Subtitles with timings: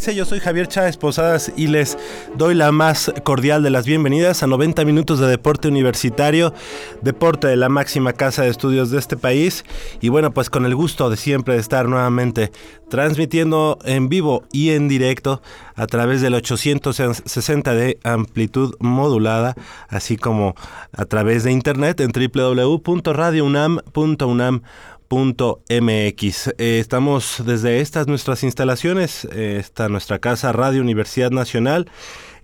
[0.00, 0.14] 2015.
[0.14, 1.98] Yo soy Javier Chávez Posadas y les
[2.34, 6.54] doy la más cordial de las bienvenidas a 90 minutos de deporte universitario,
[7.02, 9.66] deporte de la máxima casa de estudios de este país.
[10.00, 12.50] Y bueno, pues con el gusto de siempre de estar nuevamente
[12.88, 15.42] transmitiendo en vivo y en directo
[15.74, 19.54] a través del 860 de amplitud modulada,
[19.88, 20.54] así como
[20.92, 24.62] a través de internet en www.radiounam.unam
[25.12, 31.90] Eh, estamos desde estas nuestras instalaciones, eh, está nuestra casa Radio Universidad Nacional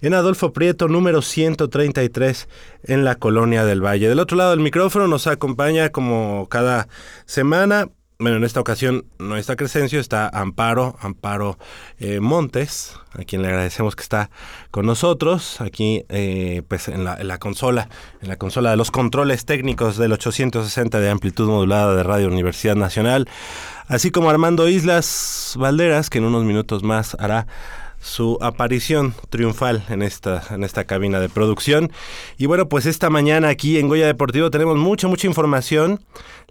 [0.01, 2.49] en Adolfo Prieto número 133
[2.83, 4.09] en la Colonia del Valle.
[4.09, 6.89] Del otro lado del micrófono nos acompaña como cada
[7.25, 11.59] semana bueno, en esta ocasión no está Crescencio, está Amparo, Amparo
[11.99, 14.31] eh, Montes, a quien le agradecemos que está
[14.71, 17.91] con nosotros aquí eh, pues en la, en la, consola,
[18.23, 22.75] en la consola de los controles técnicos del 860 de amplitud modulada de Radio Universidad
[22.75, 23.29] Nacional,
[23.87, 27.47] así como Armando Islas Valderas, que en unos minutos más hará
[28.07, 31.91] su aparición triunfal en esta, en esta cabina de producción.
[32.39, 36.01] Y bueno, pues esta mañana aquí en Goya Deportivo tenemos mucha, mucha información.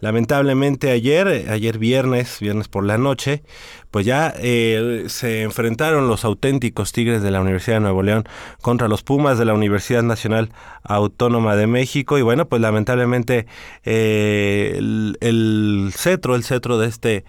[0.02, 3.42] Lamentablemente ayer, ayer viernes, viernes por la noche,
[3.90, 8.26] pues ya eh, se enfrentaron los auténticos Tigres de la Universidad de Nuevo León
[8.62, 10.52] contra los Pumas de la Universidad Nacional
[10.84, 12.18] Autónoma de México.
[12.18, 13.48] Y bueno, pues lamentablemente
[13.86, 17.24] eh, el, el cetro, el cetro de este,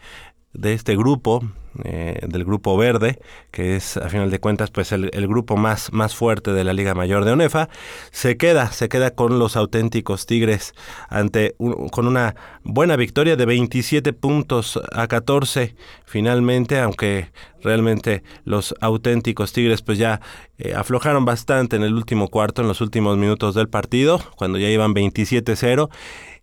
[0.52, 1.44] de este grupo,
[1.84, 3.18] eh, del grupo verde,
[3.50, 6.94] que es a final de cuentas pues el, grupo más, más fuerte de la Liga
[6.94, 7.68] Mayor de ONEFA,
[8.10, 10.74] se queda, se queda con los auténticos Tigres
[11.08, 11.54] ante
[11.90, 17.30] con una buena victoria de 27 puntos a 14 finalmente, aunque
[17.62, 20.20] realmente los auténticos Tigres pues ya
[20.58, 24.68] eh, aflojaron bastante en el último cuarto, en los últimos minutos del partido, cuando ya
[24.68, 25.88] iban 27-0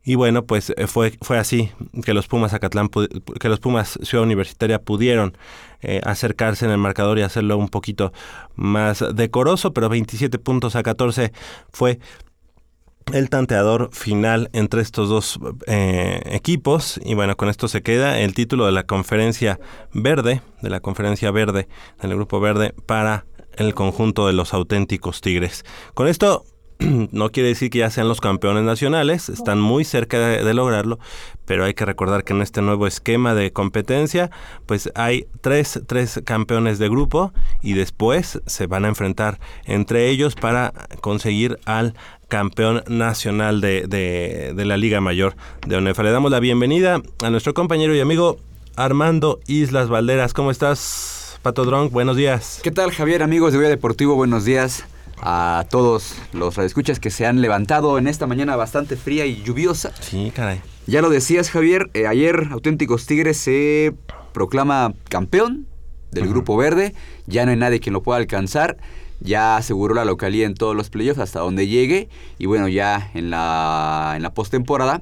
[0.03, 1.71] y bueno, pues eh, fue, fue así
[2.03, 2.89] que los Pumas Acatlán,
[3.39, 5.37] que los Pumas Ciudad Universitaria pudieron
[5.81, 8.11] eh, acercarse en el marcador y hacerlo un poquito
[8.55, 11.31] más decoroso, pero 27 puntos a 14
[11.71, 11.99] fue
[13.13, 16.99] el tanteador final entre estos dos eh, equipos.
[17.05, 19.59] Y bueno con esto se queda el título de la conferencia
[19.93, 21.67] verde de la conferencia verde
[22.01, 23.25] del grupo verde para
[23.55, 25.63] el conjunto de los auténticos tigres.
[25.93, 26.45] Con esto
[27.11, 30.99] no quiere decir que ya sean los campeones nacionales, están muy cerca de, lograrlo,
[31.45, 34.29] pero hay que recordar que en este nuevo esquema de competencia,
[34.65, 40.35] pues hay tres, tres campeones de grupo y después se van a enfrentar entre ellos
[40.35, 41.95] para conseguir al
[42.27, 45.35] campeón nacional de, de, la Liga Mayor
[45.67, 46.03] de ONEFA.
[46.03, 48.37] Le damos la bienvenida a nuestro compañero y amigo
[48.75, 50.33] Armando Islas Valderas.
[50.33, 51.91] ¿Cómo estás, Pato Dron?
[51.91, 52.59] Buenos días.
[52.63, 53.21] ¿Qué tal, Javier?
[53.21, 54.85] Amigos de Vía Deportivo, buenos días
[55.25, 59.93] a todos los radioescuchas que se han levantado en esta mañana bastante fría y lluviosa.
[60.01, 60.61] Sí, caray.
[60.85, 63.93] Ya lo decías, Javier, eh, ayer Auténticos Tigres se
[64.33, 65.65] proclama campeón
[66.11, 66.93] del Grupo Verde,
[67.25, 68.77] ya no hay nadie quien lo pueda alcanzar,
[69.21, 73.29] ya aseguró la localía en todos los playoffs hasta donde llegue y bueno, ya en
[73.29, 75.01] la, en la postemporada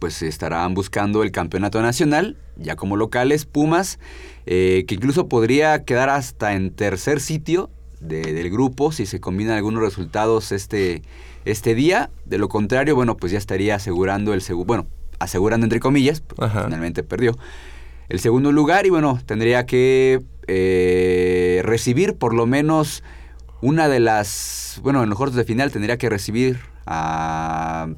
[0.00, 3.98] pues estarán buscando el campeonato nacional, ya como locales, Pumas,
[4.46, 9.82] eh, que incluso podría quedar hasta en tercer sitio del grupo si se combinan algunos
[9.82, 11.02] resultados este,
[11.44, 12.10] este día.
[12.24, 14.86] De lo contrario, bueno, pues ya estaría asegurando el segundo, bueno,
[15.18, 17.36] asegurando entre comillas, finalmente perdió
[18.08, 23.04] el segundo lugar y bueno, tendría que eh, recibir por lo menos
[23.60, 27.88] una de las, bueno, en los cuartos de final tendría que recibir a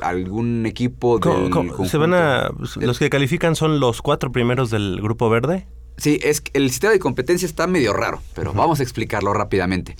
[0.00, 1.50] algún equipo del
[1.86, 5.66] ¿Se van a, los que califican son los cuatro primeros del grupo verde?
[5.96, 9.96] Sí, es que el sistema de competencia está medio raro, pero vamos a explicarlo rápidamente.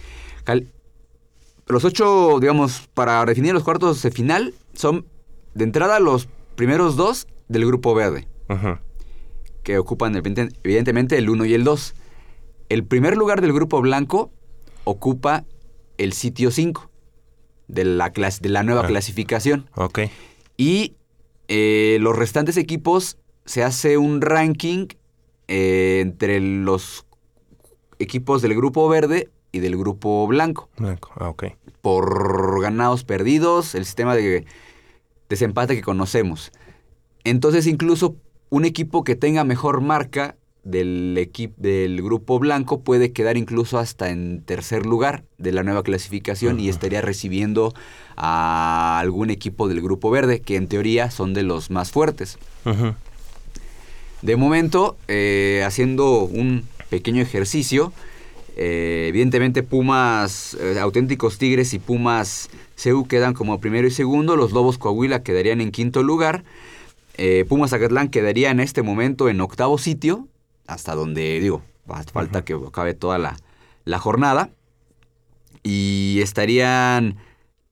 [1.66, 5.06] los ocho, digamos, para definir los cuartos de final, son
[5.54, 8.28] de entrada los primeros dos del grupo verde,
[9.62, 11.94] que ocupan evidentemente el 1 y el 2.
[12.68, 14.30] El primer lugar del grupo blanco
[14.84, 15.44] ocupa
[15.98, 16.90] el sitio 5
[17.68, 18.86] de la, de la nueva ah.
[18.86, 19.68] clasificación.
[19.74, 20.00] Ok.
[20.56, 20.94] Y
[21.48, 24.88] eh, los restantes equipos se hace un ranking
[25.48, 27.06] eh, entre los
[27.98, 30.68] equipos del grupo verde y del grupo blanco.
[30.76, 31.44] Blanco, ah, ok.
[31.80, 34.44] Por ganados perdidos, el sistema de
[35.28, 36.52] desempate que conocemos.
[37.24, 38.16] Entonces, incluso
[38.50, 44.10] un equipo que tenga mejor marca del, equipo del grupo blanco puede quedar incluso hasta
[44.10, 47.72] en tercer lugar de la nueva clasificación y estaría recibiendo
[48.16, 52.38] a algún equipo del grupo verde, que en teoría son de los más fuertes.
[54.22, 57.92] De momento, eh, haciendo un pequeño ejercicio,
[58.56, 64.52] eh, evidentemente Pumas, eh, auténticos Tigres y Pumas CEU quedan como primero y segundo, los
[64.52, 66.44] Lobos Coahuila quedarían en quinto lugar,
[67.48, 70.28] Pumas Acatlán quedaría en este momento en octavo sitio,
[70.66, 71.62] hasta donde digo,
[72.12, 73.36] Falta que acabe toda la,
[73.84, 74.50] la jornada.
[75.62, 77.16] Y estarían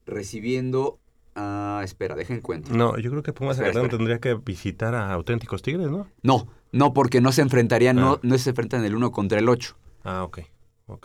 [0.05, 0.99] recibiendo
[1.35, 2.71] Ah, espera, dejen cuenta.
[2.73, 6.07] No, yo creo que Pumas Zacatlán tendría que visitar a auténticos Tigres, ¿no?
[6.23, 8.19] No, no, porque no se enfrentarían, no, ah.
[8.23, 9.75] no se enfrentan el uno contra el 8.
[10.05, 10.39] Ah, ok.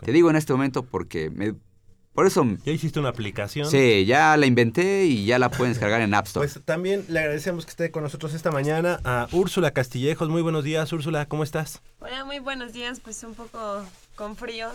[0.03, 1.55] Te digo en este momento porque me,
[2.13, 2.45] por eso...
[2.65, 3.69] ¿Ya hiciste una aplicación?
[3.69, 6.45] Sí, ya la inventé y ya la pueden descargar en App Store.
[6.45, 10.27] Pues también le agradecemos que esté con nosotros esta mañana a Úrsula Castillejos.
[10.27, 11.81] Muy buenos días, Úrsula, ¿cómo estás?
[11.99, 12.99] Hola, muy buenos días.
[12.99, 13.83] Pues un poco
[14.15, 14.69] con frío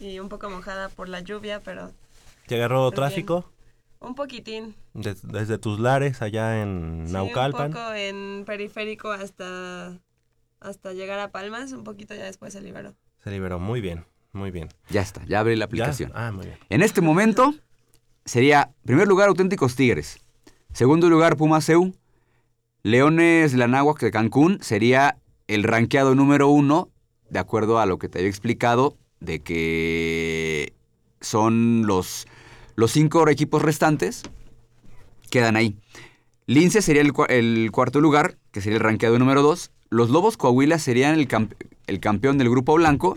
[0.00, 1.90] y un poco mojada por la lluvia, pero...
[2.46, 3.51] ¿Te agarró tráfico?
[4.02, 4.74] Un poquitín.
[4.94, 7.68] desde tus lares allá en sí, Naucalpan.
[7.68, 10.00] Un poco en periférico hasta,
[10.60, 12.94] hasta llegar a Palmas, un poquito ya después se liberó.
[13.22, 14.68] Se liberó, muy bien, muy bien.
[14.90, 16.10] Ya está, ya abrí la aplicación.
[16.14, 16.58] Ah, muy bien.
[16.68, 17.54] En este momento
[18.24, 20.18] sería, primer lugar, Auténticos Tigres.
[20.72, 21.92] Segundo lugar, Pumaseu.
[22.82, 25.16] Leones Lanáhuac de Cancún sería
[25.46, 26.88] el ranqueado número uno,
[27.30, 30.72] de acuerdo a lo que te había explicado, de que
[31.20, 32.26] son los
[32.74, 34.22] los cinco equipos restantes
[35.30, 35.76] quedan ahí.
[36.46, 39.70] Lince sería el, cuarto lugar, que sería el ranqueado número dos.
[39.88, 43.16] Los Lobos Coahuila serían el, campeón del grupo blanco,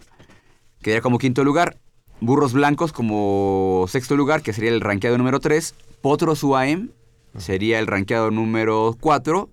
[0.82, 1.78] quedaría como quinto lugar.
[2.22, 5.76] Burros Blancos como sexto lugar, que sería el ranqueado número tres.
[6.02, 6.92] Potros UAM
[7.38, 9.50] sería el ranqueado número cuatro.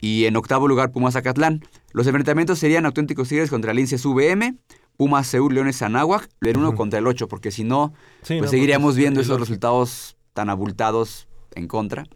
[0.00, 1.64] Y en octavo lugar Pumas Acatlán.
[1.92, 4.58] Los enfrentamientos serían auténticos Tigres contra Lince UVM,
[4.96, 7.92] Pumas, Seúl, Leones, Anáhuac, el 1 contra el 8, porque si no,
[8.26, 12.06] pues seguiríamos viendo esos resultados tan abultados en contra.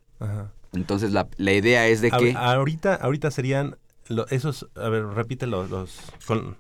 [0.73, 2.34] Entonces la, idea es de que...
[2.37, 3.76] Ahorita, ahorita serían
[4.31, 5.70] esos, a ver, repite los...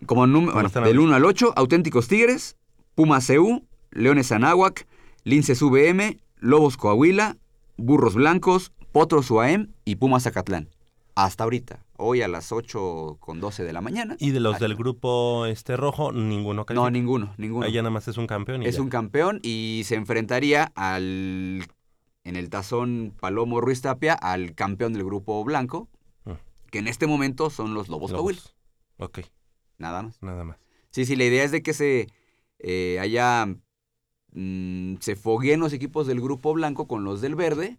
[0.06, 2.56] Como número, del 1 al 8, Auténticos Tigres,
[2.94, 4.86] Pumas Seúl, Leones Anáhuac,
[5.24, 7.36] Linces VM, Lobos Coahuila,
[7.76, 10.70] Burros Blancos, Potros UAM y Pumas Acatlán
[11.16, 14.16] hasta ahorita, hoy a las 8 con 12 de la mañana.
[14.18, 17.66] ¿Y de los del grupo este rojo, ninguno No, ninguno, ninguno.
[17.66, 18.62] Ahí ya nada más es un campeón.
[18.62, 21.66] es un campeón y se enfrentaría al,
[22.24, 25.88] en el tazón Palomo Ruiz Tapia, al campeón del grupo blanco,
[26.24, 26.38] ah.
[26.70, 28.54] que en este momento son los Lobos, Lobos.
[28.98, 29.20] Ok.
[29.78, 30.22] Nada más.
[30.22, 30.58] Nada más.
[30.90, 32.08] Sí, sí, la idea es de que se
[32.58, 33.46] eh, haya,
[34.32, 37.78] mm, se fogueen los equipos del grupo blanco con los del verde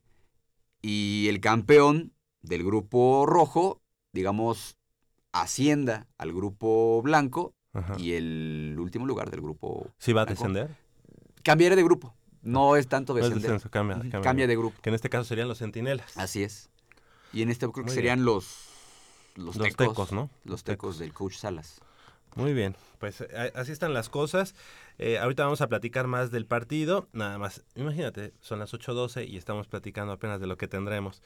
[0.81, 3.81] y el campeón del grupo rojo,
[4.13, 4.77] digamos,
[5.31, 7.53] ascienda al grupo blanco
[7.97, 9.87] y el último lugar del grupo.
[9.99, 10.75] ¿Sí va a descender?
[11.43, 12.15] Cambiaré de grupo.
[12.41, 13.61] No es tanto descender.
[13.69, 14.79] cambia, de grupo.
[14.81, 16.17] Que en este caso serían los centinelas.
[16.17, 16.69] Así es.
[17.33, 18.69] Y en este creo que serían los,
[19.35, 20.29] los, tecos, ¿no?
[20.43, 21.81] Los tecos del coach Salas.
[22.35, 24.53] Muy bien, pues eh, así están las cosas.
[24.99, 27.07] Eh, ahorita vamos a platicar más del partido.
[27.13, 31.21] Nada más, imagínate, son las 8.12 y estamos platicando apenas de lo que tendremos.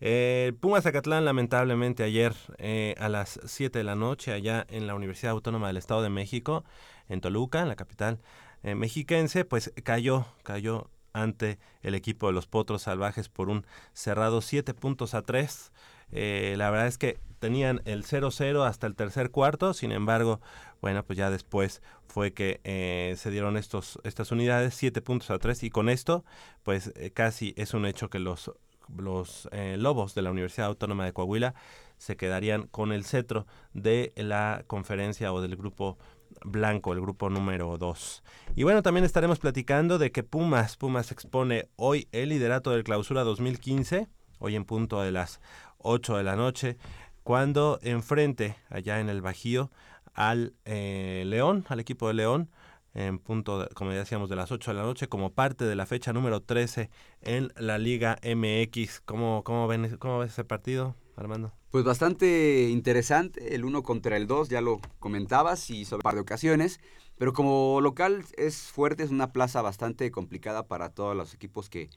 [0.00, 4.94] Eh, Pumas Zacatlán, lamentablemente, ayer eh, a las 7 de la noche, allá en la
[4.94, 6.64] Universidad Autónoma del Estado de México,
[7.08, 8.20] en Toluca, en la capital
[8.62, 14.72] mexiquense, pues cayó, cayó ante el equipo de los Potros Salvajes por un cerrado 7
[14.72, 15.70] puntos a 3.
[16.12, 20.40] la verdad es que tenían el 0-0 hasta el tercer cuarto, sin embargo,
[20.80, 25.38] bueno, pues ya después fue que eh, se dieron estos, estas unidades, 7 puntos a
[25.38, 26.24] 3, y con esto,
[26.62, 28.50] pues eh, casi es un hecho que los,
[28.96, 31.54] los eh, Lobos de la Universidad Autónoma de Coahuila
[31.98, 35.98] se quedarían con el cetro de la conferencia o del grupo
[36.46, 38.22] blanco, el grupo número 2.
[38.56, 43.22] Y bueno, también estaremos platicando de que Pumas, Pumas expone hoy el liderato del clausura
[43.22, 44.08] 2015,
[44.38, 45.42] hoy en punto de las
[45.84, 46.78] 8 de la noche
[47.24, 49.70] cuando enfrente allá en el Bajío
[50.12, 52.50] al eh, León, al equipo de León,
[52.92, 55.86] en punto, como ya decíamos, de las 8 de la noche, como parte de la
[55.86, 56.90] fecha número 13
[57.22, 59.00] en la Liga MX.
[59.00, 61.52] ¿Cómo, cómo, ven, cómo ves ese partido, Armando?
[61.70, 66.14] Pues bastante interesante, el uno contra el 2, ya lo comentabas, y sobre un par
[66.14, 66.78] de ocasiones.
[67.16, 71.90] Pero como local es fuerte, es una plaza bastante complicada para todos los equipos que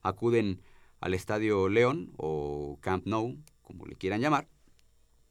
[0.00, 0.62] acuden
[1.00, 4.48] al Estadio León o Camp Nou, como le quieran llamar.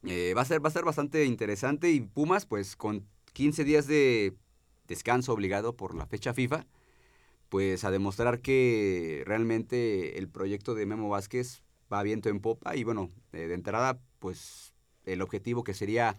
[0.04, 3.88] Eh, va, a ser, va a ser bastante interesante y Pumas, pues con 15 días
[3.88, 4.36] de
[4.88, 6.66] descanso obligado por la fecha FIFA,
[7.50, 12.84] pues a demostrar que realmente el proyecto de Memo Vázquez va viento en popa y
[12.84, 14.74] bueno, de entrada, pues
[15.06, 16.18] el objetivo que sería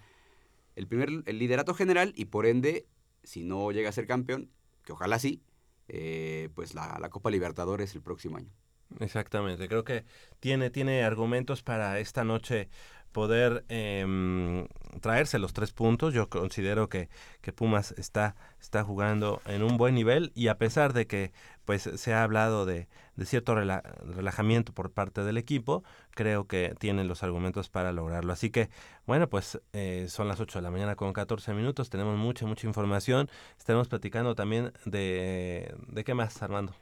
[0.76, 2.87] el primer el liderato general y por ende,
[3.22, 4.50] si no llega a ser campeón,
[4.84, 5.42] que ojalá sí,
[5.88, 8.50] eh, pues la, la Copa Libertadores el próximo año.
[8.99, 10.04] Exactamente, creo que
[10.40, 12.68] tiene, tiene argumentos para esta noche
[13.12, 14.66] poder em,
[15.00, 16.14] traerse los tres puntos.
[16.14, 17.08] Yo considero que,
[17.40, 21.32] que, Pumas está, está jugando en un buen nivel y a pesar de que
[21.64, 27.06] pues se ha hablado de, de cierto relajamiento por parte del equipo, creo que tienen
[27.06, 28.32] los argumentos para lograrlo.
[28.32, 28.70] Así que,
[29.06, 32.66] bueno, pues eh, son las 8 de la mañana con 14 minutos, tenemos mucha, mucha
[32.66, 33.28] información.
[33.58, 35.74] Estaremos platicando también de...
[35.88, 36.74] ¿De qué más, Armando?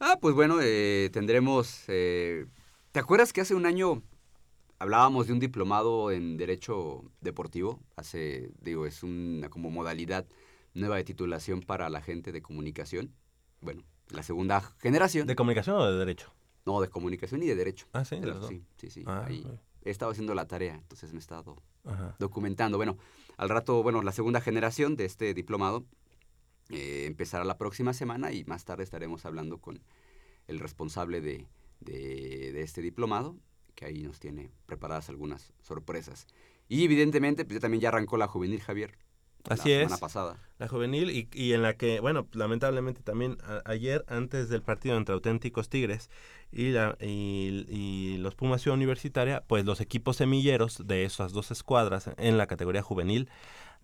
[0.00, 1.84] Ah, pues bueno, eh, tendremos...
[1.88, 2.46] Eh,
[2.92, 4.02] ¿Te acuerdas que hace un año
[4.84, 7.80] hablábamos de un diplomado en Derecho Deportivo?
[7.96, 10.26] Hace, digo, es una como modalidad
[10.74, 13.14] nueva de titulación para la gente de comunicación.
[13.62, 15.26] Bueno, la segunda generación.
[15.26, 16.34] ¿De comunicación o de derecho?
[16.66, 17.86] No, de comunicación y de derecho.
[17.94, 19.04] Ah, sí, sí, sí, sí.
[19.06, 19.46] Ah, ahí
[19.84, 21.56] he estado haciendo la tarea, entonces me he estado
[22.18, 22.76] documentando.
[22.76, 22.98] Bueno,
[23.38, 25.86] al rato, bueno, la segunda generación de este diplomado
[26.68, 29.82] eh, empezará la próxima semana y más tarde estaremos hablando con
[30.46, 31.46] el responsable de,
[31.80, 33.36] de, este diplomado,
[33.74, 36.26] que ahí nos tiene preparadas algunas sorpresas.
[36.68, 38.96] Y evidentemente, pues ya también ya arrancó la juvenil Javier.
[39.48, 40.38] Así la semana pasada.
[40.58, 45.14] La juvenil y, y, en la que, bueno, lamentablemente también ayer, antes del partido entre
[45.14, 46.08] auténticos Tigres
[46.50, 51.50] y, la, y, y, los Pumas Ciudad Universitaria, pues los equipos semilleros de esas dos
[51.50, 53.28] escuadras en la categoría juvenil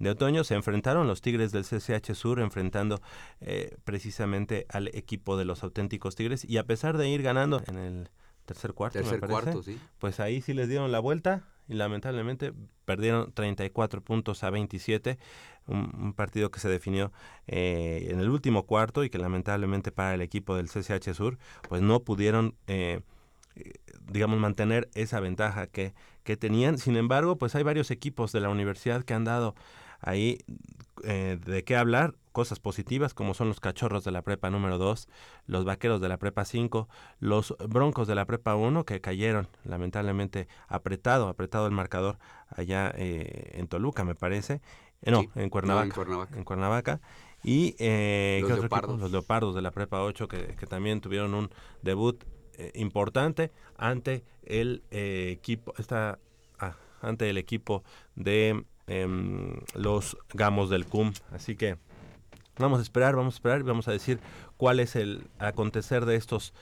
[0.00, 3.00] de otoño se enfrentaron los Tigres del CCH Sur enfrentando
[3.42, 7.76] eh, precisamente al equipo de los auténticos Tigres y a pesar de ir ganando en
[7.76, 8.10] el
[8.50, 9.78] tercer cuarto, tercer cuarto sí.
[10.00, 12.52] pues ahí sí les dieron la vuelta y lamentablemente
[12.84, 15.18] perdieron 34 puntos a 27,
[15.68, 17.12] un, partido que se definió
[17.46, 21.38] eh, en el último cuarto y que lamentablemente para el equipo del CCH Sur
[21.68, 23.02] pues no pudieron eh,
[24.10, 26.78] digamos, mantener esa ventaja que, que tenían.
[26.78, 29.54] Sin embargo, pues hay varios equipos de la universidad que han dado
[30.00, 30.38] ahí
[31.04, 35.08] eh, de qué hablar, cosas positivas como son los cachorros de la prepa número 2,
[35.46, 36.88] los vaqueros de la prepa 5,
[37.18, 43.52] los broncos de la prepa 1 que cayeron lamentablemente apretado, apretado el marcador allá eh,
[43.54, 44.60] en Toluca me parece,
[45.02, 46.00] eh, no, en, Cuernavaca,
[46.34, 47.00] en, Cuernavaca,
[47.42, 47.72] y
[48.42, 49.00] los, leopardos.
[49.00, 51.50] los leopardos de la prepa 8 que, que también tuvieron un
[51.82, 52.24] debut
[52.74, 56.18] importante ante el equipo, esta,
[56.58, 57.82] ah, ante el equipo
[58.14, 61.12] de Em, los gamos del CUM.
[61.30, 61.76] Así que
[62.58, 64.18] vamos a esperar, vamos a esperar y vamos a decir
[64.56, 66.52] cuál es el acontecer de estos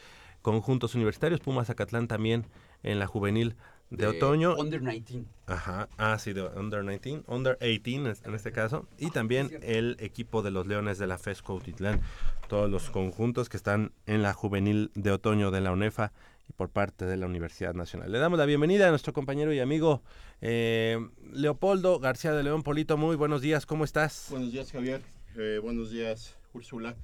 [0.42, 1.40] conjuntos universitarios.
[1.40, 2.44] Pumas Acatlán también
[2.82, 3.56] en la juvenil
[3.88, 4.56] de, otoño.
[4.56, 5.26] Under 19.
[5.46, 8.86] Ajá, ah, sí, de Under 19, Under 18 en este caso.
[8.98, 12.02] Y también el equipo de los Leones de la FESCO Utitlán.
[12.46, 16.12] Todos los conjuntos que están en la juvenil de otoño de la UNEFA
[16.56, 18.10] por parte de la Universidad Nacional.
[18.10, 20.02] Le damos la bienvenida a nuestro compañero y amigo
[20.40, 20.98] eh,
[21.32, 22.96] Leopoldo García de León Polito.
[22.96, 24.28] Muy buenos días, ¿cómo estás?
[24.30, 25.02] Buenos días, Javier.
[25.36, 26.96] Eh, buenos días, Úrsula.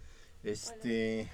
[0.42, 1.28] Este,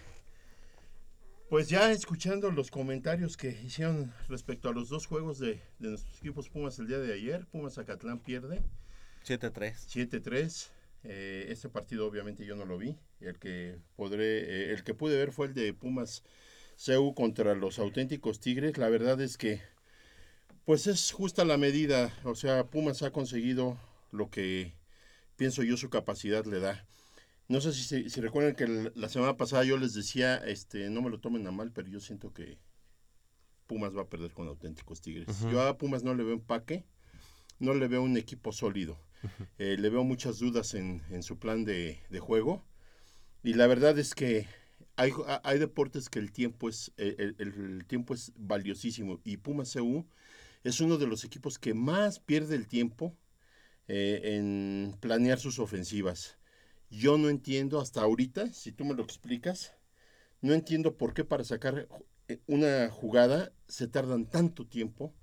[1.49, 6.49] pues ya escuchando los comentarios que hicieron respecto a los dos juegos de, nuestros equipos
[6.49, 8.62] Pumas el día de ayer, Pumas Acatlán pierde.
[9.26, 9.75] 7-3.
[9.88, 10.69] 7-3.
[11.02, 12.99] Eh, este partido obviamente yo no lo vi.
[13.21, 16.23] El que podré, el que pude ver fue el de Pumas
[16.81, 19.61] CEU contra los auténticos Tigres, la verdad es que
[20.65, 23.79] pues es justa la medida, o sea, Pumas ha conseguido
[24.13, 24.73] lo que
[25.37, 26.87] pienso yo su capacidad le da.
[27.49, 31.11] No sé si, si recuerdan que la semana pasada yo les decía, este, no me
[31.11, 32.59] lo tomen a mal, pero yo siento que
[33.67, 35.27] Pumas va a perder con auténticos Tigres.
[35.51, 36.85] Yo a Pumas no le veo empaque,
[37.59, 38.99] no le veo un equipo sólido.
[39.59, 42.65] Eh, le veo muchas dudas en, en su plan de, de, juego.
[43.43, 44.47] Y la verdad es que
[44.97, 50.07] hay, deportes que el tiempo es eh, el, tiempo es valiosísimo y Pumas CU
[50.65, 53.17] es uno de los equipos que más pierde el tiempo
[53.89, 56.39] eh, en planear sus ofensivas.
[56.91, 59.75] Yo no entiendo hasta ahorita, si tú me lo explicas,
[60.43, 61.89] no entiendo por qué para sacar
[62.29, 65.15] eh, una jugada se tardan tanto tiempo.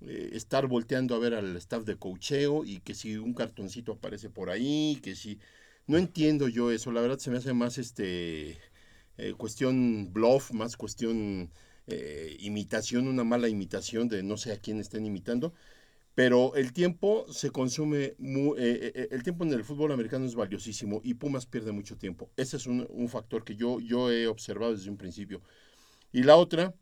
[0.00, 4.50] estar volteando a ver al staff de cocheo y que si un cartoncito aparece por
[4.50, 5.38] ahí, que si...
[5.86, 8.58] No entiendo yo eso, la verdad se me hace más este
[9.16, 11.50] eh, cuestión bluff, más cuestión
[11.86, 15.52] eh, imitación, una mala imitación de no sé a quién estén imitando.
[16.16, 21.00] Pero el tiempo se consume, muy, eh, el tiempo en el fútbol americano es valiosísimo
[21.02, 22.30] y Pumas pierde mucho tiempo.
[22.36, 25.42] Ese es un, un factor que yo, yo he observado desde un principio.
[26.12, 26.72] Y la otra,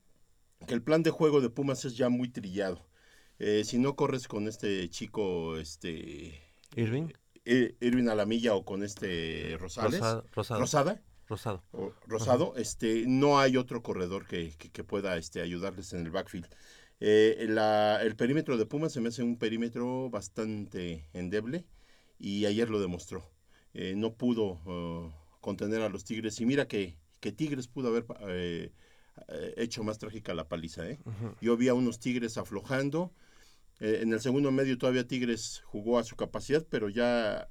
[0.66, 2.86] que el plan de juego de Pumas es ya muy trillado.
[3.64, 6.38] si no corres con este chico, este...
[6.76, 7.08] Irving.
[7.44, 10.00] Irving Alamilla o con este Rosales.
[10.34, 11.62] Rosada Rosado.
[12.06, 16.46] Rosado, este, no hay otro corredor que, pueda este, ayudarles en el backfield.
[17.00, 17.48] Eh,
[18.02, 21.64] el perímetro de Pumas se me hace un perímetro bastante endeble
[22.18, 23.24] y ayer lo demostró.
[23.72, 25.10] Eh, no pudo uh,
[25.40, 28.70] contener a los Tigres y mira que, que Tigres pudo haber eh,
[29.56, 30.84] hecho más trágica la paliza.
[31.40, 33.10] Yo vi a unos Tigres aflojando.
[33.80, 37.48] En el segundo medio todavía Tigres jugó a su capacidad, pero ya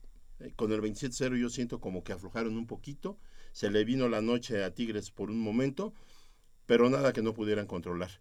[0.56, 3.18] con el 27-0 yo siento como que aflojaron un poquito.
[3.52, 5.94] Se le vino la noche a Tigres por un momento,
[6.66, 8.12] pero nada que no pudieran controlar.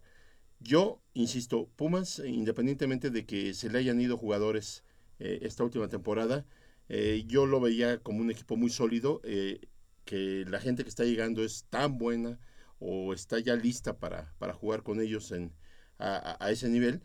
[0.59, 4.83] Yo, insisto, Pumas, independientemente de que se le hayan ido jugadores
[5.19, 6.45] eh, esta última temporada,
[6.89, 9.61] eh, yo lo veía como un equipo muy sólido, eh,
[10.05, 12.39] que la gente que está llegando es tan buena
[12.79, 15.53] o está ya lista para, para jugar con ellos en,
[15.99, 17.03] a, ese nivel,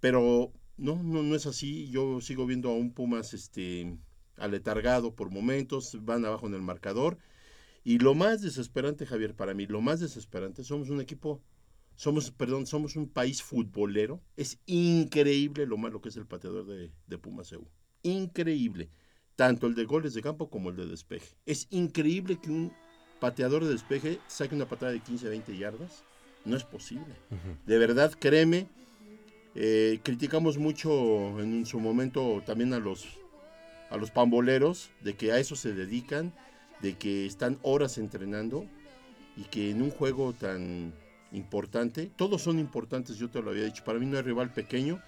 [0.00, 1.88] pero no, no, no es así.
[1.90, 3.96] Yo sigo viendo a un Pumas este,
[4.36, 7.18] aletargado por momentos, van abajo en el marcador.
[7.84, 11.42] Y lo más desesperante, Javier, para mí, lo más desesperante, somos un equipo
[11.96, 14.20] somos, perdón, somos un país futbolero.
[14.36, 17.66] Es increíble lo malo que es el pateador de, de Pumas EU.
[18.02, 18.90] Increíble.
[19.36, 21.36] Tanto el de goles de campo como el de despeje.
[21.46, 22.72] Es increíble que un
[23.20, 26.02] pateador de despeje saque una patada de 15, 20 yardas.
[26.44, 27.14] No es posible.
[27.66, 28.66] De verdad, créeme.
[29.54, 30.90] eh, criticamos mucho
[31.40, 33.06] en su momento también a los,
[33.90, 36.34] a los pamboleros de que a eso se dedican,
[36.82, 38.66] de que están horas entrenando
[39.36, 40.92] y que en un juego tan
[41.32, 42.10] importante.
[42.16, 43.84] Todos son importantes, yo te lo había dicho.
[43.84, 45.00] Para mí no hay rival pequeño.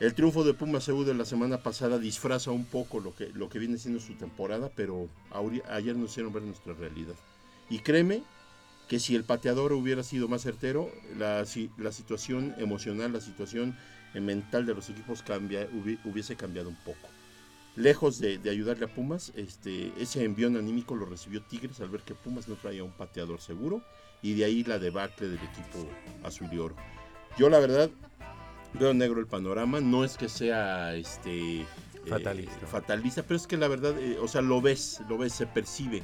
[0.00, 3.48] El triunfo de Pumas EU de la semana pasada disfraza un poco lo que, lo
[3.48, 5.08] que viene siendo su temporada, pero
[5.70, 7.14] ayer nos hicieron ver nuestra realidad.
[7.70, 8.22] Y créeme
[8.88, 11.44] que si el pateador hubiera sido más certero, la,
[11.78, 13.76] la situación emocional, la situación
[14.14, 17.08] mental de los equipos cambia, hubi- hubiese cambiado un poco.
[17.76, 22.02] Lejos de, de ayudarle a Pumas, este, ese envión anímico lo recibió Tigres al ver
[22.02, 23.82] que Pumas no traía un pateador seguro
[24.22, 25.88] y de ahí la debacle del equipo
[26.22, 26.76] azul y oro.
[27.36, 27.90] Yo la verdad
[28.74, 31.66] veo negro el panorama, no es que sea este eh,
[32.06, 32.66] Fatalista.
[32.66, 36.02] fatalista, pero es que la verdad, eh, o sea, lo ves, lo ves, se percibe.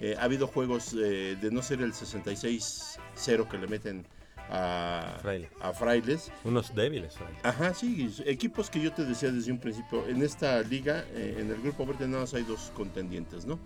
[0.00, 4.06] Eh, ha habido juegos de no ser el 66-0 que le meten
[4.50, 5.48] a, Fraile.
[5.60, 7.14] a Frailes, Unos débiles.
[7.16, 7.38] Fraile.
[7.44, 11.50] Ajá, sí, equipos que yo te decía desde un principio, en esta liga, eh, en
[11.50, 13.58] el grupo verde nada más hay dos contendientes, ¿no?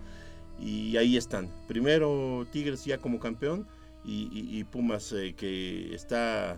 [0.59, 1.49] Y ahí están.
[1.67, 3.67] Primero Tigres ya como campeón
[4.05, 6.57] y, y- y Pumas eh, que está,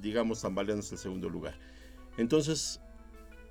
[0.00, 1.54] digamos, tambaleándose el segundo lugar.
[2.16, 2.80] Entonces,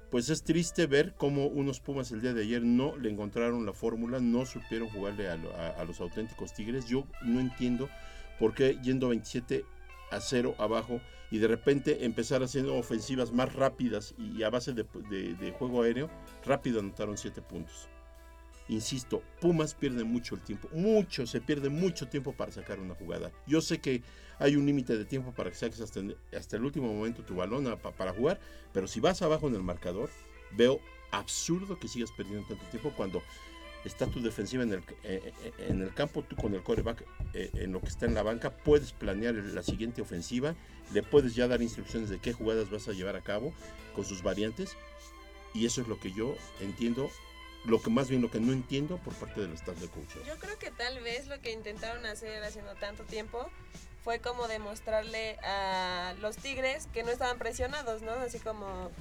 [0.09, 3.73] pues es triste ver cómo unos Pumas el día de ayer no le encontraron la
[3.73, 6.85] fórmula, no supieron jugarle a, lo- a- a los auténticos Tigres.
[6.87, 7.87] Yo no entiendo
[8.39, 9.63] por qué yendo 27
[10.11, 15.51] a 0 abajo y de repente empezar haciendo ofensivas más rápidas y a base de,
[15.57, 16.09] juego aéreo,
[16.45, 17.89] rápido anotaron 7 puntos.
[18.69, 23.31] Insisto, Pumas pierde mucho el tiempo, mucho, se pierde mucho tiempo para sacar una jugada.
[23.45, 24.03] Yo sé que
[24.39, 25.99] hay un límite de tiempo para que saques hasta,
[26.57, 27.65] el último momento tu balón
[27.97, 28.39] para jugar,
[28.73, 30.09] pero si vas abajo en el marcador,
[30.51, 33.21] veo absurdo que sigas perdiendo tanto tiempo cuando
[33.87, 37.49] está tu defensiva en el, eh, eh, en el campo, tú con el coreback eh,
[37.55, 40.55] en lo que está en la banca, puedes planear la siguiente ofensiva,
[40.93, 43.53] le puedes ya dar instrucciones de qué jugadas vas a llevar a cabo
[43.95, 44.75] con sus variantes,
[45.53, 47.09] y eso es lo que yo entiendo,
[47.65, 50.25] lo que más bien lo que no entiendo por parte del staff de coaches.
[50.25, 53.49] Yo creo que tal vez lo que intentaron hacer haciendo tanto tiempo
[54.03, 58.11] fue como demostrarle a los Tigres que no estaban presionados, ¿no?
[58.11, 58.91] Así como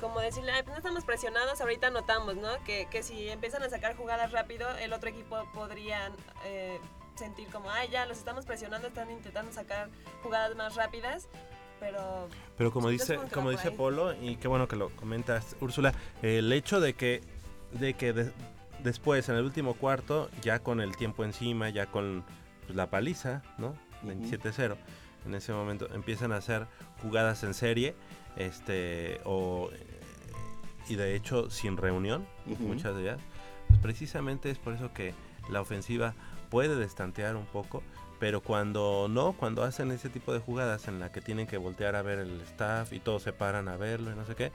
[0.00, 2.48] como decirle, "Ay, pues no estamos presionados, ahorita notamos, ¿no?
[2.64, 6.10] Que, que si empiezan a sacar jugadas rápido, el otro equipo podría
[6.44, 6.78] eh,
[7.16, 9.88] sentir como, ay, ya, los estamos presionando, están intentando sacar
[10.22, 11.28] jugadas más rápidas,
[11.80, 13.74] pero Pero como dice, como dice ahí.
[13.76, 17.22] Polo, y qué bueno que lo comentas, Úrsula, el hecho de que,
[17.72, 18.32] de que de-
[18.82, 22.24] después, en el último cuarto, ya con el tiempo encima, ya con
[22.64, 23.74] pues, la paliza, ¿no?
[24.04, 24.76] 27-0,
[25.26, 26.66] en ese momento empiezan a hacer
[27.02, 27.94] jugadas en serie,
[28.36, 29.70] este, o,
[30.88, 32.26] y de hecho sin reunión,
[32.60, 33.20] muchas de ellas.
[33.68, 35.14] Pues precisamente es por eso que
[35.50, 36.14] la ofensiva
[36.50, 37.82] puede destantear un poco,
[38.18, 41.96] pero cuando no, cuando hacen ese tipo de jugadas en la que tienen que voltear
[41.96, 44.52] a ver el staff y todos se paran a verlo y no sé qué,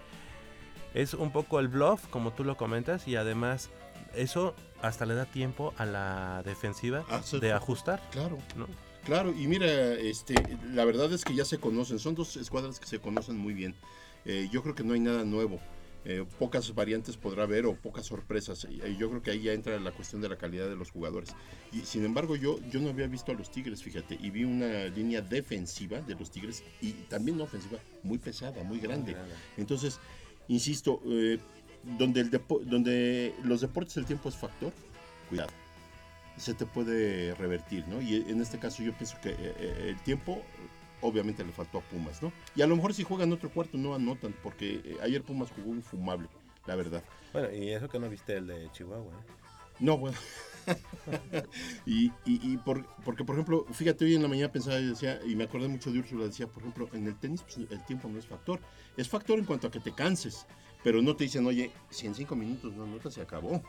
[0.94, 3.70] es un poco el bluff, como tú lo comentas, y además
[4.15, 7.06] eso hasta le da tiempo a la defensiva
[7.39, 8.02] de ajustar.
[8.12, 8.67] Claro, ¿no?
[9.06, 10.36] Claro, y mira, este,
[10.74, 13.76] la verdad es que ya se conocen, son dos escuadras que se conocen muy bien.
[14.26, 15.60] Eh, yo creo que no hay nada nuevo.
[16.04, 18.68] Eh, pocas variantes podrá haber o pocas sorpresas.
[18.70, 20.90] Y, y yo creo que ahí ya entra la cuestión de la calidad de los
[20.90, 21.36] jugadores.
[21.72, 24.86] Y sin embargo, yo, yo no había visto a los Tigres, fíjate, y vi una
[24.86, 29.16] línea defensiva de los Tigres y también una ofensiva muy pesada, muy grande.
[29.58, 30.00] Entonces,
[30.48, 31.38] insisto, eh,
[31.84, 32.32] donde, el
[32.66, 34.74] donde los deportes el tiempo es factor,
[35.30, 35.61] cuidado.
[36.38, 38.02] Se te puede revertir, ¿no?
[38.02, 40.41] Y en este caso yo pienso que eh, eh, el tiempo
[41.02, 42.32] obviamente le faltó a Pumas, ¿no?
[42.56, 45.74] Y a lo mejor si juegan otro cuarto no anotan, porque eh, ayer Pumas jugó
[45.74, 46.30] infumable,
[46.65, 47.04] la verdad.
[47.34, 49.13] Bueno, y eso que no viste el de Chihuahua.
[49.13, 49.34] ¿eh?
[49.80, 50.17] No, bueno,
[51.86, 55.20] y, y, y por, porque, por ejemplo, fíjate, hoy en la mañana pensaba y decía,
[55.26, 58.08] y me acordé mucho de Úrsula, decía, por ejemplo, en el tenis pues, el tiempo
[58.08, 58.60] no es factor.
[58.96, 60.46] Es factor en cuanto a que te canses,
[60.84, 63.62] pero no te dicen, oye, si en cinco minutos no notas, se acabó.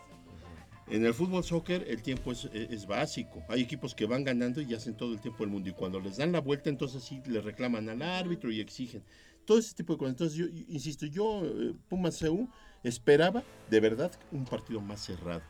[0.88, 3.42] En el fútbol soccer el tiempo es, es, básico.
[3.48, 5.70] Hay equipos que van ganando y hacen todo el tiempo el mundo.
[5.70, 9.04] Y cuando les dan la vuelta, entonces sí le reclaman al árbitro y exigen.
[9.44, 10.12] Todo ese tipo de cosas.
[10.12, 12.48] Entonces yo, insisto, yo, eh, Pumas CU,
[12.82, 15.42] esperaba de verdad un partido más cerrado.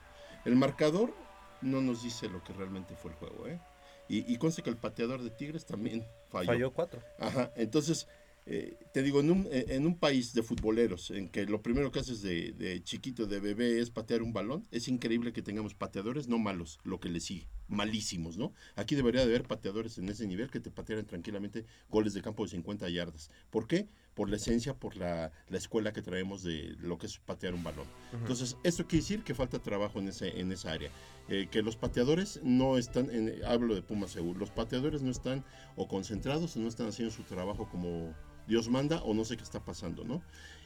[0.44, 1.14] El marcador
[1.62, 3.46] no nos dice lo que realmente fue el juego.
[3.48, 3.60] ¿eh?
[4.08, 6.46] Y, y conste que el pateador de Tigres también falló.
[6.46, 7.02] Falló cuatro.
[7.18, 8.06] Ajá, entonces
[8.44, 11.92] eh, te digo, en un, eh, en un país de futboleros, en que lo primero
[11.92, 15.74] que haces de, de, chiquito, de bebé, es patear un balón, es increíble que tengamos
[15.74, 18.52] pateadores no malos, lo que le sigue, malísimos, ¿no?
[18.76, 22.44] Aquí debería de haber pateadores en ese nivel que te patearan tranquilamente goles de campo
[22.44, 23.30] de 50 yardas.
[23.50, 23.88] ¿Por qué?
[24.14, 27.64] Por la esencia, por la, la escuela que traemos de lo que es patear un
[27.64, 27.86] balón.
[27.86, 28.20] Uh -huh.
[28.20, 30.90] Entonces, esto quiere decir que falta trabajo en, ese, en esa área.
[31.28, 35.44] Eh, que los pateadores no están, en, hablo de Puma Seguro, los pateadores no están
[35.76, 38.14] o concentrados o no están haciendo su trabajo como
[38.46, 40.22] Dios manda o no sé qué está pasando, ¿no?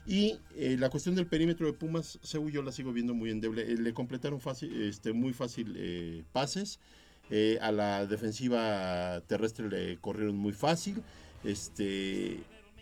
[0.06, 3.62] Y eh, la cuestión del perímetro de Pumas, según yo la sigo viendo muy endeble.
[3.62, 6.78] Eh, le completaron fácil, este, muy fácil eh, pases.
[7.60, 11.02] a la defensiva terrestre le corrieron muy fácil.
[11.42, 12.38] Este,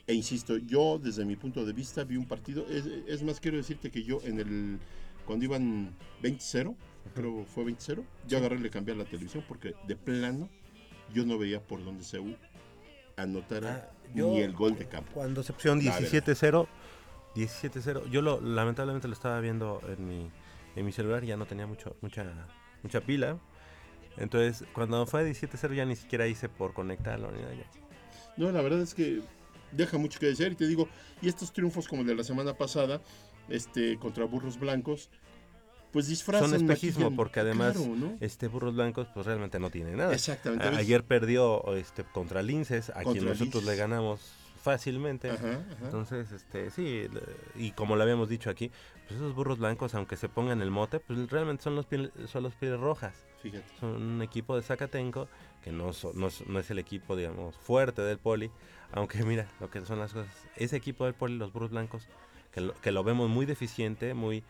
[0.06, 2.66] e insisto, yo desde mi punto de vista vi un partido.
[2.68, 4.78] Es, es más, quiero decirte que yo en el.
[5.24, 6.74] Cuando iban 20-0,
[7.14, 10.50] creo fue 20-0, yo agarré y le cambié a la televisión porque de plano
[11.14, 12.20] yo no veía por dónde se
[13.16, 15.10] anotara ah, yo, ni el gol de campo.
[15.14, 16.66] Cuando se pusieron 17-0,
[17.34, 20.30] 17-0, yo lo, lamentablemente lo estaba viendo en mi,
[20.76, 22.24] en mi celular, ya no tenía mucho, mucha,
[22.82, 23.38] mucha pila.
[24.16, 27.54] Entonces, cuando fue 17-0 ya ni siquiera hice por conectarlo ni nada.
[28.36, 29.22] No, la verdad es que
[29.72, 30.88] deja mucho que desear y te digo,
[31.20, 33.00] y estos triunfos como el de la semana pasada,
[33.48, 35.10] este contra Burros Blancos,
[35.94, 38.16] pues disfrazan son espejismo porque además claro, ¿no?
[38.18, 42.90] este burros blancos pues realmente no tiene nada exactamente a, ayer perdió este contra Linces
[42.90, 44.20] a quien nosotros le ganamos
[44.64, 45.84] fácilmente ajá, ajá.
[45.84, 47.06] entonces este sí
[47.54, 48.70] y como lo habíamos dicho aquí
[49.06, 52.42] pues esos burros blancos aunque se pongan el mote pues realmente son los pieles, son
[52.44, 53.64] los pieles rojas Fíjate.
[53.78, 55.28] son un equipo de Zacatenco
[55.62, 58.50] que no, so, no, no es el equipo digamos fuerte del poli
[58.92, 62.08] aunque mira lo que son las cosas ese equipo del poli los burros blancos
[62.50, 64.42] que lo, que lo vemos muy deficiente muy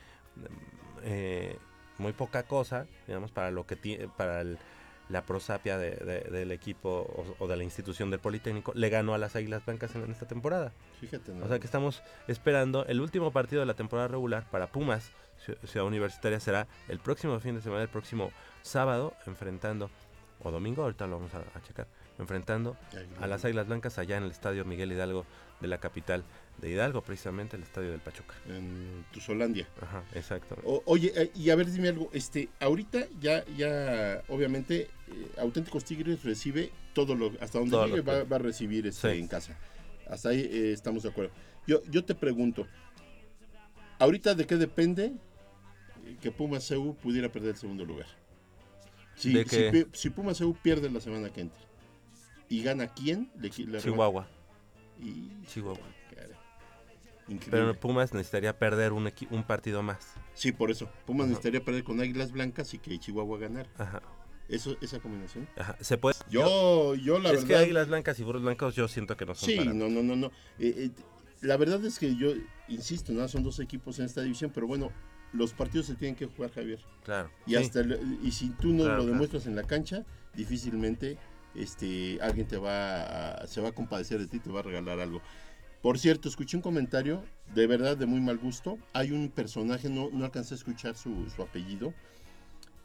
[1.03, 1.59] eh,
[1.99, 4.59] muy poca cosa, digamos, para lo que tiene, para el,
[5.09, 9.15] la prosapia de, de, del equipo o, o, de la institución del Politécnico, le ganó
[9.15, 10.73] a las Águilas Blancas en, en esta temporada.
[11.01, 11.45] Fíjate, ¿no?
[11.45, 15.11] O sea que estamos esperando el último partido de la temporada regular para Pumas,
[15.65, 18.31] Ciudad Universitaria, será el próximo fin de semana, el próximo
[18.63, 19.91] sábado, enfrentando,
[20.43, 21.87] o domingo, ahorita lo vamos a, a checar,
[22.19, 22.77] enfrentando
[23.21, 25.27] a las Águilas Blancas allá en el Estadio Miguel Hidalgo
[25.61, 26.25] de la capital
[26.59, 28.35] de Hidalgo, precisamente el estadio del Pachuca.
[28.49, 29.67] En Tuzolandia.
[29.81, 30.57] Ajá, exacto.
[30.65, 34.89] O, oye, eh, y a ver, dime algo, este, ahorita ya, ya, obviamente, eh,
[35.39, 39.19] Auténticos Tigres recibe todo lo, hasta donde todo llegue va, va, a recibir este sí.
[39.19, 39.57] en casa.
[40.09, 41.33] Hasta ahí eh, estamos de acuerdo.
[41.67, 42.67] Yo, yo te pregunto,
[43.99, 45.13] ¿ahorita de qué depende
[46.21, 48.07] que Pumas CU pudiera perder el segundo lugar?
[49.17, 51.65] Si, ¿De si, si Pumas CU pierde la semana que entra
[52.49, 54.29] y gana quién, le, le Chihuahua.
[55.05, 55.79] Y, Chihuahua.
[57.27, 57.51] Increíble.
[57.51, 60.15] Pero Pumas necesitaría perder un, un, partido más.
[60.35, 60.91] Sí, por eso.
[61.07, 61.31] Pumas Ajá.
[61.31, 63.67] necesitaría perder con Águilas Blancas y que Chihuahua ganar.
[63.79, 64.03] Ajá.
[64.49, 65.49] Eso, esa combinación.
[65.57, 65.77] Ajá.
[65.81, 66.17] Se puede.
[66.29, 67.39] Yo, yo la es verdad.
[67.39, 69.49] Es que Águilas Blancas y Burros Blancos yo siento que no son.
[69.49, 69.73] Sí, para...
[69.73, 70.27] no, no, no, no.
[70.59, 70.91] Eh, eh,
[71.41, 72.35] la verdad es que yo
[72.69, 73.27] insisto, ¿no?
[73.29, 74.91] son dos equipos en esta división, pero bueno,
[75.33, 76.81] los partidos se tienen que jugar, Javier.
[77.05, 77.31] Claro.
[77.47, 77.57] Y sí.
[77.57, 79.59] hasta el, y si tú no claro, lo demuestras claro.
[79.59, 81.19] en la cancha, difícilmente
[81.55, 85.01] este alguien te va a, se va a compadecer de ti, te va a regalar
[85.01, 85.21] algo.
[85.83, 87.23] Por cierto, escuché un comentario
[87.55, 88.79] de verdad de muy mal gusto.
[88.93, 91.93] Hay un personaje, no, no alcancé a escuchar su, su apellido.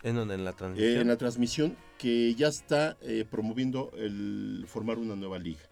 [0.03, 0.36] ¿En donde?
[0.36, 0.97] ¿En la transmisión?
[0.97, 5.63] Eh, en la transmisión que ya está eh, promoviendo el formar una nueva liga,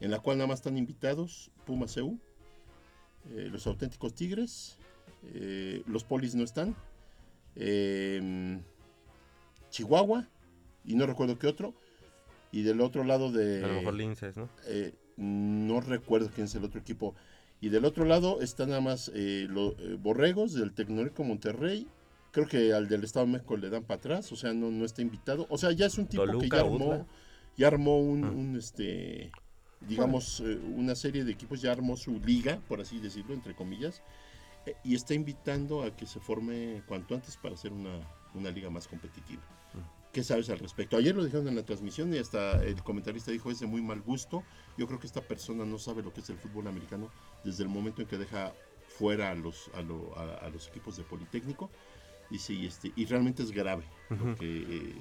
[0.00, 2.18] en la cual nada más están invitados Puma CU,
[3.30, 4.78] eh, los auténticos Tigres,
[5.32, 6.76] eh, los polis no están,
[7.56, 8.62] em,
[9.70, 10.28] Chihuahua
[10.84, 11.74] y no recuerdo qué otro.
[12.54, 13.64] Y del otro lado de...
[13.64, 14.48] A lo mejor Linces, ¿no?
[14.66, 17.16] Eh, no recuerdo quién es el otro equipo.
[17.60, 21.88] Y del otro lado están nada más eh, los eh, Borregos del Tecnológico Monterrey.
[22.30, 24.84] Creo que al del Estado de México le dan para atrás, o sea, no, no
[24.84, 25.48] está invitado.
[25.50, 27.08] O sea, ya es un tipo Toluca, que ya armó,
[27.56, 28.30] ya armó un, ah.
[28.30, 29.32] un este,
[29.80, 34.00] digamos, eh, una serie de equipos, ya armó su liga, por así decirlo, entre comillas,
[34.66, 37.98] eh, y está invitando a que se forme cuanto antes para hacer una,
[38.32, 39.42] una liga más competitiva.
[40.14, 40.96] ¿Qué sabes al respecto?
[40.96, 44.00] Ayer lo dijeron en la transmisión y hasta el comentarista dijo es de muy mal
[44.00, 44.44] gusto.
[44.78, 47.10] Yo creo que esta persona no sabe lo que es el fútbol americano
[47.42, 48.52] desde el momento en que deja
[48.86, 51.68] fuera a los, a, lo, a, a los equipos de Politécnico.
[52.30, 54.94] Y sí, este, y realmente es grave lo que, eh,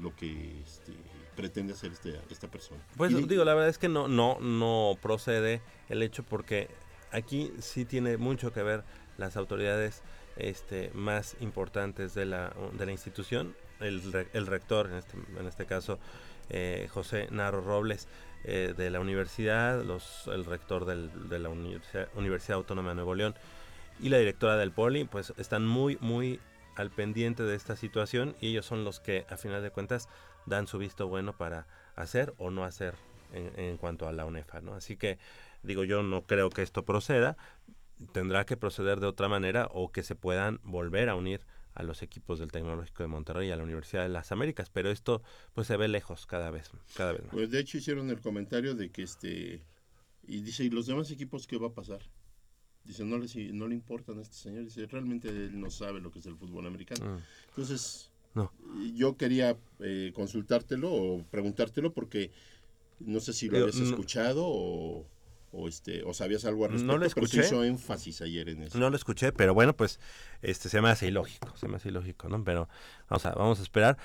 [0.00, 0.92] lo que este,
[1.36, 2.84] pretende hacer este, esta persona.
[2.96, 6.68] Pues digo, la verdad es que no, no, no procede el hecho porque
[7.12, 8.82] aquí sí tiene mucho que ver
[9.18, 10.02] las autoridades
[10.36, 15.16] este, más importantes de la, de la institución, el, el rector, en este,
[15.46, 15.98] este caso
[16.50, 18.08] eh, José Narro Robles,
[18.44, 23.34] eh, de la universidad, los, el rector de la Universidad, Universidad Autónoma de Nuevo León
[24.00, 26.40] y la directora del Poli, pues están muy, muy
[26.74, 30.08] al pendiente de esta situación y ellos son los que a final de cuentas
[30.46, 32.96] dan su visto bueno para hacer o no hacer
[33.32, 34.74] en, en cuanto a la UNEFA, ¿no?
[34.74, 35.18] Así que
[35.62, 37.36] digo yo no creo que esto proceda,
[38.12, 41.42] tendrá que proceder de otra manera o que se puedan volver a unir
[41.74, 44.90] a los equipos del Tecnológico de Monterrey y a la Universidad de las Américas, pero
[44.90, 45.22] esto
[45.54, 47.32] pues se ve lejos cada vez, cada vez más.
[47.32, 49.62] Pues de hecho hicieron el comentario de que este
[50.26, 52.00] y dice, ¿y los demás equipos qué va a pasar?
[52.84, 56.10] Dice, no, les, no le importan a este señor, dice, realmente él no sabe lo
[56.10, 57.16] que es el fútbol americano.
[57.16, 57.20] Mm.
[57.50, 58.52] Entonces, No.
[58.94, 62.30] yo quería eh, consultártelo o preguntártelo porque
[63.00, 65.06] no sé si lo Digo, habías no- escuchado o,
[65.52, 67.46] o, este, o sabías algo al No respecto, lo pero se escuché.
[67.46, 68.78] hizo énfasis ayer en eso.
[68.78, 70.00] No lo escuché, pero bueno, pues
[70.40, 72.42] este se me hace ilógico, se me hace ilógico, ¿no?
[72.42, 72.68] Pero
[73.08, 73.96] vamos a, vamos a esperar.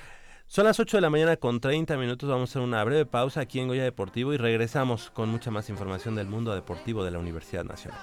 [0.49, 3.41] Son las 8 de la mañana con 30 minutos, vamos a hacer una breve pausa
[3.41, 7.19] aquí en Goya Deportivo y regresamos con mucha más información del mundo deportivo de la
[7.19, 7.99] Universidad Nacional.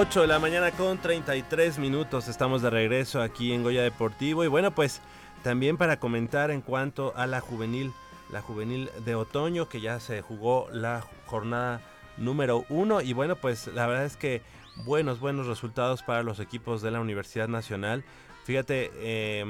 [0.00, 4.44] 8 de la mañana con 33 minutos, estamos de regreso aquí en Goya Deportivo.
[4.44, 5.00] Y bueno pues
[5.42, 7.92] también para comentar en cuanto a la juvenil,
[8.30, 11.80] la juvenil de otoño que ya se jugó la jornada
[12.16, 13.00] número uno.
[13.00, 14.42] Y bueno pues la verdad es que
[14.84, 18.04] buenos buenos resultados para los equipos de la Universidad Nacional.
[18.44, 19.44] Fíjate, eh,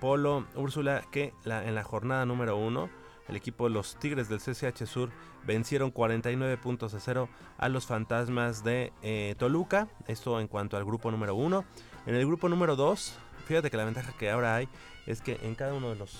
[0.00, 2.90] Polo, Úrsula, que la- en la jornada número uno
[3.28, 5.10] el equipo de los Tigres del CCH Sur
[5.46, 9.88] vencieron 49 puntos a 0 a los Fantasmas de eh, Toluca.
[10.06, 11.64] Esto en cuanto al grupo número 1.
[12.06, 13.14] En el grupo número 2,
[13.46, 14.68] fíjate que la ventaja que ahora hay
[15.06, 16.16] es que en cada uno de los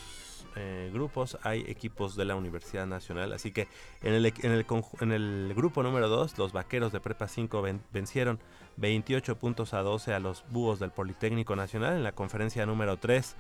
[0.57, 3.33] eh, grupos hay equipos de la Universidad Nacional.
[3.33, 3.67] Así que
[4.03, 8.39] en el, en el, grupo número 2, los Vaqueros de Prepa 5 ven- vencieron
[8.77, 11.97] 28 puntos a 12 a los Búhos del Politécnico Nacional.
[11.97, 13.35] En la conferencia número 3,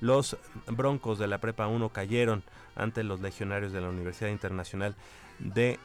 [0.00, 0.36] los
[0.68, 2.44] Broncos de la Prepa 1 cayeron
[2.80, 4.96] ante los Legionarios de la Universidad Internacional
[5.38, 5.78] de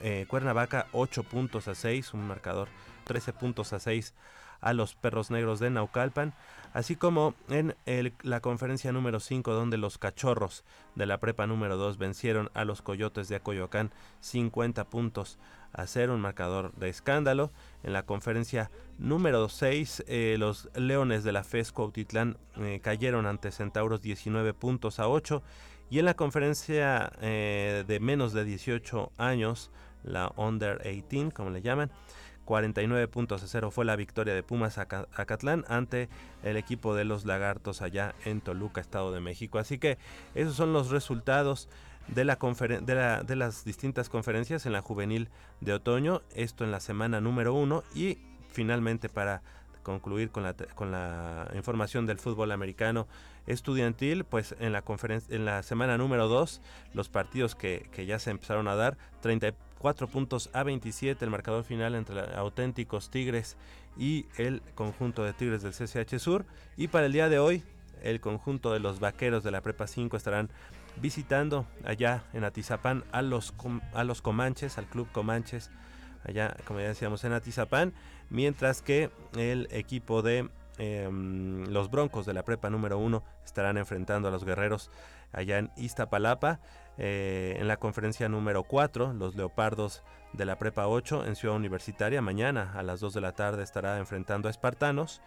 [0.00, 2.68] eh, Cuernavaca 8 puntos a 6, un marcador
[3.04, 4.14] 13 puntos a 6
[4.60, 6.34] a los Perros Negros de Naucalpan,
[6.72, 7.74] así como en
[8.22, 12.80] la conferencia número 5 donde los Cachorros de la Prepa número 2 vencieron a los
[12.80, 15.38] Coyotes de Acoyoacán 50 puntos
[15.72, 17.50] a 0, un marcador de escándalo.
[17.82, 23.50] En la conferencia número 6 eh, los Leones de la FES Cuautitlán eh, cayeron ante
[23.50, 25.42] Centauros 19 puntos a 8
[25.92, 29.70] Y en la conferencia eh, de menos de 18 años,
[30.02, 31.90] la Under 18, como le llaman,
[32.46, 36.08] 49 puntos a cero fue la victoria de Pumas Aca- Acatlán ante
[36.44, 39.58] el equipo de los Lagartos allá en Toluca, Estado de México.
[39.58, 39.98] Así que
[40.34, 41.68] esos son los resultados
[42.08, 45.28] de, la de, la- de las distintas conferencias en la juvenil
[45.60, 48.16] de otoño, esto en la semana número uno y
[48.50, 49.42] finalmente para
[49.82, 53.06] concluir con la, con la información del fútbol americano
[53.46, 56.60] estudiantil, pues en la, conferen- en la semana número 2,
[56.94, 61.64] los partidos que, que ya se empezaron a dar, 34 puntos a 27, el marcador
[61.64, 63.56] final entre la- auténticos Tigres
[63.96, 66.44] y el conjunto de Tigres del CCH Sur.
[66.76, 67.62] Y para el día de hoy,
[68.02, 70.48] el conjunto de los vaqueros de la Prepa 5 estarán
[71.00, 73.54] visitando allá en Atizapán a los,
[73.94, 75.70] a los Comanches, al Club Comanches,
[76.24, 77.92] allá como ya decíamos en Atizapán,
[78.32, 84.28] mientras que el equipo de em, los Broncos de la Prepa número 1 estarán enfrentando
[84.28, 84.90] a los Guerreros
[85.32, 86.58] allá en Iztapalapa.
[86.98, 92.20] Eh, en la conferencia número 4, los Leopardos de la Prepa 8 en Ciudad Universitaria,
[92.22, 95.20] mañana a las 2 de la tarde estará enfrentando a Espartanos.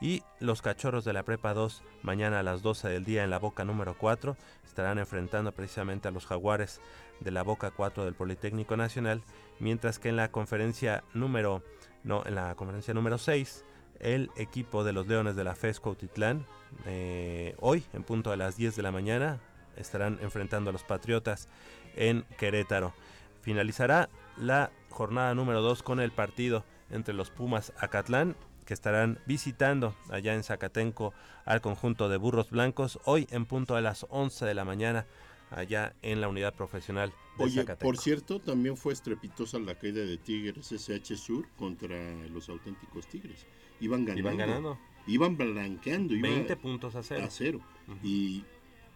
[0.00, 3.38] Y los cachorros de la Prepa 2, mañana a las 12 del día en la
[3.38, 6.80] Boca número 4, estarán enfrentando precisamente a los jaguares
[7.20, 9.22] de la Boca 4 del Politécnico Nacional,
[9.60, 11.62] mientras que en la conferencia número,
[12.04, 13.64] no, en la conferencia número 6,
[14.00, 16.46] el equipo de los Leones de la FES Cuautitlán,
[16.86, 19.40] eh, hoy en punto de las 10 de la mañana,
[19.76, 21.48] estarán enfrentando a los Patriotas
[21.96, 22.94] en Querétaro.
[23.40, 29.94] Finalizará la jornada número 2 con el partido entre los Pumas Acatlán que estarán visitando
[30.10, 31.12] allá en Zacatenco
[31.44, 35.06] al conjunto de Burros Blancos hoy en punto a las 11 de la mañana
[35.50, 40.16] allá en la unidad profesional de Oye, por cierto, también fue estrepitosa la caída de
[40.16, 43.46] Tigres SH Sur contra los auténticos Tigres.
[43.80, 44.28] Iban ganando.
[44.28, 46.14] Iban ganando Iban blanqueando.
[46.14, 47.24] iba 20 puntos a cero.
[47.24, 47.60] a cero.
[48.02, 48.44] Y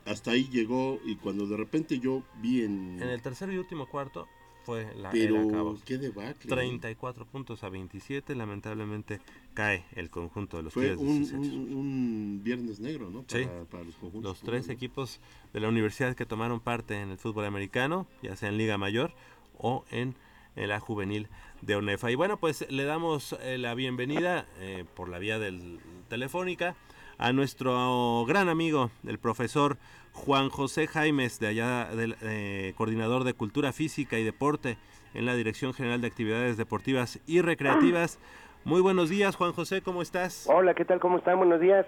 [0.06, 3.02] hasta ahí llegó y cuando de repente yo vi en...
[3.02, 4.26] En el tercer y último cuarto
[4.68, 6.48] fue la, pero qué debacle.
[6.50, 9.20] 34 puntos a 27, lamentablemente
[9.54, 11.52] cae el conjunto de los Fue un, 16.
[11.54, 13.22] un- un viernes negro, ¿no?
[13.22, 13.48] Para, Sí.
[13.70, 14.22] para los conjuntos.
[14.22, 15.20] Los tres equipos
[15.54, 19.12] de la universidad que tomaron parte en el fútbol americano, ya sea en Liga Mayor
[19.56, 20.14] o en,
[20.54, 21.28] en la juvenil
[21.62, 22.10] de ONEFA.
[22.10, 26.76] Y bueno, pues le damos eh, la bienvenida eh, por la vía del telefónica
[27.18, 29.76] a nuestro gran amigo, el profesor
[30.12, 34.78] Juan José Jaimes, de allá, del eh, coordinador de Cultura Física y Deporte
[35.14, 38.18] en la Dirección General de Actividades Deportivas y Recreativas.
[38.64, 40.46] Muy buenos días, Juan José, ¿cómo estás?
[40.48, 41.00] Hola, ¿qué tal?
[41.00, 41.38] ¿Cómo están?
[41.38, 41.86] Buenos días.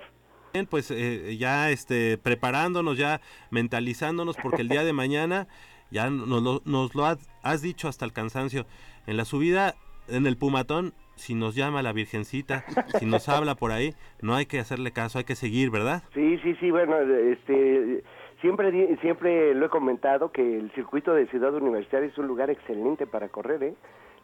[0.53, 5.47] Bien, pues eh, ya este, preparándonos, ya mentalizándonos, porque el día de mañana,
[5.93, 8.67] ya nos lo, nos lo has, has dicho hasta el cansancio,
[9.07, 9.77] en la subida,
[10.09, 12.65] en el Pumatón, si nos llama la Virgencita,
[12.99, 16.03] si nos habla por ahí, no hay que hacerle caso, hay que seguir, ¿verdad?
[16.15, 18.03] Sí, sí, sí, bueno, este,
[18.41, 23.07] siempre, siempre lo he comentado que el circuito de Ciudad Universitaria es un lugar excelente
[23.07, 23.75] para correr, ¿eh?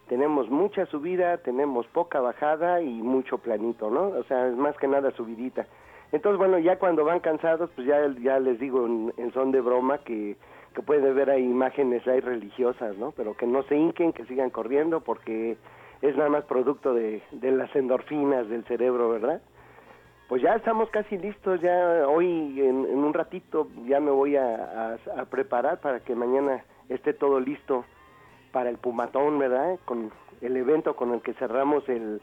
[0.09, 4.09] Tenemos mucha subida, tenemos poca bajada y mucho planito, ¿no?
[4.09, 5.66] O sea, es más que nada subidita.
[6.12, 9.61] Entonces, bueno, ya cuando van cansados, pues ya, ya les digo en, en son de
[9.61, 10.37] broma que,
[10.76, 13.11] que pueden ver ahí imágenes ahí religiosas, ¿no?
[13.12, 15.56] Pero que no se hinquen, que sigan corriendo porque
[16.02, 19.40] es nada más producto de, de las endorfinas del cerebro, ¿verdad?
[20.28, 24.94] Pues ya estamos casi listos, ya hoy en, en un ratito ya me voy a,
[25.16, 27.85] a- preparar para que mañana esté todo listo
[28.52, 29.78] para el Pumatón, ¿verdad?
[29.85, 32.20] Con el evento con el que cerramos el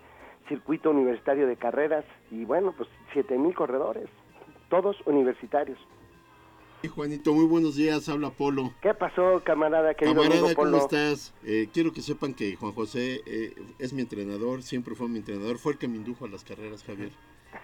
[0.49, 4.09] circuito universitario de carreras y bueno, pues siete mil corredores,
[4.69, 5.79] todos universitarios.
[6.89, 8.73] Juanito, muy buenos días, habla Polo.
[8.81, 11.33] ¿Qué pasó, camarada, querido Camarada, amigo ¿cómo estás?
[11.45, 15.57] Eh, quiero que sepan que Juan José eh, es mi entrenador, siempre fue mi entrenador,
[15.57, 17.11] fue el que me indujo a las carreras, Javier.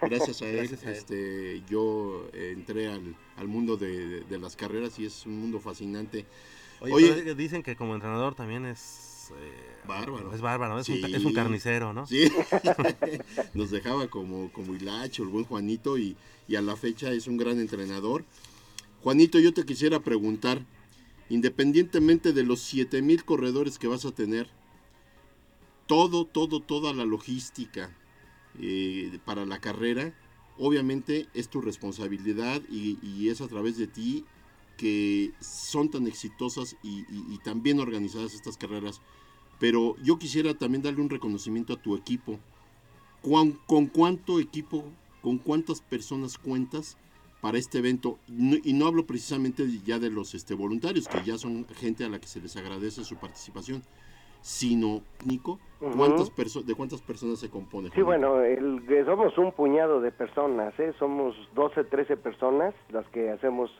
[0.02, 0.96] Gracias a él, Gracias a él.
[0.96, 5.40] Este, yo eh, entré al, al mundo de, de- de las carreras y es un
[5.40, 6.26] mundo fascinante.
[6.80, 9.32] Oye, dicen que como entrenador también es...
[9.38, 10.34] eh, Bárbaro.
[10.34, 12.08] Es bárbaro, es, un, es un carnicero, ¿no?
[12.08, 12.32] Sí,
[13.54, 16.16] nos dejaba como, como hilacho el buen Juanito y,
[16.48, 18.24] y a la fecha es un gran entrenador.
[19.04, 20.66] Juanito, yo te quisiera preguntar,
[21.30, 24.50] independientemente de los 7000 corredores que vas a tener,
[25.88, 27.92] todo, todo, toda la logística
[28.60, 30.14] eh, para la carrera,
[30.58, 34.26] obviamente es tu responsabilidad y, es a través de ti
[34.78, 39.02] que son tan exitosas y, y- tan bien organizadas estas carreras.
[39.60, 42.40] Pero yo quisiera también darle un reconocimiento a tu equipo.
[43.22, 44.86] ¿Cuán- ¿Con cuánto equipo,
[45.22, 46.96] con cuántas personas cuentas
[47.42, 48.18] para este evento?
[48.28, 52.10] No- y no hablo precisamente ya de los este, voluntarios, que ya son gente a
[52.10, 53.82] la que se les agradece su participación,
[54.42, 55.60] sino, Nico.
[55.80, 56.32] ¿cuántas
[56.66, 57.90] ¿de cuántas personas se compone?
[57.94, 60.94] Sí, bueno, el, somos un puñado de personas, ¿eh?
[61.00, 63.72] somos 12, 13 personas las que hacemos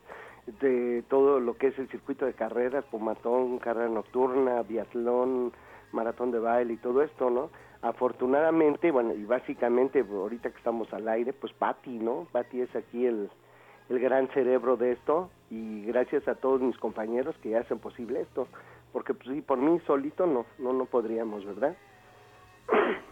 [0.62, 5.54] de todo lo que es el circuito de carreras, pumatón, carrera nocturna, biatlón,
[5.92, 7.50] maratón de baile y todo esto, ¿no?
[7.82, 12.28] Afortunadamente, bueno, y básicamente ahorita que estamos al aire, pues Patti, ¿no?
[12.32, 13.30] Patti es aquí el,
[13.90, 18.48] el gran cerebro de esto y gracias a todos mis compañeros que hacen posible esto,
[18.94, 21.76] porque pues sí, por mí solito no, no, no podríamos, ¿verdad?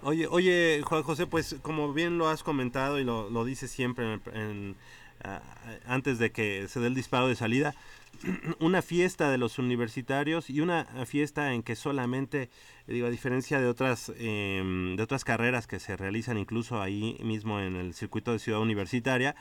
[0.04, 4.14] Oye, oye, Juan José, pues como bien lo has comentado y lo, lo dices siempre
[4.14, 4.76] en- en,
[5.24, 5.42] ah,
[5.88, 7.74] antes de que se dé el disparo de salida,
[8.60, 12.50] una fiesta de los universitarios y una fiesta en que solamente,
[12.86, 17.60] digo, a diferencia de otras, em, de otras carreras que se realizan incluso ahí mismo
[17.60, 19.36] en el circuito de Ciudad Universitaria,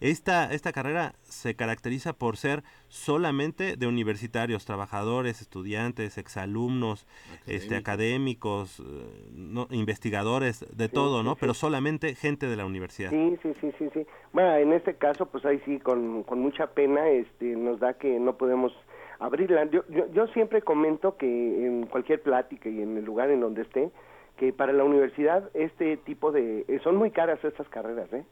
[0.00, 7.06] esta, esta carrera se caracteriza por ser solamente de universitarios, trabajadores, estudiantes, exalumnos,
[7.46, 8.84] este, académicos, eh,
[9.32, 11.36] no, investigadores, de todo, ¿no?
[11.36, 13.10] Pero solamente gente de la universidad.
[13.10, 14.06] Sí, sí, sí, sí, sí.
[14.32, 18.18] Bueno, en este caso, pues ahí sí, con, con mucha pena, este, nos da que
[18.18, 18.72] no podemos
[19.18, 19.64] abrirla.
[19.66, 23.62] Yo, yo, yo siempre comento que en cualquier plática y en el lugar en donde
[23.62, 23.90] esté,
[24.36, 26.80] que para la universidad este tipo de...
[26.82, 28.24] son muy caras estas carreras, ¿eh?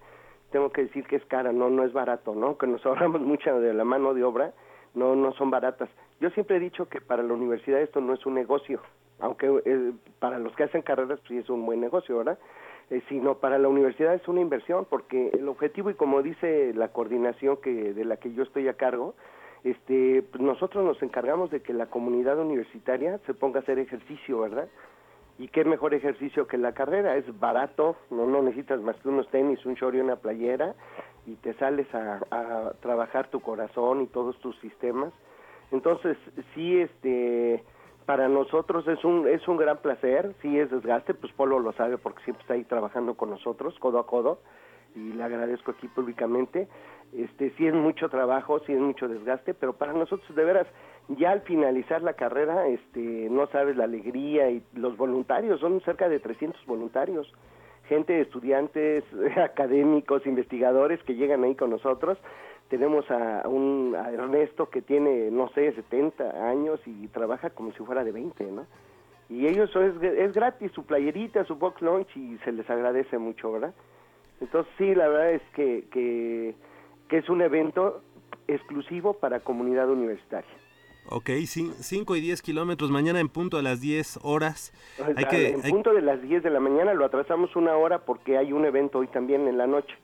[0.53, 2.57] Tengo que decir que es cara, no, no es barato, ¿no?
[2.57, 4.53] Que nos ahorramos mucha de la mano de obra,
[4.94, 5.88] no, no son baratas.
[6.20, 8.80] Yo siempre he dicho que para la universidad esto no es un negocio,
[9.18, 12.38] aunque eh, para los que hacen carreras pues sí es un buen negocio, ¿verdad?
[12.90, 16.88] Eh, sino para la universidad es una inversión, porque el objetivo y como dice la
[16.88, 19.14] coordinación que de la que yo estoy a cargo,
[19.64, 24.40] este, pues nosotros nos encargamos de que la comunidad universitaria se ponga a hacer ejercicio,
[24.40, 24.68] ¿verdad?
[25.43, 29.28] Y qué mejor ejercicio que la carrera, es barato, no, no necesitas más que unos
[29.30, 30.76] tenis, un short y una playera,
[31.26, 35.12] y te sales a, a trabajar tu corazón y todos tus sistemas.
[35.72, 36.16] Entonces,
[36.55, 37.64] sí, este,
[38.07, 41.99] para nosotros es un, es un gran placer, sí es desgaste, pues Polo lo sabe
[41.99, 44.38] porque siempre está ahí trabajando con nosotros, codo a codo,
[44.95, 46.68] y le agradezco aquí públicamente.
[47.12, 50.68] Este, sí es mucho trabajo, sí es mucho desgaste, pero para nosotros de veras,
[51.09, 56.09] ya al finalizar la carrera, este, no sabes la alegría y los voluntarios, son cerca
[56.09, 57.32] de 300 voluntarios,
[57.88, 59.05] gente, estudiantes,
[59.36, 62.18] académicos, investigadores que llegan ahí con nosotros.
[62.68, 68.05] Tenemos a, un, Ernesto que tiene, no sé, 70 años y trabaja como si fuera
[68.05, 68.66] de 20, ¿no?
[69.28, 73.74] Y ellos es, gratis su playerita, su box lunch y se les agradece mucho, ¿verdad?
[74.40, 78.03] Entonces sí, la verdad es que, que es un evento
[78.46, 80.61] exclusivo para comunidad universitaria.
[81.09, 84.72] Ok, 5 y 10 kilómetros, mañana en punto a las 10 horas.
[85.16, 87.98] Hay que, en hay- punto de las 10 de la mañana lo atrasamos una hora
[88.05, 89.94] porque hay un evento hoy también en la noche.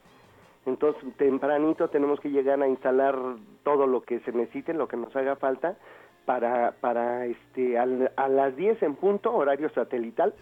[0.67, 3.17] Entonces, tempranito tenemos que llegar a instalar
[3.63, 5.79] todo lo que se necesite, lo que nos haga falta,
[6.27, 10.35] para, para este, al- a las 10 en punto, horario satelital,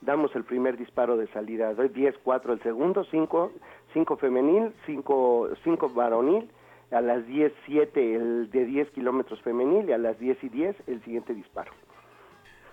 [0.00, 1.72] damos el primer disparo de salida.
[1.74, 3.52] Doy 10, 4 el segundo, 5,
[3.92, 6.50] 5 femenil, 5, 5 varonil,
[6.90, 10.76] a las 10, 7 el de 10 kilómetros femenil y a las 10 y 10
[10.86, 11.72] el siguiente disparo.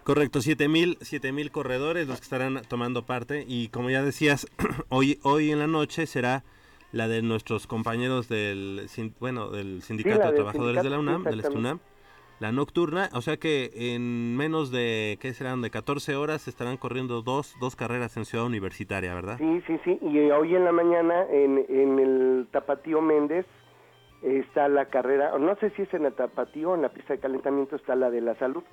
[0.03, 0.97] Correcto, 7000
[1.33, 4.47] mil corredores los que estarán tomando parte y como ya decías,
[4.89, 6.43] hoy hoy en la noche será
[6.93, 8.87] la de nuestros compañeros del
[9.19, 11.79] bueno, del Sindicato de del Trabajadores de la UNAM, del STUNAM,
[12.39, 15.61] la nocturna, o sea que en menos de ¿qué serán?
[15.61, 19.37] de 14 horas estarán corriendo dos dos carreras en Ciudad Universitaria, ¿verdad?
[19.39, 19.99] Sí, sí, sí.
[20.01, 23.45] Y hoy en la mañana en, en el Tapatío Méndez
[24.21, 27.75] está la carrera, no sé si es en el Tapatío en la pista de calentamiento
[27.75, 28.63] está la de la salud.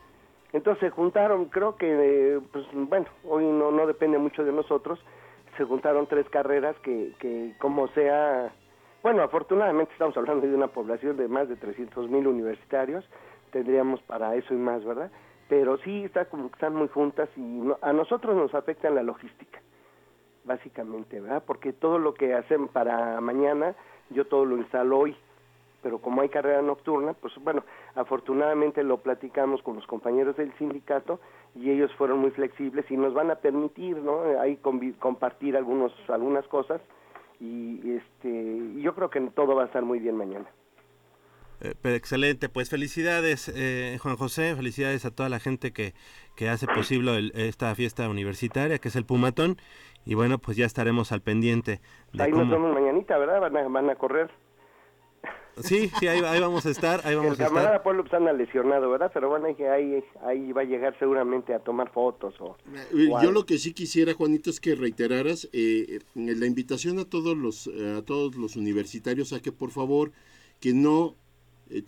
[0.53, 1.87] Entonces se juntaron, creo que,
[2.37, 5.05] eh, pues bueno, hoy no, no depende mucho de nosotros,
[5.57, 8.53] se juntaron tres carreras que, que como sea,
[9.03, 13.05] bueno, afortunadamente estamos hablando de una población de más de 300 mil universitarios,
[13.51, 15.11] tendríamos para eso y más, ¿verdad?
[15.49, 18.95] Pero sí está como que están muy juntas y no- a nosotros nos afecta en
[18.95, 19.61] la logística
[20.45, 21.43] básicamente, ¿verdad?
[21.47, 23.75] Porque todo lo que hacen para mañana,
[24.11, 25.17] yo todo lo instalo hoy,
[25.85, 27.63] pero como hay carrera nocturna, pues bueno,
[27.95, 31.21] afortunadamente lo platicamos con los compañeros del sindicato
[31.55, 34.23] y ellos fueron muy flexibles y nos van a permitir, ¿no?
[34.41, 34.57] Ahí
[34.99, 36.81] compartir algunos algunas cosas
[37.39, 40.47] y este yo creo que todo va a estar muy bien mañana.
[41.61, 45.95] Eh, pero excelente, pues felicidades eh, Juan José, felicidades a toda la gente que,
[46.35, 49.57] que hace posible el- esta fiesta universitaria, que es el Pumatón,
[50.05, 51.81] y bueno, pues ya estaremos al pendiente
[52.13, 52.51] de Ahí nos cómo...
[52.57, 53.41] vemos mañanita, ¿verdad?
[53.41, 54.31] Van a, van a correr.
[55.63, 57.95] Sí, sí, ahí, ahí vamos a estar, ahí El vamos a camarada estar.
[57.97, 59.11] Pues, anda lesionado, ¿verdad?
[59.13, 62.57] Pero bueno, ahí, ahí, ahí va a llegar seguramente a tomar fotos o...
[62.93, 66.99] Eh, o Yo lo que sí quisiera, Juanito, es que reiteraras eh, eh, la invitación
[66.99, 70.13] a todos los a todos los universitarios a que por favor
[70.61, 71.24] que no eh,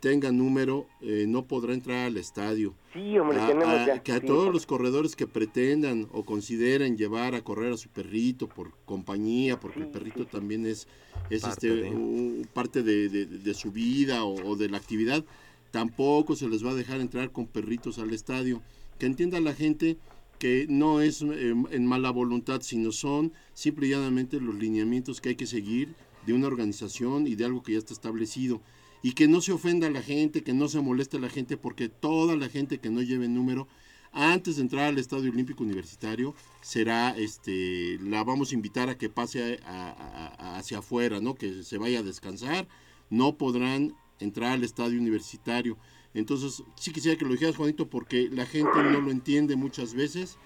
[0.00, 2.74] tenga número eh, no podrá entrar al estadio.
[2.92, 4.02] Sí, hombre, A- tenemos a- ya.
[4.02, 4.26] que a sí.
[4.26, 9.60] todos los corredores que pretendan o consideren llevar a correr a su perrito por compañía,
[9.60, 10.30] porque el perrito sí, sí.
[10.36, 10.88] también es,
[11.30, 11.90] es Parte este, de.
[11.90, 15.24] un- parte de, de- de su vida o, o de la actividad,
[15.70, 18.62] tampoco se les va a dejar entrar con perritos al estadio.
[18.98, 19.98] Que entienda la gente
[20.38, 25.30] que no es eh, en mala voluntad, sino son simple y llanamente los lineamientos que
[25.30, 25.94] hay que seguir
[26.26, 28.60] de una organización y de algo que ya está establecido.
[29.02, 31.56] Y que no se ofenda a la gente, que no se moleste a la gente,
[31.56, 33.68] porque toda la gente que no lleve número,
[34.12, 39.08] antes de entrar al Estadio Olímpico Universitario, será, este, la vamos a invitar a que
[39.10, 41.34] pase a- hacia afuera, ¿no?
[41.34, 42.66] Que se vaya a descansar,
[43.10, 45.76] no podrán entrar al Estadio Universitario.
[46.14, 50.38] Entonces, sí quisiera que lo dijeras, Juanito, porque la gente no lo entiende muchas veces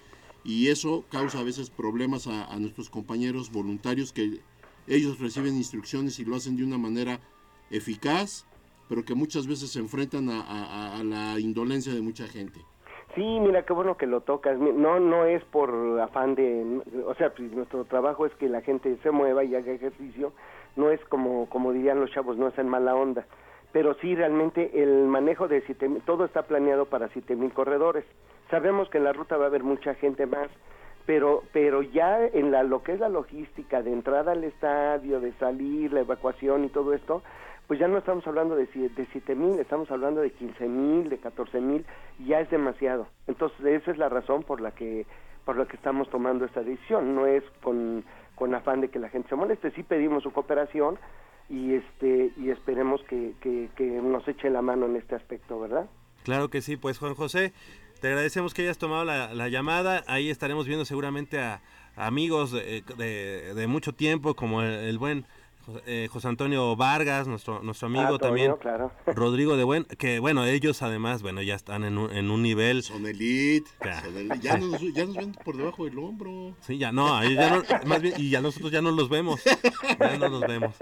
[0.43, 4.41] y eso causa a veces problemas a nuestros compañeros voluntarios que
[4.87, 7.21] ellos reciben instrucciones y lo hacen de una manera
[7.71, 8.45] eficaz,
[8.89, 12.59] pero que muchas veces se enfrentan a, la indolencia de mucha gente.
[13.15, 14.57] Sí, mira, qué bueno que lo tocas.
[14.57, 18.97] No, no es por afán de, o sea, pues nuestro trabajo es que la gente
[19.03, 20.33] se mueva y haga ejercicio.
[20.75, 23.25] No es como, como dirían los chavos, no es en mala onda.
[23.71, 28.05] Pero sí, realmente el manejo de siete todo está planeado para siete mil corredores.
[28.49, 30.49] Sabemos que en la ruta va a haber mucha gente más,
[31.05, 35.31] pero, pero ya en la, lo que es la logística de entrada al estadio, de
[35.33, 37.23] salir, la evacuación y todo esto,
[37.67, 41.17] pues ya no estamos hablando de, de 7 mil, estamos hablando de 15 mil, de
[41.19, 41.85] 14 mil,
[42.25, 43.07] ya es demasiado.
[43.27, 45.05] Entonces esa es la razón por la que
[45.45, 48.03] por la que estamos tomando esta decisión, no es con,
[48.35, 50.99] con afán de que la gente se moleste, sí pedimos su cooperación
[51.49, 53.69] y este y esperemos que, que,
[54.03, 55.89] nos eche la mano en este aspecto, ¿verdad?
[56.23, 57.53] Claro que sí, pues Juan José,
[58.01, 60.03] te agradecemos que hayas tomado la, la llamada.
[60.07, 61.61] Ahí estaremos viendo seguramente a,
[61.95, 62.83] amigos de,
[63.55, 65.25] de- mucho tiempo, como el buen
[65.85, 68.53] eh, José Antonio Vargas, nuestro, nuestro amigo Ah, también.
[68.59, 68.91] claro.
[69.07, 72.83] Rodrigo de Buen, que bueno, ellos además, bueno, ya están en un, en un nivel.
[72.83, 74.01] Son elite, Ya.
[74.03, 74.39] son elite.
[74.39, 76.55] Ya, nos, ya nos ven por debajo del hombro.
[76.61, 79.41] Sí, ya no, ya no- más bien, y ya nosotros ya no los vemos.
[79.99, 80.75] Ya no los vemos.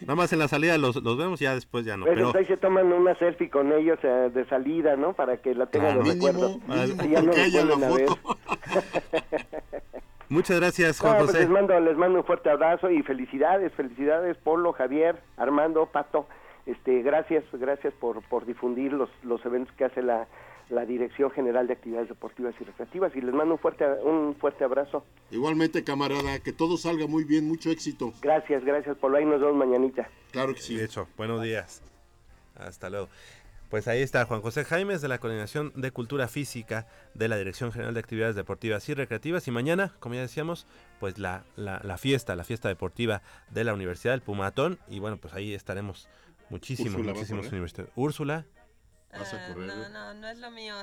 [0.00, 2.04] Nada más en la salida los, los vemos, ya después ya no.
[2.04, 5.12] Pues, Pero ahí se toman una selfie con ellos eh, de salida, ¿no?
[5.14, 6.04] Para que la tengan Claro.
[6.04, 6.58] de recuerdo.
[6.68, 8.08] Mínimo, mínimo Y ya no la vuelven a ver.
[8.08, 8.38] foto.
[10.28, 11.40] muchas gracias, No, Juan pues José.
[11.40, 16.26] les mando, les mando un fuerte abrazo y felicidades, felicidades, Polo, Javier, Armando, Pato.
[16.66, 20.26] Este, gracias, gracias por, por difundir los, los eventos que hace la,
[20.68, 24.64] la Dirección General de Actividades Deportivas y Recreativas y les mando un fuerte, un fuerte
[24.64, 25.04] abrazo.
[25.30, 28.12] Igualmente, camarada, que todo salga muy bien, mucho éxito.
[28.20, 29.16] Gracias, gracias, Polo.
[29.18, 30.08] Ahí nos vemos mañanita.
[30.32, 30.74] Claro que sí.
[30.76, 31.82] De hecho, buenos días.
[32.56, 33.08] Hasta luego.
[33.70, 37.72] Pues ahí está Juan José Jaimes de la Coordinación de Cultura Física de la Dirección
[37.72, 39.48] General de Actividades Deportivas y Recreativas.
[39.48, 40.66] Y mañana, como ya decíamos,
[41.00, 44.78] pues la, la, la fiesta, la fiesta deportiva de la Universidad del Pumatón.
[44.88, 46.08] Y bueno, pues ahí estaremos
[46.48, 47.92] muchísimos, Úrsula muchísimos universitarios.
[47.96, 48.46] Úrsula,
[49.18, 49.88] Vas a Ah, correr, no, ¿no?
[49.88, 50.74] no, no es lo mío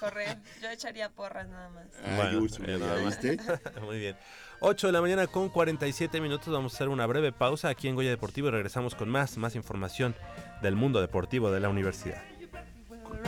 [0.00, 0.38] correr.
[0.62, 1.84] Yo echaría porras nada más.
[2.04, 3.20] Ay, Úrsula, eh, ¿ya nada más.
[3.20, 3.38] viste?
[3.82, 4.16] Muy bien.
[4.60, 6.52] 8 de la mañana con 47 minutos.
[6.52, 9.54] Vamos a hacer una breve pausa aquí en Goya Deportivo y regresamos con más, más
[9.56, 10.14] información
[10.62, 12.22] del mundo deportivo de la universidad.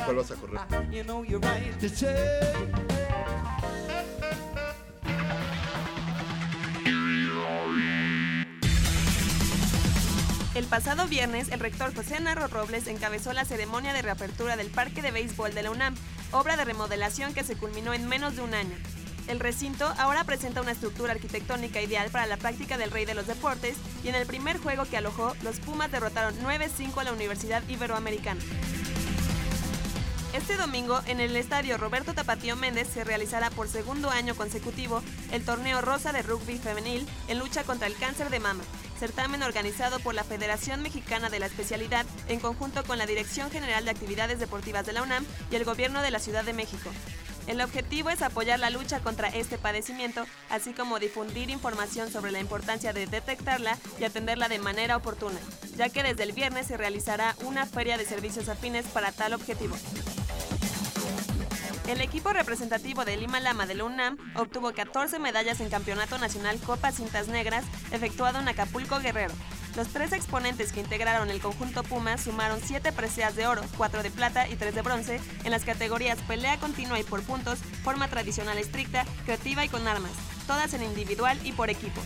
[0.04, 0.60] ¿Cuál vas a correr?
[10.56, 15.02] El pasado viernes, el rector José Narro Robles encabezó la ceremonia de reapertura del Parque
[15.02, 15.94] de Béisbol de la UNAM,
[16.32, 18.74] obra de remodelación que se culminó en menos de un año.
[19.28, 23.26] El recinto ahora presenta una estructura arquitectónica ideal para la práctica del rey de los
[23.26, 27.62] deportes y en el primer juego que alojó, los Pumas derrotaron 9-5 a la Universidad
[27.68, 28.40] Iberoamericana.
[30.32, 35.02] Este domingo, en el estadio Roberto Tapatío Méndez, se realizará por segundo año consecutivo
[35.32, 38.64] el torneo Rosa de Rugby Femenil en lucha contra el cáncer de mama,
[38.96, 43.84] certamen organizado por la Federación Mexicana de la Especialidad en conjunto con la Dirección General
[43.84, 46.90] de Actividades Deportivas de la UNAM y el Gobierno de la Ciudad de México.
[47.46, 52.40] El objetivo es apoyar la lucha contra este padecimiento, así como difundir información sobre la
[52.40, 55.38] importancia de detectarla y atenderla de manera oportuna,
[55.76, 59.76] ya que desde el viernes se realizará una feria de servicios afines para tal objetivo.
[61.86, 66.58] El equipo representativo de Lima Lama de la UNAM obtuvo 14 medallas en Campeonato Nacional
[66.58, 69.32] Copa Cintas Negras, efectuado en Acapulco Guerrero.
[69.76, 74.10] Los tres exponentes que integraron el conjunto Puma sumaron 7 preseas de oro, 4 de
[74.10, 78.58] plata y 3 de bronce en las categorías pelea continua y por puntos, forma tradicional
[78.58, 80.12] estricta, creativa y con armas,
[80.48, 82.00] todas en individual y por equipo.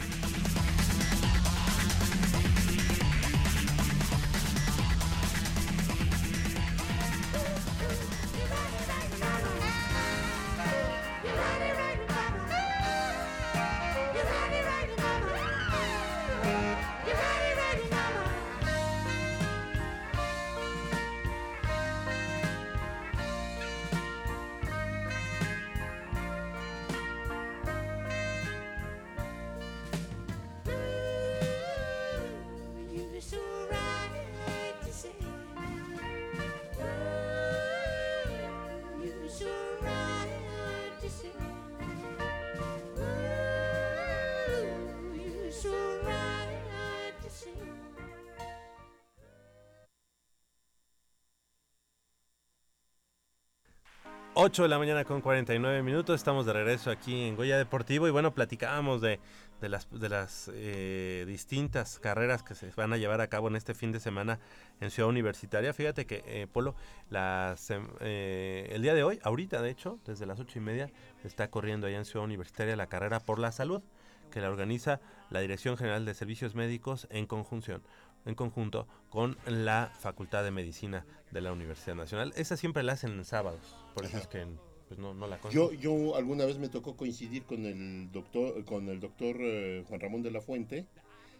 [54.43, 58.11] 8 de la mañana con 49 minutos, estamos de regreso aquí en Goya Deportivo y
[58.11, 59.20] bueno, platicábamos de,
[59.61, 63.57] de las, de las eh, distintas carreras que se van a llevar a cabo en
[63.57, 64.38] este fin de semana
[64.80, 65.74] en Ciudad Universitaria.
[65.74, 66.74] Fíjate que, eh, Polo,
[67.11, 67.70] las,
[68.01, 70.91] eh, el día de hoy, ahorita de hecho, desde las 8 y media,
[71.22, 73.82] está corriendo allá en Ciudad Universitaria la carrera por la salud
[74.30, 77.82] que la organiza la Dirección General de Servicios Médicos en conjunción
[78.27, 82.33] en conjunto con la Facultad de Medicina de la Universidad Nacional.
[82.37, 83.61] Esa siempre la hacen en sábados,
[83.95, 84.23] por eso Ajá.
[84.23, 84.47] es que
[84.89, 85.73] pues, no, no la conozco.
[85.73, 90.01] Yo, yo alguna vez me tocó coincidir con el doctor, con el doctor eh, Juan
[90.01, 90.87] Ramón de la Fuente.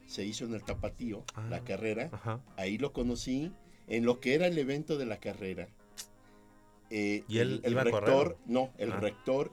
[0.07, 1.47] Se hizo en el Tapatío Ah.
[1.51, 2.09] la carrera.
[2.13, 2.41] Ajá.
[2.57, 3.53] Ahí lo conocí
[3.87, 5.69] en lo que era el evento de la carrera.
[6.91, 8.97] Eh, ¿Y él el, iba rector, no, el Ah.
[9.01, 9.53] rector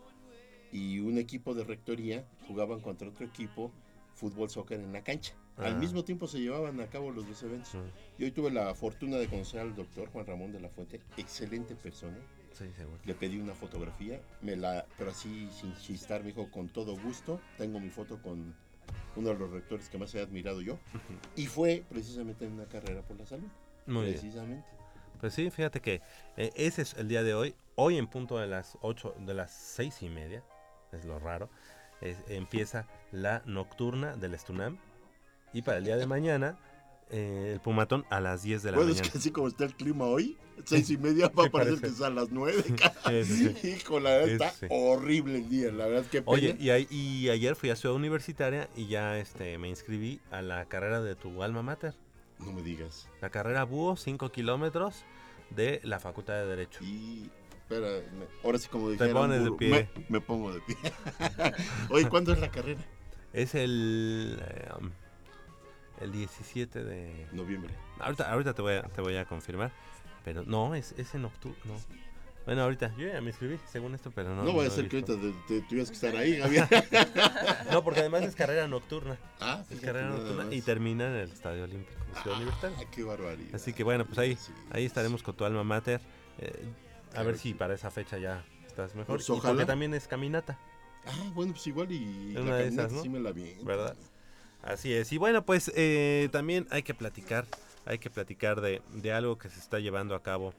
[0.71, 3.71] y un equipo de rectoría jugaban contra otro equipo
[4.15, 5.33] fútbol soccer en la cancha.
[5.57, 5.65] Ah.
[5.65, 7.71] Al mismo tiempo se llevaban a cabo los dos eventos.
[8.17, 11.75] Y hoy tuve la fortuna de conocer al doctor Juan Ramón de la Fuente, excelente
[11.75, 12.17] persona.
[12.53, 12.99] Sí, seguro.
[13.05, 17.39] Le pedí una fotografía, me la, pero así sin chistar, me dijo con todo gusto.
[17.57, 18.55] Tengo mi foto con
[19.15, 20.77] uno de los rectores que más he admirado yo.
[21.35, 23.47] Y fue precisamente en una carrera por la salud.
[23.85, 24.13] Muy bien.
[24.19, 24.67] precisamente.
[25.19, 26.01] Pues sí, fíjate que
[26.35, 27.55] eh, ese es el día de hoy.
[27.75, 30.43] Hoy en punto de las 8, de las seis y media,
[30.91, 31.49] es lo raro,
[32.01, 34.77] es- empieza la nocturna del Estunam.
[35.53, 36.57] Y para el día de mañana,
[37.09, 39.11] eh, el Pumatón a las 10 de la Bueno, es mañana.
[39.11, 41.81] que así como está el clima hoy, seis y media va a parecer parece.
[41.81, 42.63] que es a las nueve.
[42.63, 43.67] Sí, sí, sí.
[43.69, 47.69] Hijo, la verdad está Sí, horrible el día, la verdad que Oye, y, ayer fui
[47.69, 51.95] a Ciudad Universitaria y ya este, me inscribí a la carrera de tu alma mater.
[52.39, 53.07] no me digas.
[53.21, 55.05] La carrera Búho, 5 kilómetros
[55.51, 56.83] de la Facultad de Derecho.
[56.83, 57.87] Y espera,
[58.17, 59.69] me- ahora sí como Te dijeron, pones de pie.
[59.69, 60.75] Me, me pongo de pie.
[61.89, 62.81] Oye, ¿cuándo es la carrera?
[63.33, 64.69] Es el, eh,
[66.01, 67.27] el 17 de...
[67.31, 67.73] Noviembre.
[67.99, 69.71] Ahorita, ahorita te, voy a, te voy a confirmar.
[70.25, 71.57] Pero no, es, es en octubre.
[71.65, 71.73] No.
[72.45, 74.43] Bueno, ahorita, yo ya me inscribí según esto, pero no.
[74.43, 75.13] No, voy a ser que ahorita
[75.47, 76.67] te, tuvieras que estar ahí, Javier.
[77.71, 79.17] No, porque además es carrera nocturna.
[79.41, 80.53] ah, Es fíjate carrera nocturna más.
[80.53, 82.37] y termina en el Estadio Olímpico Ciudad.
[82.63, 83.53] Ah, qué barbaridad.
[83.55, 85.99] Así que bueno, pues ahí, Sí, ahí estaremos con tu alma mater.
[86.39, 86.53] eh,
[87.15, 87.53] a ver si sí.
[87.53, 89.17] para esa fecha ya estás mejor.
[89.17, 90.57] Pues Y porque también es caminata,
[91.05, 93.01] Ah, bueno, pues igual y Es la una de caminata esas, ¿no?
[93.03, 93.55] sí me la vi.
[93.63, 93.95] ¿verdad?
[94.63, 95.11] Así es.
[95.11, 97.45] Y bueno, pues eh, también hay que platicar,
[97.85, 100.53] hay que platicar de, de algo que se está llevando a cabo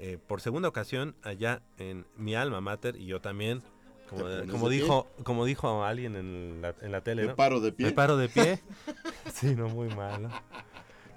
[0.00, 3.62] eh, por segunda ocasión allá en mi alma mater y yo también,
[4.08, 7.36] como, dijo, como dijo alguien en la, en la tele, Me ¿no?
[7.36, 7.86] paro de pie.
[7.86, 8.60] Me paro de pie.
[9.34, 10.30] sí, no, muy malo.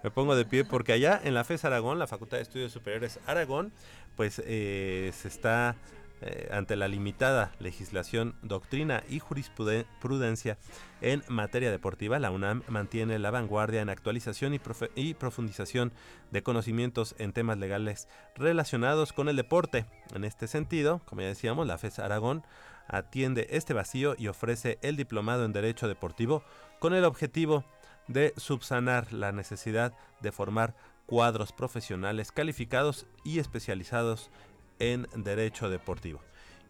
[0.04, 3.20] Me pongo de pie porque allá en la FES Aragón, la Facultad de Estudios Superiores
[3.28, 3.72] Aragón,
[4.16, 5.76] pues eh, se está
[6.22, 10.58] eh, ante la limitada legislación, doctrina y jurisprudencia
[11.02, 12.20] en materia deportiva.
[12.20, 14.62] La UNAM mantiene la vanguardia en actualización y,
[14.96, 15.92] y profundización
[16.30, 19.86] de conocimientos en temas legales relacionados con el deporte.
[20.14, 22.44] En este sentido, como ya decíamos, la FES Aragón
[22.88, 26.44] atiende este vacío y ofrece el diplomado en Derecho Deportivo
[26.80, 27.64] con el objetivo
[28.08, 34.30] de subsanar la necesidad de formar cuadros profesionales calificados y especializados
[34.82, 36.22] en Derecho Deportivo.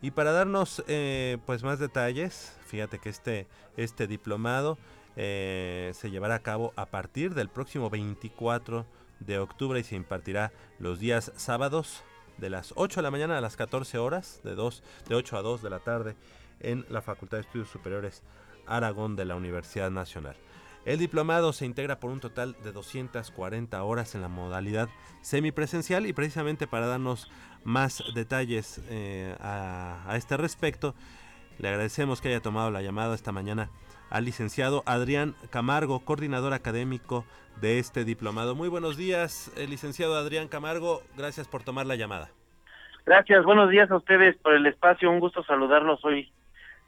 [0.02, 3.48] Y para darnos eh, pues más detalles, fíjate que este,
[3.78, 4.78] este diplomado
[5.16, 8.86] eh, se llevará a cabo a partir del próximo 24
[9.20, 12.04] de octubre y se impartirá los días sábados
[12.38, 15.42] de las 8 de la mañana a las 14 horas, de, 2, de 8 a
[15.42, 16.16] 2 de la tarde,
[16.60, 18.24] en la Facultad de Estudios Superiores
[18.66, 20.36] Aragón de la Universidad Nacional.
[20.84, 24.90] El diplomado se integra por un total de 240 horas en la modalidad
[25.22, 27.30] semipresencial y precisamente para darnos
[27.64, 30.96] más detalles eh, a, a este respecto,
[31.60, 33.70] le agradecemos que haya tomado la llamada esta mañana
[34.10, 37.26] al licenciado Adrián Camargo, coordinador académico
[37.62, 38.56] de este diplomado.
[38.56, 42.30] Muy buenos días, eh, licenciado Adrián Camargo, gracias por tomar la llamada.
[43.06, 46.32] Gracias, buenos días a ustedes por el espacio, un gusto saludarlos hoy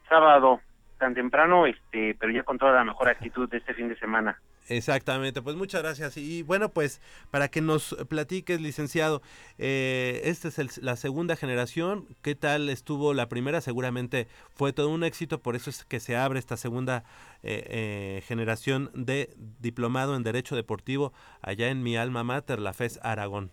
[0.09, 0.59] sábado
[0.97, 4.39] tan temprano, este, pero ya con toda la mejor actitud de este fin de semana.
[4.69, 6.15] Exactamente, pues muchas gracias.
[6.15, 9.21] Y bueno, pues para que nos platiques, licenciado,
[9.57, 12.07] eh, esta es el- la segunda generación.
[12.21, 13.59] ¿Qué tal estuvo la primera?
[13.59, 17.03] Seguramente fue todo un éxito, por eso es que se abre esta segunda
[17.45, 23.01] eh, eh, generación de diplomado en Derecho Deportivo allá en mi alma mater, la FES
[23.03, 23.51] Aragón.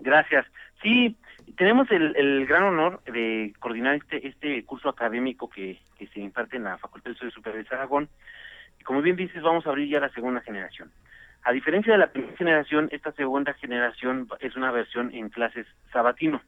[0.00, 0.46] Gracias.
[0.82, 1.16] Sí,
[1.56, 6.56] tenemos el, el gran honor de coordinar este este curso académico que, que se imparte
[6.56, 8.08] en la Facultad de Estudios Superiores de Aragón.
[8.84, 10.92] Como bien dices, vamos a abrir ya la segunda generación.
[11.42, 16.40] A diferencia de la primera generación, esta segunda generación es una versión en clases sabatino.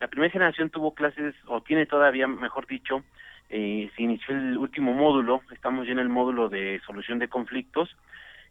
[0.00, 3.04] La primera generación tuvo clases, o tiene todavía, mejor dicho,
[3.48, 7.96] eh, se inició el último módulo, estamos ya en el módulo de solución de conflictos,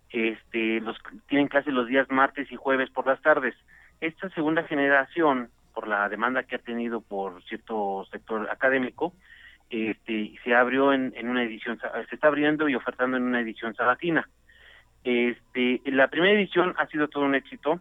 [0.09, 3.55] este, los tienen clases los días martes y jueves por las tardes.
[4.03, 9.13] Esta segunda generación por la demanda que ha tenido por cierto sector académico,
[9.69, 11.79] este, se abrió en, en una edición,
[12.09, 14.27] se está abriendo y ofertando en una edición sabatina.
[15.05, 17.79] Este, la primera edición ha sido todo un éxito,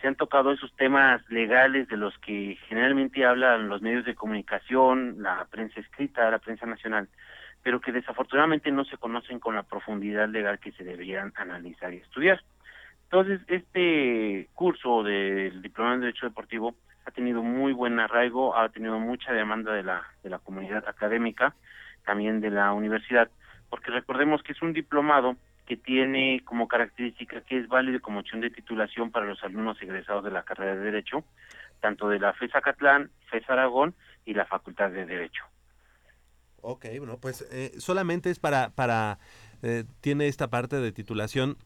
[0.00, 5.16] se han tocado esos temas legales de los que generalmente hablan los medios de comunicación,
[5.20, 7.08] la prensa escrita, la prensa nacional,
[7.64, 11.96] pero que desafortunadamente no se conocen con la profundidad legal que se deberían analizar y
[11.96, 12.40] estudiar.
[13.10, 18.98] Entonces, este curso del Diploma en Derecho Deportivo ha tenido muy buen arraigo, ha tenido
[18.98, 21.54] mucha demanda de la, de la comunidad académica,
[22.04, 23.30] también de la universidad,
[23.70, 25.36] porque recordemos que es un diplomado
[25.66, 30.24] que tiene como característica que es válido como opción de titulación para los alumnos egresados
[30.24, 31.24] de la carrera de Derecho,
[31.80, 33.94] tanto de la FES Acatlán, FES Aragón
[34.24, 35.44] y la Facultad de Derecho.
[36.60, 39.18] Ok, bueno, pues eh, solamente es para, para
[39.62, 41.56] eh, tiene esta parte de titulación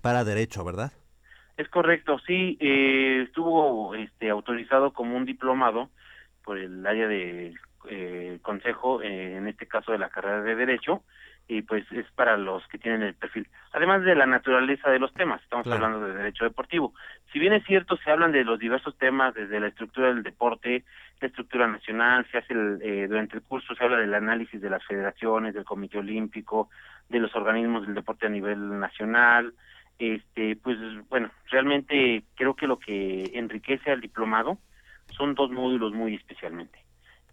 [0.00, 0.92] para derecho, ¿verdad?
[1.56, 5.90] Es correcto, sí, eh, estuvo este, autorizado como un diplomado
[6.44, 7.54] por el área de
[7.88, 11.02] eh, consejo, eh, en este caso de la carrera de Derecho,
[11.48, 13.48] y pues es para los que tienen el perfil.
[13.72, 15.84] Además de la naturaleza de los temas, estamos Claro.
[15.84, 16.94] hablando de derecho deportivo.
[17.32, 20.84] Si bien es cierto, se hablan de los diversos temas, desde la estructura del deporte,
[21.20, 24.70] la estructura nacional, se hace el, eh, durante el curso se habla del análisis de
[24.70, 26.70] las federaciones, del Comité Olímpico,
[27.08, 29.52] de los organismos del deporte a nivel nacional,
[29.98, 30.78] este, pues
[31.08, 34.58] bueno, realmente creo que lo que enriquece al diplomado
[35.12, 36.78] son dos módulos muy especialmente.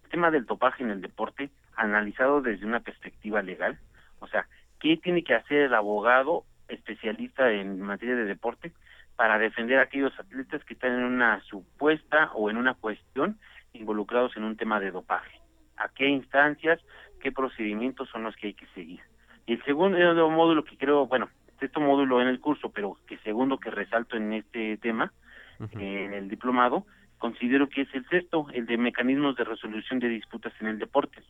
[0.04, 3.80] El tema del topaje en el deporte, analizado desde una perspectiva legal,
[4.20, 4.48] o sea,
[4.80, 8.72] ¿qué tiene que hacer el abogado especialista en materia de deporte
[9.16, 13.40] para defender a aquellos atletas que están en una supuesta o en una cuestión
[13.74, 15.40] involucrados en un tema de dopaje?
[15.78, 16.80] ¿A qué instancias,
[17.22, 19.02] qué procedimientos son los que hay que seguir?
[19.46, 21.30] Y el segundo módulo que creo, bueno,
[21.60, 25.12] sexto módulo en el curso, pero que segundo que resalto en este tema,
[25.60, 26.86] eh, en el diplomado,
[27.18, 31.22] considero que es el sexto, el de mecanismos de resolución de disputas en el deporte.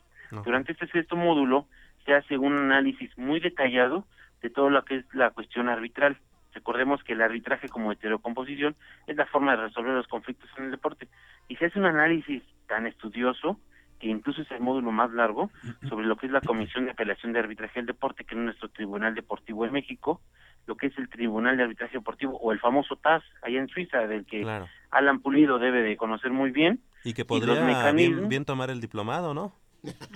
[0.46, 1.66] Durante este sexto módulo
[2.06, 4.06] se hace un análisis muy detallado
[4.42, 6.18] de todo lo que es la cuestión arbitral.
[6.54, 8.76] Recordemos que el arbitraje como heterocomposición
[9.08, 11.08] es la forma de resolver los conflictos en el deporte.
[11.48, 13.60] Y se hace un análisis tan estudioso,
[14.00, 15.52] que incluso es el módulo más largo,
[15.88, 18.70] sobre lo que es la Comisión de Apelación de Arbitraje del Deporte, que es nuestro
[18.70, 20.22] Tribunal Deportivo en México,
[20.66, 24.08] lo que es el Tribunal de Arbitraje Deportivo, o el famoso TAS, allá en Suiza,
[24.08, 24.68] del que Claro.
[24.92, 26.80] Alan Pulido debe de conocer muy bien.
[27.04, 27.92] Y que podría
[28.28, 29.54] bien tomar el diplomado, ¿no?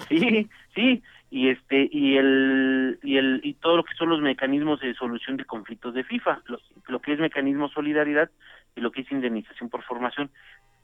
[0.09, 4.79] Sí, sí, y este y el y el y todo lo que son los mecanismos
[4.81, 8.29] de solución de conflictos de FIFA, lo, lo que es mecanismo solidaridad
[8.75, 10.29] y lo que es indemnización por formación.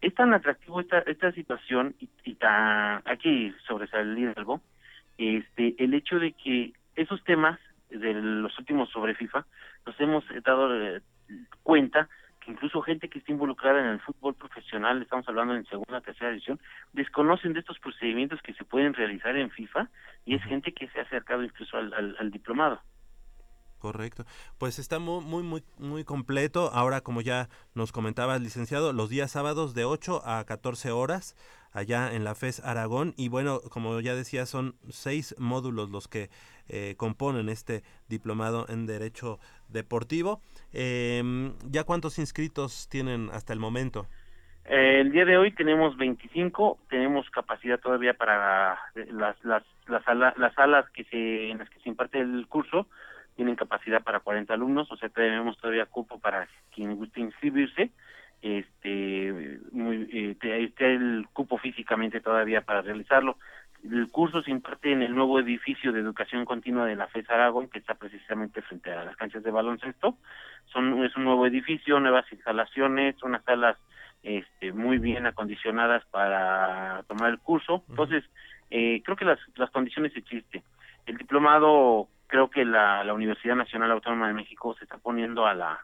[0.02, 4.62] Es tan atractivo esta esta situación y, y tan hay que sobresalir algo,
[5.18, 9.46] este el hecho de que esos temas de los últimos sobre FIFA
[9.86, 11.02] nos hemos dado eh,
[11.64, 12.08] cuenta
[12.40, 16.32] que incluso gente que está involucrada en el fútbol profesional, estamos hablando en segunda, tercera
[16.32, 16.60] edición,
[16.94, 19.90] desconocen de estos procedimientos que se pueden realizar en FIFA
[20.26, 22.80] y es gente que se ha acercado incluso al, al- al diplomado.
[23.80, 24.26] Correcto.
[24.58, 26.70] Pues está muy, muy, muy, completo.
[26.74, 31.36] Ahora, como ya nos comentaba el licenciado, los días sábados de 8 a 14 horas
[31.72, 33.14] allá en la FES Aragón.
[33.16, 36.30] Y bueno, como ya decía, son seis módulos los que
[36.68, 40.42] eh, componen este diplomado en Derecho Deportivo.
[40.74, 44.08] Em, ¿Ya cuántos inscritos tienen hasta el momento?
[44.66, 50.04] Eh, el día de hoy tenemos 25, tenemos capacidad todavía para eh, las las las,
[50.04, 52.86] sala- las salas que se en las que se imparte el curso
[53.40, 57.90] tienen capacidad para 40 alumnos, o sea, tenemos todavía cupo para quien guste inscribirse.
[58.42, 63.38] Este, muy, eh, está el cupo físicamente todavía para realizarlo.
[63.82, 67.70] El curso se imparte en el nuevo edificio de educación continua de la FES Aragón,
[67.70, 70.18] que está precisamente frente a las canchas de baloncesto.
[70.66, 73.78] Son, es un nuevo edificio, nuevas instalaciones, unas salas
[74.22, 77.86] este, muy bien acondicionadas para tomar el curso.
[77.88, 78.26] Entonces,
[78.70, 80.62] eh, creo que las, las condiciones existen.
[81.06, 85.80] El diplomado, creo que la, Universidad Nacional Autónoma de México se está poniendo a la,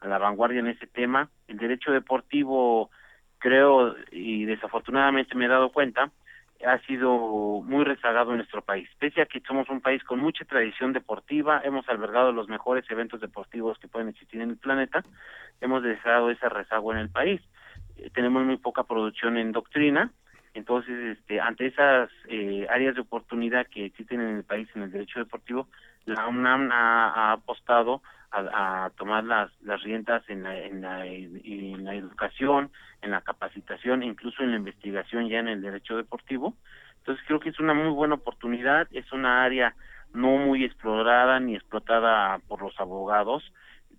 [0.00, 1.30] a la vanguardia en ese tema.
[1.48, 2.90] El derecho deportivo,
[3.38, 6.12] creo, y desafortunadamente me he dado cuenta,
[6.64, 8.88] ha sido muy rezagado en nuestro país.
[8.98, 13.20] Pese a que somos un país con mucha tradición deportiva, hemos albergado los mejores eventos
[13.20, 15.02] deportivos que pueden existir en el planeta,
[15.62, 17.40] hemos dejado ese rezago en el país.
[17.96, 20.12] Eh, tenemos muy poca producción en doctrina,
[20.56, 24.90] entonces, este, ante esas eh, áreas de oportunidad que existen en el país en el
[24.90, 25.68] derecho deportivo,
[26.06, 28.00] la UNAM ha, apostado
[28.32, 32.70] a, tomar las, las riendas en la, en, la, en la educación,
[33.02, 36.54] en la capacitación, incluso en la investigación ya en el derecho deportivo.
[36.98, 39.74] Entonces, creo que es una muy buena oportunidad, es una área
[40.14, 43.44] no muy explorada ni explotada por los abogados.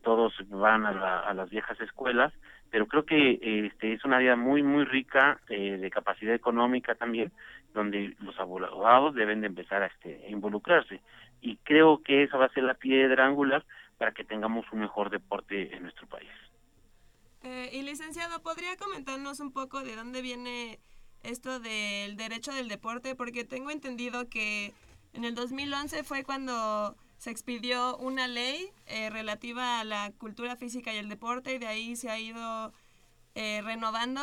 [0.02, 2.34] todos van a, la- a las viejas escuelas,
[2.72, 7.32] pero creo que este es una área muy muy rica eh, de capacidad económica también,
[7.74, 11.02] donde los abogados deben de empezar a, este, involucrarse
[11.42, 13.66] y creo que esa va a ser la piedra angular
[13.98, 16.30] para que tengamos un mejor deporte en nuestro país.
[17.44, 20.80] Eh, y licenciado, ¿podría comentarnos un poco de dónde viene
[21.24, 23.16] esto del derecho del deporte?
[23.16, 24.74] Porque tengo entendido que
[25.14, 30.94] en el 2011 fue cuando se expidió una ley eh, relativa a la cultura física
[30.94, 32.74] y el deporte y de ahí se ha ido
[33.36, 34.22] eh, renovando.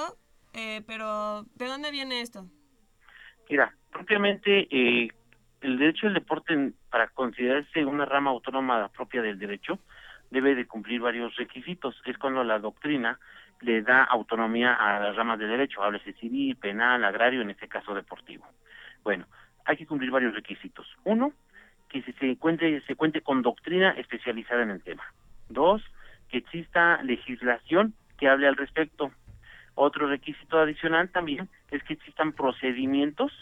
[0.53, 2.47] Eh, pero, ¿de dónde viene esto?
[3.51, 5.09] Mira, propiamente eh,
[5.61, 9.79] el derecho del deporte, para considerarse una rama autónoma propia del derecho,
[10.31, 12.01] debe de cumplir varios requisitos.
[12.07, 13.19] Es cuando la doctrina
[13.61, 17.95] le da autonomía a las ramas de derecho, háblese civil, penal, agrario, en este caso
[17.95, 18.47] deportivo.
[19.03, 19.27] Bueno,
[19.65, 20.87] hay que cumplir varios requisitos.
[21.05, 21.33] Uno,
[22.03, 25.05] que se, cuente, se cuente con doctrina especializada en el tema.
[25.49, 25.83] Dos,
[26.29, 29.13] que exista legislación que hable al respecto.
[29.77, 33.33] Otro requisito adicional también es que existan procedimientos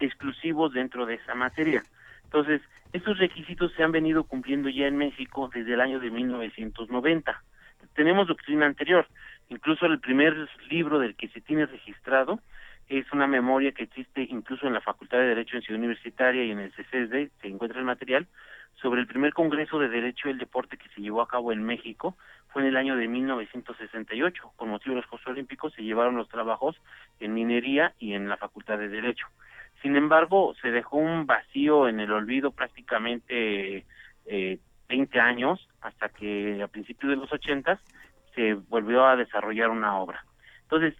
[0.00, 1.82] exclusivos dentro de esa materia.
[2.24, 2.62] Entonces,
[2.92, 7.42] estos requisitos se han venido cumpliendo ya en México desde el año de 1990.
[7.94, 9.06] Tenemos doctrina anterior,
[9.50, 12.40] incluso el primer libro del que se tiene registrado
[12.88, 16.50] es una memoria que existe incluso en la Facultad de Derecho en Ciudad Universitaria y
[16.50, 18.26] en el CCSD, se encuentra el material,
[18.80, 22.16] sobre el primer Congreso de Derecho del Deporte que se llevó a cabo en México,
[22.48, 24.52] fue en el año de 1968.
[24.56, 26.76] Con motivo de los Juegos Olímpicos se llevaron los trabajos
[27.20, 29.26] en minería y en la Facultad de Derecho.
[29.82, 33.84] Sin embargo, se dejó un vacío en el olvido prácticamente
[34.26, 34.58] eh,
[34.88, 37.80] 20 años hasta que a principios de los 80
[38.34, 40.24] se volvió a desarrollar una obra.
[40.62, 40.94] Entonces,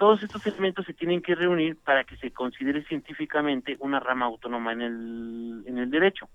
[0.00, 4.72] todos estos elementos se tienen que reunir para que se considere científicamente una rama autónoma
[4.72, 6.26] en el, en el derecho.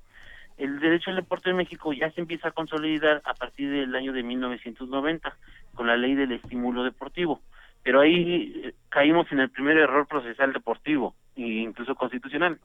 [0.56, 4.14] El derecho al deporte en México ya se empieza a consolidar a partir del año
[4.14, 5.36] de 1990
[5.74, 7.42] con la ley del estímulo deportivo.
[7.82, 12.60] Pero ahí eh, caímos en el primer error procesal deportivo e incluso constitucional.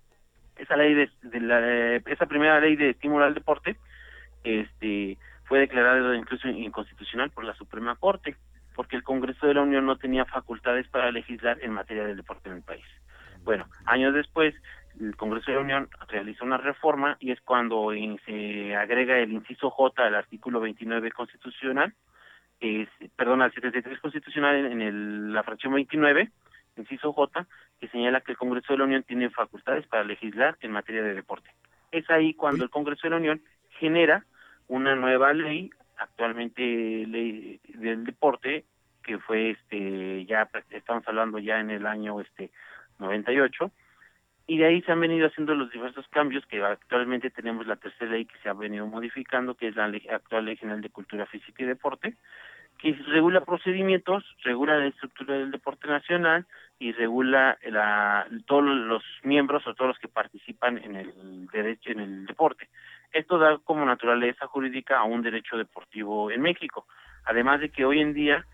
[0.59, 3.78] Esa ley de, de la, esa primera ley de estímulo al deporte
[4.44, 8.36] este fue declarada incluso inconstitucional por la Suprema Corte
[8.81, 12.49] porque el Congreso de la Unión no tenía facultades para legislar en materia del deporte
[12.49, 12.87] en el país.
[13.45, 14.55] Bueno, años después,
[14.99, 19.33] el Congreso de la Unión realiza una reforma y es cuando eh, se agrega el
[19.33, 21.93] inciso J al artículo 29 constitucional,
[22.59, 26.31] es, perdón, al 73 constitucional en, en el- la fracción 29,
[26.78, 27.47] inciso J,
[27.81, 31.12] que señala que el Congreso de la Unión tiene facultades para legislar en materia de
[31.12, 31.51] deporte.
[31.93, 33.43] Es ahí cuando el Congreso de la Unión
[33.78, 34.24] genera
[34.68, 35.68] una nueva ley,
[36.01, 38.64] actualmente ley del deporte,
[39.03, 42.51] que fue este ya estamos hablando ya en el año este
[42.98, 43.70] 98
[44.46, 48.11] y de ahí se han venido haciendo los diversos cambios que actualmente tenemos la tercera
[48.11, 51.26] ley que se ha venido modificando que es la ley- actual ley general de cultura
[51.26, 52.14] física y deporte
[52.78, 56.46] que regula procedimientos regula la estructura del deporte nacional
[56.78, 62.01] y regula la, todos los miembros o todos los que participan en el derecho en
[62.01, 62.68] el deporte
[63.12, 66.86] esto da como naturaleza jurídica a un derecho deportivo en México
[67.24, 68.44] además de que hoy en día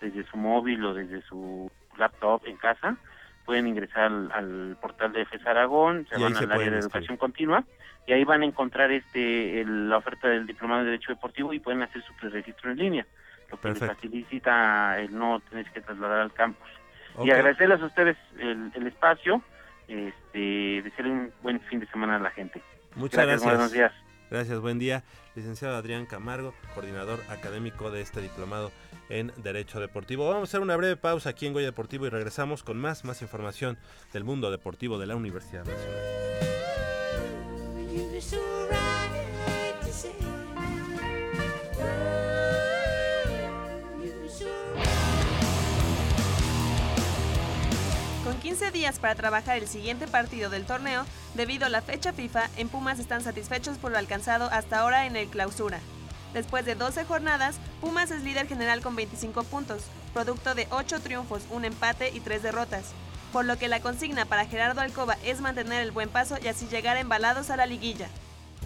[0.00, 2.96] desde su móvil o desde su laptop en casa.
[3.44, 7.16] Pueden ingresar al, al portal de FES Aragón, se Y van al área de educación
[7.16, 7.64] continua
[8.06, 11.60] y ahí van a encontrar este el- la oferta del diplomado de Derecho Deportivo y
[11.60, 13.06] pueden hacer su preregistro en línea,
[13.50, 13.94] lo que les Perfecto.
[13.94, 16.68] facilita el no tener que trasladar al campus.
[17.24, 19.42] Y agradecerles a ustedes el, el espacio,
[19.88, 22.62] este, desearle un buen fin de semana a la gente.
[22.94, 23.44] Muchas gracias.
[23.44, 23.92] Buenos días.
[24.30, 25.04] Gracias, buen día.
[25.34, 28.70] Licenciado Adrián Camargo, coordinador académico de este diplomado
[29.08, 30.28] en Derecho Deportivo.
[30.28, 33.22] Vamos a hacer una breve pausa aquí en Goya Deportivo y regresamos con más, más
[33.22, 33.78] información
[34.12, 36.57] del mundo deportivo de la Universidad Nacional.
[48.48, 52.70] 15 días para trabajar el siguiente partido del torneo, debido a la fecha FIFA, en
[52.70, 55.80] Pumas están satisfechos por lo alcanzado hasta ahora en el clausura.
[56.32, 59.82] Después de 12 jornadas, Pumas es líder general con 25 puntos,
[60.14, 62.92] producto de 8 triunfos, un empate y 3 derrotas.
[63.34, 66.68] Por lo que la consigna para Gerardo Alcoba es mantener el buen paso y así
[66.68, 68.08] llegar embalados a la liguilla.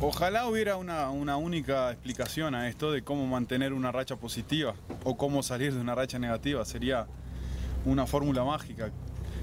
[0.00, 5.16] Ojalá hubiera una, una única explicación a esto de cómo mantener una racha positiva o
[5.16, 6.64] cómo salir de una racha negativa.
[6.64, 7.08] Sería
[7.84, 8.92] una fórmula mágica.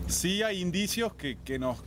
[0.10, 1.78] Sí hay indicios que, que nos,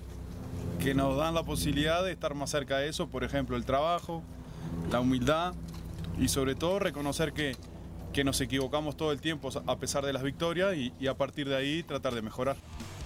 [0.78, 4.22] que nos dan la posibilidad de estar más cerca de eso, por ejemplo, el trabajo,
[4.92, 5.54] la humildad
[6.18, 7.56] y sobre todo reconocer que,
[8.12, 11.56] que nos equivocamos todo el tiempo a pesar de las victorias y, a partir de
[11.56, 12.56] ahí tratar de mejorar.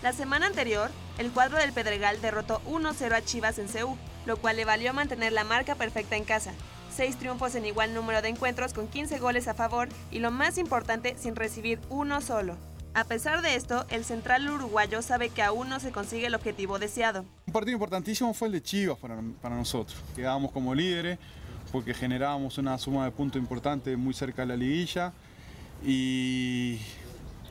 [0.02, 3.96] La semana anterior, el cuadro del Pedregal derrotó 1-0 a Chivas en CEU,
[4.26, 6.52] lo cual le valió mantener la marca perfecta en casa.
[6.94, 10.58] Seis triunfos en igual número de encuentros con 15 goles a favor y lo más
[10.58, 12.56] importante, sin recibir uno solo.
[12.96, 16.78] A pesar de esto, el central uruguayo sabe que aún no se consigue el objetivo
[16.78, 17.26] deseado.
[17.46, 20.02] Un partido importantísimo fue el de Chivas para, nosotros.
[20.14, 21.18] Quedábamos como líderes
[21.70, 25.12] porque generábamos una suma de puntos importante muy cerca de la liguilla.
[25.84, 26.78] Y,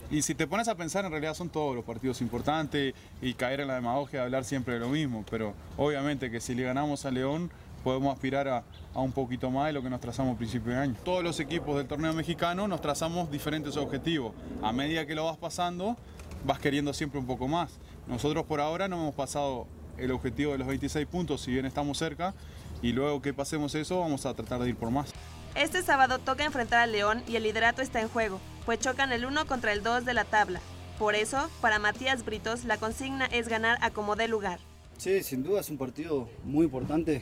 [0.10, 3.60] y si te pones a pensar, en realidad son todos los partidos importantes y caer
[3.60, 5.24] en la demagogia de hablar siempre de lo mismo.
[5.30, 7.52] Pero obviamente que si le ganamos a León
[7.86, 8.64] podemos aspirar a,
[8.96, 10.96] a un poquito más de lo que nos trazamos a principio de año.
[11.04, 14.34] Todos los equipos del torneo mexicano nos trazamos diferentes objetivos.
[14.64, 15.96] A medida que lo vas pasando,
[16.44, 17.78] vas queriendo siempre un poco más.
[18.08, 19.68] Nosotros por ahora no hemos pasado
[20.00, 22.34] el objetivo de los 26 puntos, si bien estamos cerca,
[22.82, 25.14] y luego que pasemos eso vamos a tratar de ir por más.
[25.54, 29.28] Este sábado toca enfrentar al León y el liderato está en juego, pues chocan el
[29.28, 30.60] 1 contra el 2 de la tabla.
[30.98, 34.60] Por eso, para Matías Britos, la consigna es ganar a como dé lugar.
[34.98, 37.22] Sí, sin duda es un partido muy importante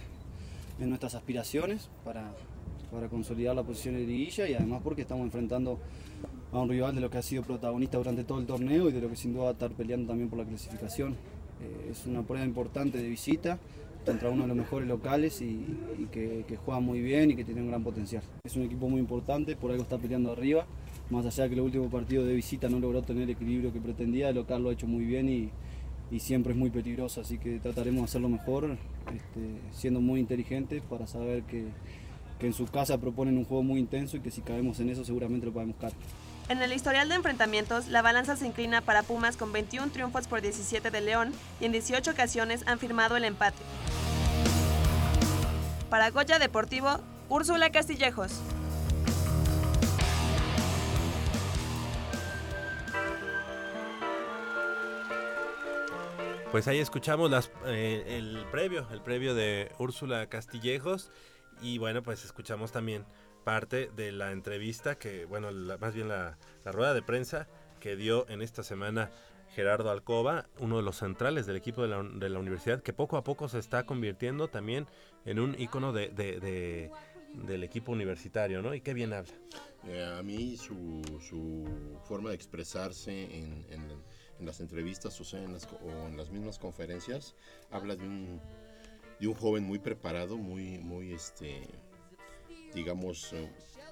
[0.80, 2.32] en nuestras aspiraciones para,
[2.92, 5.80] para consolidar la posición de liguilla y además porque estamos enfrentando
[6.52, 9.02] a un rival de lo que ha sido protagonista durante todo el torneo y de
[9.02, 11.14] lo que sin duda va a estar peleando también por la clasificación.
[11.62, 13.58] Eh, es una prueba importante de visita
[14.06, 15.66] contra uno de los mejores locales y,
[16.12, 18.22] que, que juega muy bien y que tiene un gran potencial.
[18.44, 20.66] Es un equipo muy importante, por algo está peleando arriba,
[21.10, 23.80] más allá de que el último partido de visita no logró tener el equilibrio que
[23.80, 25.50] pretendía, el local lo ha hecho muy bien y,
[26.14, 30.84] y siempre es muy peligroso, así que trataremos de hacerlo mejor, este, siendo muy inteligentes
[30.84, 31.66] para saber que,
[32.40, 35.04] que en su casa proponen un juego muy intenso y que si caemos en eso
[35.04, 35.92] seguramente lo podemos buscar.
[36.50, 40.42] En el historial de enfrentamientos, la balanza se inclina para Pumas con 21 triunfos por
[40.42, 43.58] 17 de León y en 18 ocasiones han firmado el empate.
[45.90, 48.40] Para Goya Deportivo, Úrsula Castillejos.
[56.54, 61.10] Pues ahí escuchamos las, eh, el previo, el previo de Úrsula Castillejos
[61.64, 63.06] y bueno, pues escuchamos también
[63.44, 67.48] parte de la entrevista que, bueno, la- más bien la, rueda de prensa
[67.80, 69.10] que dio en esta semana
[69.56, 71.88] Gerardo Alcoba, uno de los centrales del equipo de
[72.30, 74.86] la, universidad, que poco a poco se está convirtiendo también
[75.26, 76.92] en un ícono de, de- de-
[77.34, 78.76] del equipo universitario, ¿no?
[78.76, 79.34] Y qué bien habla.
[79.88, 84.04] Eh, a mí su, su forma de expresarse en, en-
[84.44, 87.34] en las entrevistas o, sea, en las, o en las mismas conferencias
[87.72, 88.42] habla de un,
[89.20, 91.62] de un joven muy preparado, muy, muy este,
[92.76, 93.50] digamos, eh,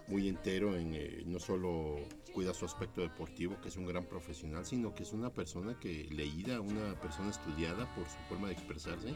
[0.08, 1.96] muy entero en eh, no solo
[2.34, 6.10] cuida su aspecto deportivo, que es un gran profesional, sino que es una persona que
[6.12, 9.16] leída, una persona estudiada por su forma de expresarse.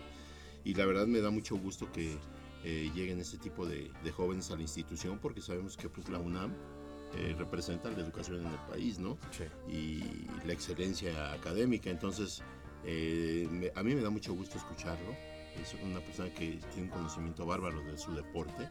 [0.64, 2.18] Y la verdad me da mucho gusto que
[2.64, 6.20] eh, lleguen ese tipo de, de jóvenes a la institución, porque sabemos que pues, la
[6.20, 6.54] UNAM
[7.18, 9.18] eh, representa la educación en el país, ¿no?
[9.70, 10.01] Y
[10.45, 11.89] la excelencia académica.
[11.89, 12.41] Entonces,
[12.84, 15.16] eh, me- a mí me da mucho gusto escucharlo.
[15.61, 18.70] Es una persona que tiene un conocimiento bárbaro de su deporte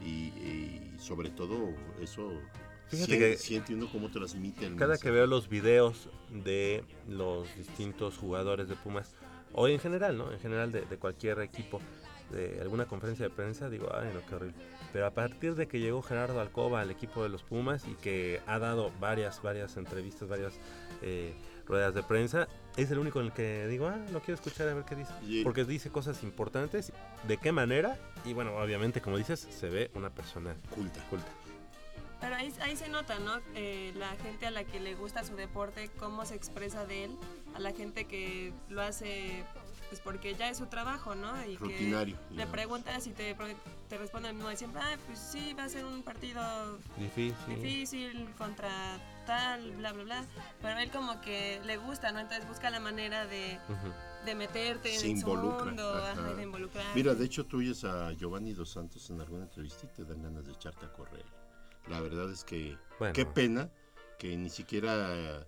[0.00, 2.32] y, y sobre todo eso
[2.88, 8.18] Fíjate que siente uno cómo transmite el Cada que veo los videos de los distintos
[8.18, 9.14] jugadores de Pumas,
[9.54, 10.30] o en general, ¿no?
[10.30, 11.80] En general de, de cualquier equipo,
[12.32, 14.56] de alguna conferencia de prensa, digo, ay, no, qué horrible.
[14.92, 18.40] Pero a partir de que llegó Gerardo Alcoba al equipo de los Pumas y que
[18.46, 20.54] ha dado varias, varias entrevistas, varias
[21.00, 21.34] eh,
[21.66, 24.74] ruedas de prensa, es el único en el que digo, ah, lo quiero escuchar a
[24.74, 25.12] ver qué dice.
[25.44, 26.92] Porque dice cosas importantes,
[27.26, 31.00] de qué manera, y bueno, obviamente, como dices, se ve una persona culta.
[31.08, 31.28] culta.
[32.20, 33.38] Pero ahí, ahí se nota, ¿no?
[33.56, 37.16] Eh, la gente a la que le gusta su deporte, cómo se expresa de él,
[37.54, 39.44] a la gente que lo hace
[39.92, 41.44] pues porque ya es su trabajo, ¿no?
[41.44, 43.36] Y Rutinario, que le preguntas y te,
[43.90, 47.34] te responden no, siempre, ah, pues sí, va a ser un partido Difícil.
[47.56, 48.70] difícil contra
[49.26, 50.24] tal, bla, bla, bla.
[50.62, 52.20] Pero él como que le gusta, ¿no?
[52.20, 53.92] Entonces busca la manera de, Ujú.
[54.24, 55.66] de meterte Se en su involucra.
[55.66, 56.12] mundo, ajá.
[56.12, 56.86] ajá, de involucrar.
[56.94, 60.22] Mira, de hecho tú oyes a Giovanni Dos Santos en alguna entrevista y te dan
[60.22, 61.26] ganas de echarte a correr.
[61.88, 63.12] La verdad es que Bueno.
[63.12, 63.68] qué pena
[64.18, 65.44] que ni siquiera eh,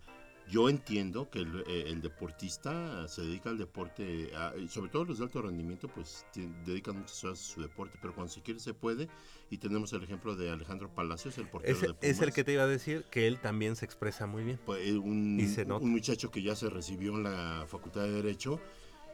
[0.51, 5.19] yo entiendo que el, eh, el deportista se dedica al deporte, a- sobre todo los
[5.19, 6.27] de alto rendimiento, pues
[6.67, 9.09] dedican muchas horas a su deporte, pero cuando se quiere se puede.
[9.51, 12.05] Y tenemos el ejemplo de Alejandro Palacios, el portero Ese- de Pumas.
[12.11, 14.61] es el que te iba a decir que él también se expresa muy bien.
[14.67, 15.85] Pues, eh, un, Y se nota.
[15.85, 18.61] un muchacho que ya se recibió en la Facultad de Derecho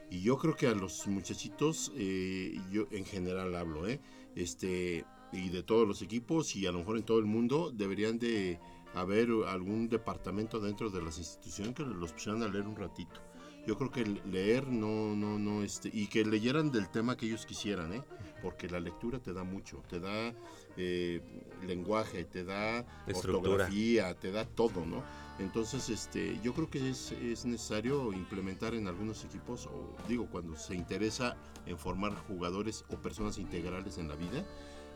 [0.09, 3.99] y yo creo que a los muchachitos, eh, yo en general hablo, ¿eh?
[4.35, 8.19] este y de todos los equipos y a lo mejor en todo el mundo deberían
[8.19, 8.59] de
[8.93, 13.19] haber algún departamento dentro de las instituciones que los pusieran a leer un ratito.
[13.65, 17.45] Yo creo que leer no, no, no, este, y que leyeran del tema que ellos
[17.45, 18.01] quisieran, ¿eh?
[18.41, 20.33] Porque la lectura te da mucho, te da
[20.77, 21.21] eh,
[21.67, 23.37] lenguaje, te da Estructura.
[23.37, 25.03] ortografía, te da todo, ¿no?
[25.37, 30.55] Entonces, este, yo creo que es, es necesario implementar en algunos equipos, o digo, cuando
[30.55, 31.37] se interesa
[31.67, 34.43] en formar jugadores o personas integrales en la vida,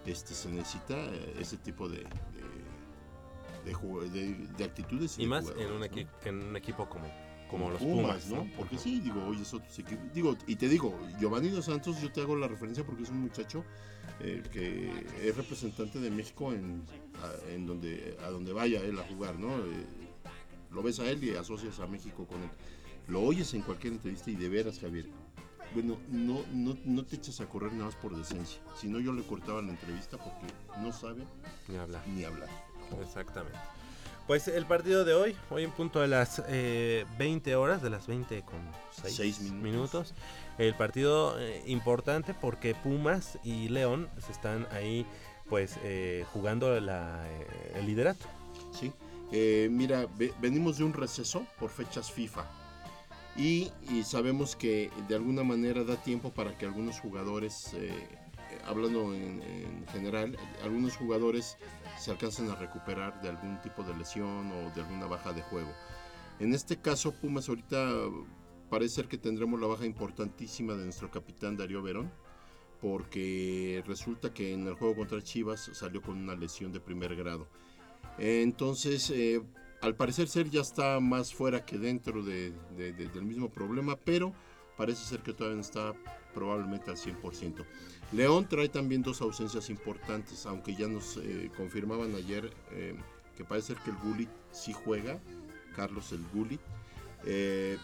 [0.08, 2.65] este, se necesita eh, ese tipo de, de,
[3.66, 5.18] de ju- de- de actitudes.
[5.18, 5.86] Y de más en un, ¿no?
[6.26, 7.08] en un equipo como,
[7.50, 8.48] como los Pumas, ¿no?
[8.56, 10.06] Porque sí, digo, oye, es otros equipos.
[10.14, 13.20] Digo, y te digo, Giovanni Dos Santos, yo te hago la referencia porque es un
[13.22, 13.64] muchacho
[14.22, 16.84] eh, que es representante de México en,
[17.22, 19.50] a, en donde, a donde vaya él a jugar, ¿no?
[19.58, 19.86] Eh,
[20.72, 22.50] lo ves a él y asocias a México con él.
[23.08, 25.08] Lo oyes en cualquier entrevista y de veras, Javier.
[25.74, 28.62] Bueno, no, no, no te echas a correr nada más por decencia.
[28.80, 30.46] Si no, yo le cortaba la entrevista porque
[30.82, 31.24] no sabe
[31.68, 32.08] Ni hablar.
[32.08, 32.50] ni hablar.
[33.02, 33.58] Exactamente.
[34.28, 38.08] Pues el partido de hoy, hoy en punto de las eh, 20 horas, de las
[38.08, 38.58] 20 con
[39.04, 39.64] 6 Seis minutos.
[39.64, 40.14] minutos.
[40.58, 45.06] El partido eh, importante porque Pumas y León se están ahí
[45.48, 48.26] pues eh, jugando la, eh, el liderato.
[48.72, 48.92] Sí.
[49.70, 52.46] Mira, ve- venimos de un receso por fechas FIFA.
[53.38, 57.72] Y, y sabemos que de alguna manera da tiempo para que algunos jugadores,
[58.66, 61.58] hablando en, en general, algunos jugadores
[62.00, 65.72] se alcancen a recuperar de algún tipo de lesión o de alguna baja de juego.
[66.40, 67.88] En este caso, Pumas ahorita
[68.70, 72.12] parece ser que tendremos la baja importantísima de nuestro capitán Darío Verón,
[72.82, 77.48] porque resulta que en el juego contra Chivas salió con una lesión de primer grado.
[78.18, 79.42] Entonces, eh,
[79.82, 83.96] al parecer ser ya está más fuera que dentro de- de- de- del mismo problema,
[83.98, 84.34] pero
[84.78, 85.94] parece ser que todavía no está
[86.34, 87.66] probablemente al 100%.
[88.16, 92.96] León trae también dos ausencias importantes, aunque ya nos eh, confirmaban ayer eh,
[93.36, 95.20] que parece ser que el Gullit sí juega,
[95.76, 96.62] Carlos el Gullit.
[97.26, 97.78] Eh,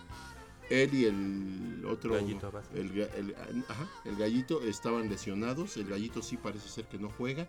[0.70, 6.70] él y el otro, Gallito el- ajá, el gallito estaban lesionados, el gallito sí parece
[6.70, 7.46] ser que no juega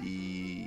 [0.00, 0.66] y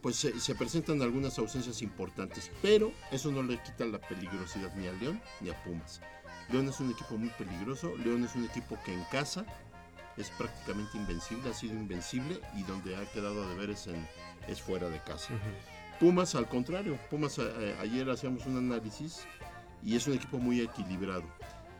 [0.00, 4.88] pues se, se presentan algunas ausencias importantes, pero eso no le quita la peligrosidad ni
[4.88, 6.00] a León ni a Pumas.
[6.50, 9.46] León es un equipo muy peligroso, León es un equipo que en casa
[10.16, 14.06] es prácticamente invencible, ha sido invencible y donde ha quedado a deber es, en,
[14.48, 15.34] es fuera de casa.
[16.00, 19.24] Pumas al contrario, Pumas eh, ayer hacíamos un análisis
[19.84, 21.24] y es un equipo muy equilibrado.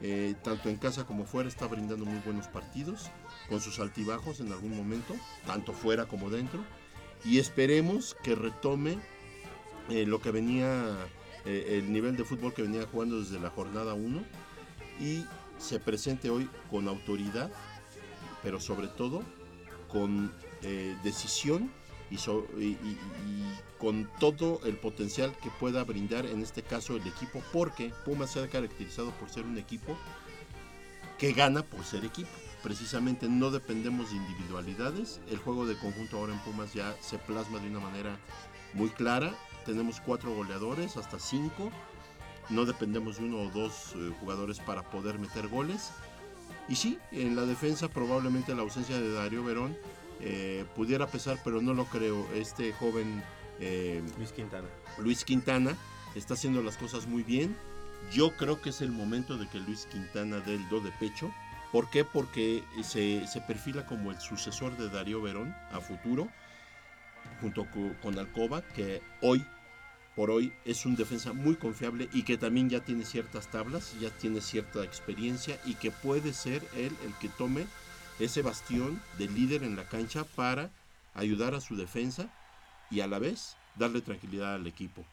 [0.05, 3.09] Eh, tanto en casa como fuera está brindando muy buenos partidos,
[3.49, 5.15] con sus altibajos en algún momento,
[5.47, 6.65] tanto fuera como dentro.
[7.25, 8.99] Y esperemos que retome
[9.91, 10.97] eh, lo que venía,
[11.45, 14.23] eh, el nivel de fútbol que venía jugando desde la jornada 1
[15.01, 15.25] y
[15.59, 17.53] se presente hoy con autoridad,
[18.43, 19.23] pero sobre todo
[19.89, 20.33] con
[20.63, 21.71] eh, decisión
[22.11, 26.97] y, so- y- y- y con todo el potencial que pueda brindar en este caso
[26.97, 29.97] el equipo, porque Pumas se ha caracterizado por ser un equipo
[31.19, 32.31] que gana por ser equipo.
[32.63, 35.21] Precisamente no dependemos de individualidades.
[35.29, 38.17] El juego de conjunto ahora en Pumas ya se plasma de una manera
[38.75, 39.35] muy clara.
[39.67, 41.71] Tenemos cuatro goleadores, hasta cinco.
[42.51, 45.91] No dependemos de uno o dos eh, jugadores para poder meter goles.
[46.69, 49.77] Y sí, en la defensa probablemente la ausencia de Darío Verón
[50.21, 52.27] eh, pudiera pesar, pero no lo creo.
[52.35, 53.23] Este joven
[53.61, 54.69] eh, Luis Quintana.
[54.99, 55.77] Luis Quintana
[56.15, 57.57] está haciendo las cosas muy bien.
[58.13, 61.31] Yo creo que es el momento de que Luis Quintana dé el do de pecho.
[61.73, 62.05] ¿Por qué?
[62.05, 66.29] Porque se, se perfila como el sucesor de Darío Verón a futuro,
[67.41, 69.45] junto co- con Alcoba, que hoy
[70.15, 74.11] por hoy es un defensa muy confiable y que también ya tiene ciertas tablas, ya
[74.11, 77.67] tiene cierta experiencia y que puede ser él el que tome
[78.19, 80.71] ese bastión de líder en la cancha para
[81.15, 82.33] ayudar a su defensa
[82.91, 85.05] y a la vez darle tranquilidad al equipo.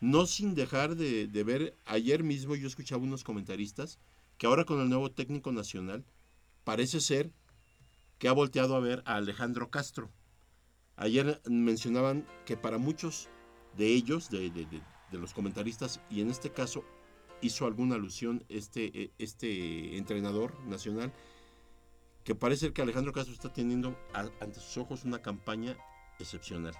[0.00, 3.98] No sin dejar de, de ver, ayer mismo yo escuchaba unos comentaristas
[4.38, 6.04] que ahora con el nuevo técnico nacional
[6.64, 7.30] parece ser
[8.18, 10.10] que ha volteado a ver a Alejandro Castro.
[10.96, 13.28] Ayer mencionaban que para muchos
[13.76, 16.84] de ellos, de, de- de- de los comentaristas, y en este caso
[17.40, 21.12] hizo alguna alusión este, eh, este entrenador nacional,
[22.24, 25.76] que parece que Alejandro Castro está teniendo a- ante sus ojos una campaña
[26.18, 26.74] excepcional.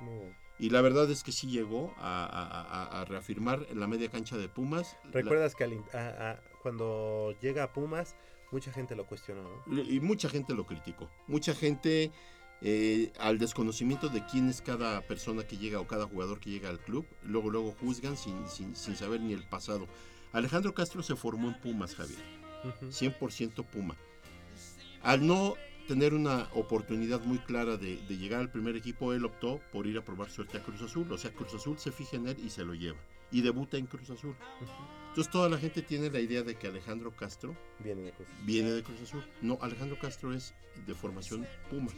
[0.58, 4.08] Y la verdad es que sí llegó a, a- a- a reafirmar en la media
[4.10, 4.96] cancha de Pumas.
[5.04, 5.80] la- ¿Recuerdas que
[6.62, 8.16] cuando llega a Pumas,
[8.50, 9.42] mucha gente lo cuestionó?
[9.66, 9.82] ¿no?
[9.82, 11.08] y mucha gente lo criticó.
[11.28, 12.10] Mucha gente
[12.62, 16.68] eh, al desconocimiento de quién es cada persona que llega o cada jugador que llega
[16.70, 19.86] al club, luego luego juzgan sin, sin, sin saber ni el pasado.
[20.32, 22.18] Alejandro Castro se formó en Pumas, Javier.
[22.82, 23.96] 100% Puma.
[25.02, 25.54] Al no
[25.86, 29.96] tener una oportunidad muy clara de, de llegar al primer equipo, él optó por ir
[29.98, 31.10] a probar suerte a Cruz Azul.
[31.12, 32.98] O sea, Cruz Azul se fija en él y se lo lleva.
[33.30, 34.34] Y debuta en Cruz Azul.
[35.08, 38.28] Entonces toda la gente tiene la idea de que Alejandro Castro Viene de Cruz.
[38.44, 39.24] viene de Cruz Azul.
[39.42, 40.54] No, Alejandro Castro es
[40.86, 41.92] de formación Puma.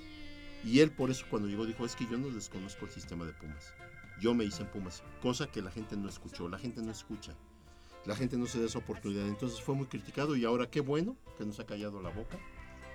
[0.64, 3.32] Y él por eso cuando llegó dijo, es que yo no desconozco el sistema de
[3.32, 3.74] Pumas.
[4.20, 7.35] Yo me hice en Pumas, cosa que la gente no escuchó, la gente no escucha.
[8.05, 9.26] La gente no se da esa oportunidad.
[9.26, 12.39] Entonces fue muy criticado y ahora qué bueno que nos ha callado la boca.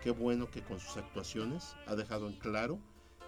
[0.02, 2.80] Qué bueno que con sus actuaciones ha dejado en claro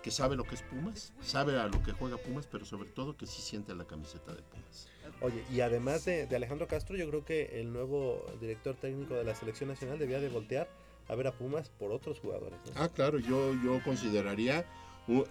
[0.04, 3.18] que sabe lo que es Pumas, sabe a lo que juega Pumas, pero sobre todo
[3.18, 4.88] que sí siente la camiseta de Pumas.
[5.22, 9.24] Oye, y además de, de Alejandro Castro, yo creo que el nuevo director técnico de
[9.24, 10.70] la selección nacional debía de voltear
[11.08, 12.60] a ver a Pumas por otros jugadores.
[12.76, 14.66] Ah, claro, yo, yo consideraría,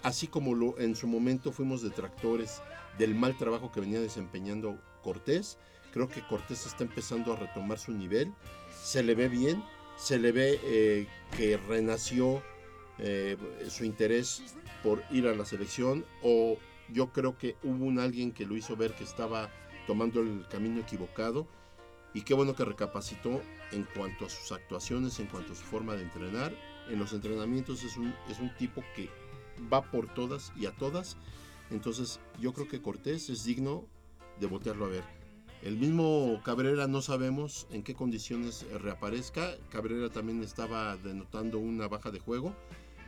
[0.03, 2.61] así como lo, en su momento fuimos detractores
[2.97, 5.57] del mal trabajo que venía desempeñando Cortés,
[5.91, 8.33] creo que Cortés está empezando a retomar su nivel,
[8.83, 9.63] se le ve bien,
[9.97, 11.07] se le ve eh,
[11.37, 12.41] que renació
[12.97, 13.37] eh,
[13.69, 14.43] su interés
[14.83, 16.57] por ir a la selección, o
[16.89, 19.49] yo creo que hubo un alguien que lo hizo ver que estaba
[19.87, 21.47] tomando el camino equivocado,
[22.15, 23.41] y qué bueno que recapacitó
[23.73, 26.55] en cuanto a sus actuaciones, en cuanto a su forma de entrenar.
[26.89, 29.09] En los entrenamientos es un, es un tipo que
[29.71, 31.17] va por todas y a todas.
[31.71, 33.85] Entonces yo creo que Cortés es digno
[34.39, 35.03] de voltearlo a ver.
[35.61, 39.57] El mismo Cabrera no sabemos en qué condiciones reaparezca.
[39.69, 42.55] Cabrera también estaba denotando una baja de juego,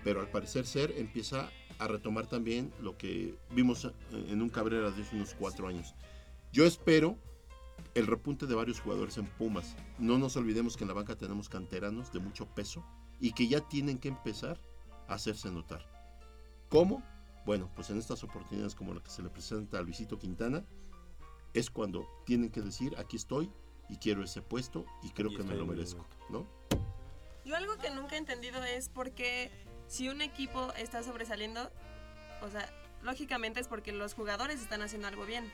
[0.03, 5.01] pero al parecer ser empieza a retomar también lo que vimos en un Cabrera de
[5.01, 5.95] hace unos cuatro años.
[6.51, 7.17] Yo espero
[7.97, 9.75] el repunte de varios jugadores en Pumas.
[9.97, 12.85] No nos olvidemos que en la banca tenemos canteranos de mucho peso
[13.19, 14.59] y que ya tienen que empezar
[15.07, 15.83] a hacerse notar.
[16.69, 17.03] ¿Cómo?
[17.43, 20.63] Bueno, pues en estas oportunidades como la que se le presenta a Luisito Quintana,
[21.55, 23.51] es cuando tienen que decir, aquí estoy
[23.89, 26.45] y quiero ese puesto y creo Y que me lo merezco, ¿no?
[27.45, 29.49] Yo algo que nunca he entendido es por qué
[29.87, 31.71] si un equipo está sobresaliendo,
[32.43, 32.69] o sea,
[33.01, 35.51] lógicamente es porque los jugadores están haciendo algo bien.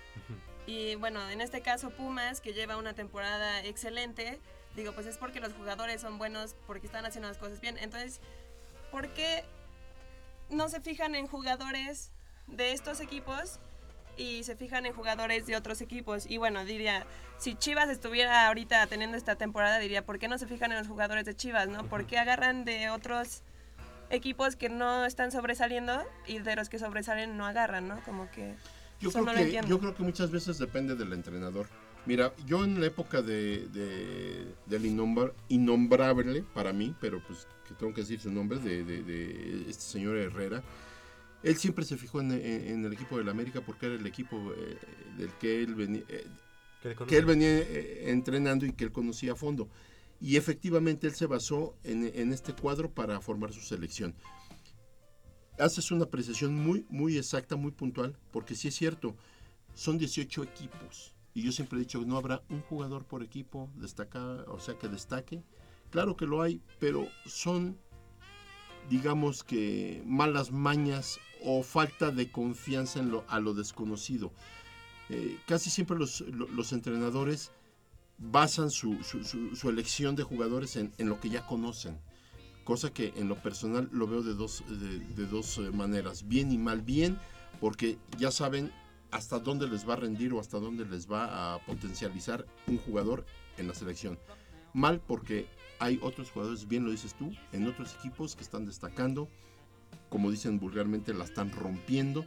[0.66, 4.40] Y bueno, en este caso Pumas, que lleva una temporada excelente,
[4.76, 7.78] digo, pues es porque los jugadores son buenos, porque están haciendo las cosas bien.
[7.78, 8.22] Entonces,
[8.92, 9.44] ¿por qué
[10.50, 12.12] no se fijan en jugadores
[12.48, 13.60] de estos equipos
[14.16, 16.26] y se fijan en jugadores de otros equipos?
[16.28, 17.06] Y bueno, diría,
[17.38, 20.88] si Chivas estuviera ahorita teniendo esta temporada, diría, ¿por qué no se fijan en los
[20.88, 21.88] jugadores de Chivas, no?
[21.90, 23.44] ¿Por qué agarran de otros
[24.10, 28.02] equipos que no están sobresaliendo y de los que sobresalen no agarran, ¿no?
[28.04, 28.56] Como que
[29.00, 29.68] Yo eso creo, no lo que, entiendo.
[29.70, 31.68] yo creo que muchas veces depende del entrenador.
[32.06, 37.74] Mira, yo en la época de, de- del innombra- innombrable, para mí, pero pues que
[37.76, 40.62] tengo que decir su nombre, de, de- de este señor Herrera,
[41.44, 44.54] él siempre se fijó en, en- en el equipo del América porque era el equipo
[44.58, 44.78] eh,
[45.18, 46.26] del que él venía, eh,
[47.08, 49.70] Que él venía eh, entrenando y que él conocía a fondo.
[50.20, 54.14] Y efectivamente él se basó en, en este cuadro para formar su selección.
[55.60, 59.16] Haces una apreciación muy, muy exacta, muy puntual, porque sí es cierto,
[59.76, 61.14] son 18 equipos.
[61.36, 64.78] Y yo siempre he dicho que no habrá un jugador por equipo destaca, o sea,
[64.78, 65.44] que destaque.
[65.92, 67.78] Claro que lo hay, pero son,
[68.90, 74.32] digamos que, malas mañas o falta de confianza en lo, a lo desconocido.
[75.10, 77.52] Eh, casi siempre los, lo- los entrenadores
[78.18, 82.00] basan su, su- elección de jugadores en lo que ya conocen.
[82.64, 86.58] Cosa que en lo personal lo veo de dos, de, dos eh, maneras, bien y
[86.58, 86.82] mal.
[86.82, 87.18] Bien,
[87.60, 88.72] porque ya saben
[89.12, 93.26] hasta dónde les va a rendir o hasta dónde les va a potencializar un jugador
[93.58, 94.18] en la selección.
[94.74, 95.48] Mal porque
[95.80, 99.28] hay otros jugadores, bien lo dices tú, en otros equipos que están destacando,
[100.10, 102.26] como dicen vulgarmente, la están rompiendo.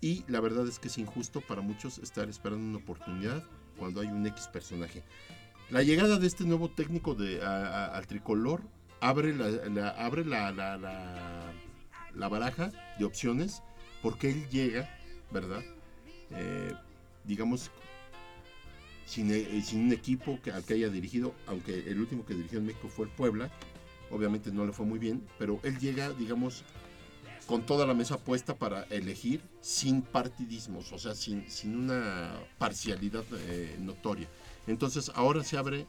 [0.00, 3.44] Y la verdad es que es injusto para muchos estar esperando una oportunidad
[3.78, 5.04] cuando hay un X personaje.
[5.70, 8.62] La llegada de este nuevo técnico de, al tricolor
[9.00, 11.52] abre, la, abre la, la- la-
[12.14, 13.62] la baraja de opciones
[14.02, 14.88] porque él llega
[15.30, 15.62] ¿verdad?
[16.30, 16.72] Eh,
[17.24, 17.70] digamos,
[19.04, 22.58] sin, eh, sin un equipo que, al que haya dirigido, aunque el último que dirigió
[22.58, 23.50] en México fue el Puebla,
[24.10, 26.64] obviamente no le fue muy bien, pero él llega, digamos,
[27.46, 33.24] con toda la mesa puesta para elegir sin partidismos, o sea, sin, sin una parcialidad
[33.48, 34.28] eh, notoria.
[34.66, 35.86] Entonces ahora se abre,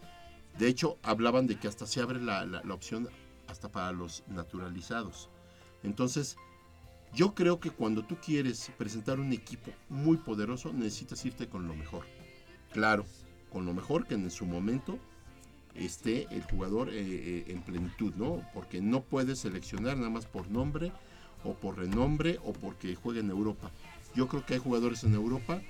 [0.57, 3.07] de hecho hablaban de que hasta se abre la, la- opción
[3.47, 5.29] hasta para los naturalizados.
[5.83, 6.35] Entonces,
[7.13, 11.75] yo creo que cuando tú quieres presentar un equipo muy poderoso, necesitas irte con lo
[11.75, 12.05] mejor.
[12.73, 13.05] Claro,
[13.49, 14.99] con lo mejor que en su momento
[15.75, 18.41] esté el jugador eh, eh, en plenitud, ¿no?
[18.53, 20.91] Porque no puedes seleccionar nada más por nombre
[21.43, 23.71] o por renombre o porque juega en Europa.
[24.15, 25.61] Yo creo que hay jugadores en Europa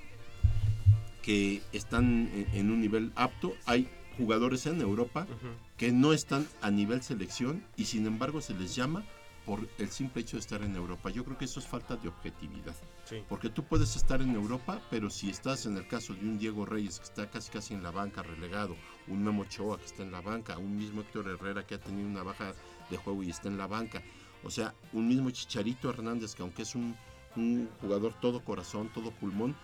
[1.22, 3.52] que están en, en un nivel apto.
[3.66, 3.88] Hay
[4.18, 5.26] jugadores en Europa
[5.78, 9.04] que no están a nivel selección y sin embargo se les llama
[9.46, 11.08] por el simple hecho de estar en Europa.
[11.08, 12.74] Yo creo que eso es falta de objetividad.
[13.06, 13.24] Sí.
[13.30, 16.66] Porque tú puedes estar en Europa, pero si estás en el caso de un Diego
[16.66, 18.76] Reyes que está casi casi en la banca relegado,
[19.06, 22.06] un Memo Ochoa que está en la banca, un mismo Héctor Herrera que ha tenido
[22.06, 22.52] una baja
[22.90, 24.02] de juego y está en la banca,
[24.44, 26.94] o sea, un mismo Chicharito Hernández que aunque es un,
[27.34, 29.56] un jugador todo corazón, todo pulmón,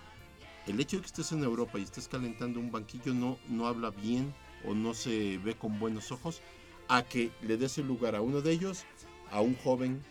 [0.67, 3.91] el hecho de que estés en Europa y estés calentando un banquillo no, no habla
[3.91, 4.33] bien
[4.67, 6.41] o no se ve con buenos ojos
[6.89, 8.85] a que le des el lugar a uno de ellos,
[9.31, 10.03] a un joven,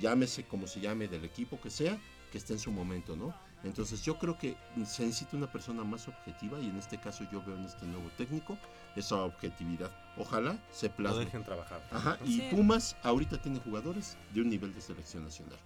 [0.00, 1.98] llámese como se llame del equipo que sea,
[2.30, 3.34] que esté en su momento, ¿no?
[3.64, 4.56] Entonces yo creo que
[4.86, 8.08] se necesita una persona más objetiva y en este caso yo veo en este nuevo
[8.18, 8.58] técnico
[8.96, 9.90] esa objetividad.
[10.16, 11.24] Ojalá se Lo plasme.
[11.26, 11.86] dejen trabajar.
[11.92, 12.48] Ajá, y Sí.
[12.50, 15.58] Pumas ahorita tiene jugadores de un nivel de selección nacional.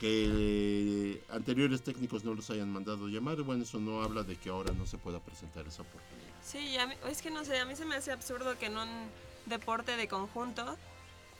[0.00, 4.72] Que anteriores técnicos no los hayan mandado llamar, bueno, eso no habla de que ahora
[4.72, 6.19] no se pueda presentar esa oportunidad.
[6.50, 8.76] Sí, a mí- es que no sé, a mí se me hace absurdo que en
[8.76, 8.88] un
[9.46, 10.76] deporte de conjunto,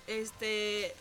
[0.07, 0.95] este,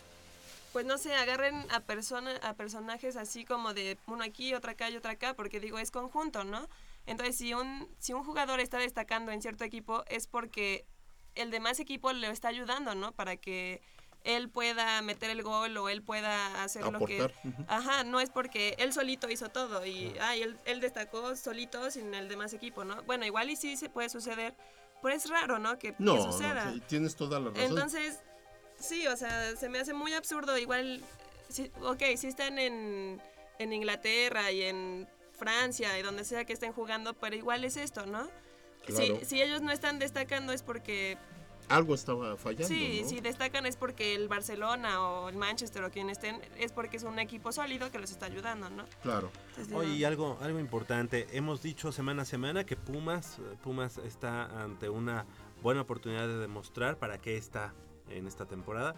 [0.72, 4.90] pues no sé, agarren a, persona, a personajes así como de uno aquí, otro acá
[4.90, 6.68] y otro acá, porque digo, es conjunto, ¿no?
[7.06, 10.84] Entonces, si un, si un jugador está destacando en cierto equipo, es porque
[11.36, 13.12] el demás equipo le está ayudando, ¿no?
[13.12, 13.80] Para que
[14.24, 17.32] él pueda meter el gol o él pueda hacer lo que...
[17.68, 22.14] Ajá, no es porque él solito hizo todo y ay, él, él destacó solito sin
[22.14, 23.02] el demás equipo, ¿no?
[23.04, 24.54] Bueno, igual y sí se puede suceder,
[25.02, 25.78] pero es raro, ¿no?
[25.78, 26.72] Que, No, no, suceda.
[26.72, 27.62] sí, tienes toda la razón.
[27.62, 28.20] Entonces,
[28.78, 30.58] sí, o sea, se me hace muy absurdo.
[30.58, 31.00] Igual,
[31.48, 33.22] sí, ok, sí están en,
[33.58, 38.04] en Inglaterra y en Francia y donde sea que estén jugando, pero igual es esto,
[38.04, 38.28] ¿no?
[38.84, 39.18] Claro.
[39.20, 41.16] Si, si ellos no están destacando es porque
[41.70, 42.68] Algo estaba fallando.
[42.68, 43.08] Sí, ¿no?
[43.08, 47.04] si destacan es porque el Barcelona o el Manchester o quien estén, es porque es
[47.04, 48.84] un equipo sólido que los está ayudando, ¿no?
[49.02, 49.30] Claro.
[49.50, 54.62] Entonces, Oye, y algo, algo importante, hemos dicho semana a semana que Pumas, Pumas está
[54.62, 55.26] ante una
[55.62, 57.72] buena oportunidad de demostrar para qué está
[58.08, 58.96] en esta temporada.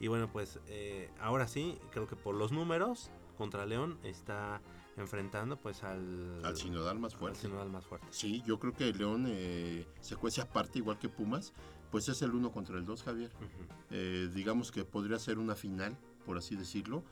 [0.00, 4.60] Y bueno, pues eh, ahora sí, creo que por los números, contra León está
[4.96, 7.40] enfrentando pues al, Al sinodal más al fuerte.
[7.40, 8.06] sinodal más fuerte.
[8.10, 11.52] Sí, yo creo que León eh, se cuece aparte, igual que Pumas,
[11.90, 13.30] pues es el uno contra el dos, Javier.
[13.36, 13.74] Ujú.
[13.90, 17.02] Eh, digamos que podría ser una final, por así decirlo.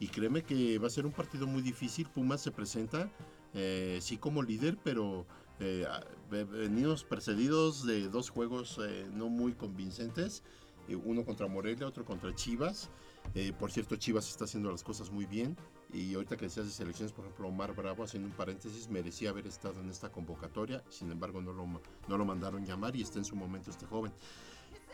[0.00, 2.08] Y créeme que va a ser un partido muy difícil.
[2.08, 3.10] Pumas se presenta,
[3.54, 5.26] eh, sí como líder, pero
[5.60, 10.42] eh, a- ve- venimos precedidos de dos juegos eh, no muy convincentes.
[10.88, 12.90] eh, uno contra Morelia, otro contra Chivas.
[13.36, 15.56] Eh, por cierto, Chivas está haciendo las cosas muy bien.
[15.92, 19.46] Y ahorita que decías de selecciones, por ejemplo, Omar Bravo, haciendo un paréntesis, merecía haber
[19.46, 20.82] estado en esta convocatoria.
[20.88, 24.10] Sin embargo, no lo, no lo mandaron llamar y está en su momento este joven.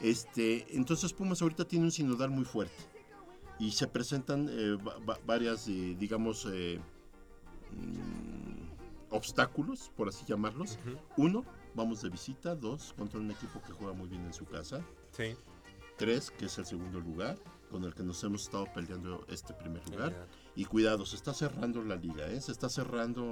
[0.00, 2.74] Este, entonces Pumas ahorita tiene un sinodal muy fuerte
[3.58, 6.80] y se presentan eh, va- va- varias, eh, digamos, eh,
[7.72, 10.78] mm, obstáculos, por así llamarlos.
[11.16, 11.44] Uno,
[11.74, 12.54] vamos de visita.
[12.54, 14.84] Dos, contra un equipo que juega muy bien en su casa.
[15.12, 15.34] Sí.
[15.96, 17.36] Tres, que es el segundo lugar,
[17.70, 20.26] con el que nos hemos estado peleando este primer lugar.
[20.58, 22.40] Y cuidado, se está cerrando la liga, ¿eh?
[22.40, 23.22] se está cerrando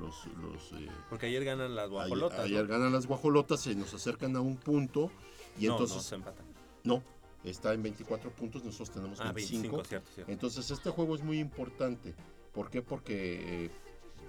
[0.00, 0.26] los...
[0.40, 2.38] los eh, Porque ayer ganan las ayer, guajolotas.
[2.38, 2.44] ¿no?
[2.44, 5.10] ayer ganan las guajolotas, se nos acercan a un punto
[5.58, 5.96] y no, entonces...
[5.98, 6.46] no, se empatan.
[6.82, 7.02] No,
[7.44, 9.60] está en 24 puntos, nosotros tenemos Ah, 25.
[9.76, 10.32] 25, cierto, cierto.
[10.32, 12.14] Entonces este juego es muy importante.
[12.54, 12.80] ¿Por qué?
[12.80, 13.70] Porque eh,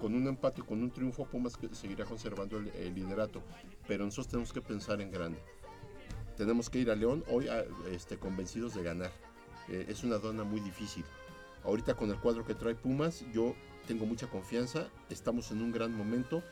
[0.01, 3.41] con un empate y con un triunfo Pumas seguirá conservando el, el liderato.
[3.87, 5.39] Pero nosotros tenemos que pensar en grande.
[6.35, 9.13] Tenemos que ir a León hoy a- este, convencidos de ganar.
[9.69, 11.05] Eh, es una dona muy difícil.
[11.63, 13.55] Ahorita con el cuadro que trae Pumas, yo
[13.87, 14.87] tengo mucha confianza.
[15.09, 16.43] Estamos en un gran momento.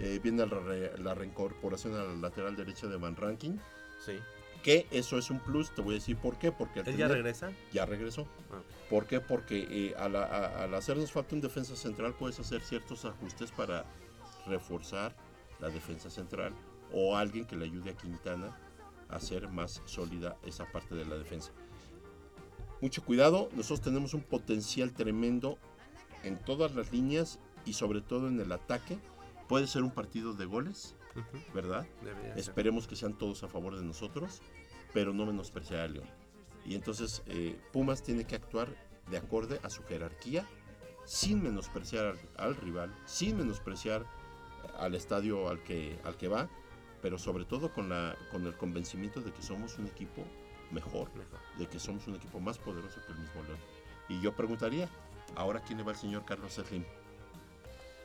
[0.00, 3.56] Eh, viene la, re- la reincorporación a la lateral derecha de Van Ranking.
[4.04, 4.18] Sí.
[4.64, 6.50] Que eso es un plus, te voy a decir por qué.
[6.50, 7.52] Porque ¿Él ya regresa?
[7.72, 8.26] ya regresó.
[8.52, 8.60] Ah,
[8.90, 9.20] ¿Por qué?
[9.20, 13.84] Porque eh, al, a- al hacernos falta un defensa central puedes hacer ciertos ajustes para
[14.46, 15.14] reforzar
[15.60, 16.52] la defensa central
[16.92, 18.56] o alguien que le ayude a Quintana
[19.08, 21.52] a hacer más sólida esa parte de la defensa.
[22.80, 25.58] Mucho cuidado, nosotros tenemos un potencial tremendo
[26.22, 28.98] en todas las líneas y sobre todo en el ataque.
[29.48, 30.94] Puede ser un partido de goles.
[31.54, 31.86] ¿verdad?
[32.36, 34.42] Esperemos que sean todos a favor de nosotros,
[34.92, 36.08] pero no menospreciar a León.
[36.64, 38.68] Y entonces eh, Pumas tiene que actuar
[39.10, 40.46] de acorde a su jerarquía,
[41.04, 44.04] sin menospreciar al, al rival, sin menospreciar
[44.78, 46.48] al estadio al que, al que va,
[47.00, 50.24] pero sobre todo con, la, con el convencimiento de que somos un equipo
[50.72, 51.38] mejor, Mejor.
[51.58, 53.58] De que somos un equipo más poderoso que el mismo León.
[54.08, 54.88] Y yo preguntaría,
[55.34, 56.84] ¿ahora quién le va el señor Carlos Slim?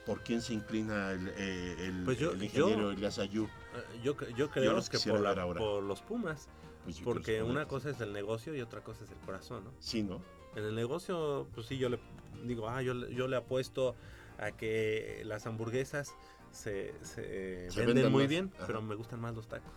[0.06, 3.46] ¿Por quién se inclina el, eh, el- Pues yo- el ingeniero yo- Elias Ayú?
[3.46, 5.60] Eh, Yo, yo creo los que por, la- ahora.
[5.60, 6.50] por los Pumas.
[6.84, 9.64] Pues yo Porque que una cosa es el negocio y otra cosa es el corazón,
[9.66, 9.72] ¿no?
[9.80, 10.20] Sí, ¿no?
[10.56, 12.00] En el negocio, pues sí, yo le
[12.44, 13.96] digo, ah, yo, yo le apuesto
[14.40, 16.16] a que las hamburguesas
[16.50, 18.66] se, se Se venden vendan muy más, bien, ajá.
[18.66, 19.72] pero me gustan más los tacos.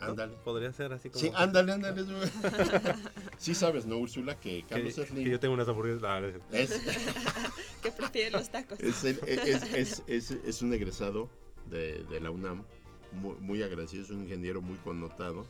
[0.00, 0.06] ¿No?
[0.08, 0.34] Ándale.
[0.44, 1.20] Podría ser así como...
[1.20, 2.04] Sí, ándale, ándale.
[3.38, 4.38] sí sabes, ¿no, Úrsula?
[4.40, 6.02] Que que, Carlos Slim que yo tengo unas hamburguesas...
[6.04, 6.70] ah, no es
[7.82, 8.78] Que prefiere los tacos.
[8.80, 11.28] es, el- es, es- es- es un egresado
[11.66, 12.64] de, de la UNAM,
[13.12, 15.46] muy, muy agradecido, es un ingeniero muy connotado,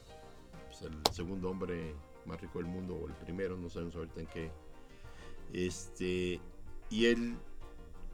[0.68, 1.94] pues el segundo hombre
[2.26, 4.50] más rico del mundo, o el primero, no sabemos ahorita en qué.
[5.52, 6.40] Este,
[6.90, 7.36] y él,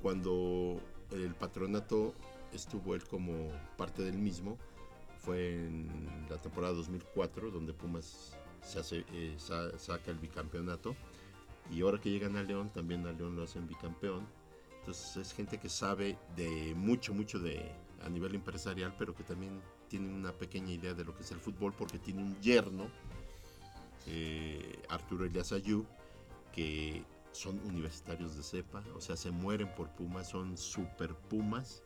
[0.02, 0.80] cuando
[1.10, 2.14] el patronato
[2.52, 4.58] estuvo él como parte del mismo,
[5.26, 10.94] fue en la temporada 2004, donde Pumas se hace, eh, sa- saca el bicampeonato.
[11.70, 14.24] Y ahora que llegan a León, también a León lo hacen bicampeón.
[14.78, 17.72] Entonces es gente que sabe de mucho, mucho de
[18.04, 21.40] a nivel empresarial, pero que también tiene una pequeña idea de lo que es el
[21.40, 22.88] fútbol, porque tiene un yerno,
[24.06, 25.84] eh, Arturo Elias Ayú,
[26.52, 31.82] que son universitarios de cepa, o sea, se mueren por Pumas, son super Pumas,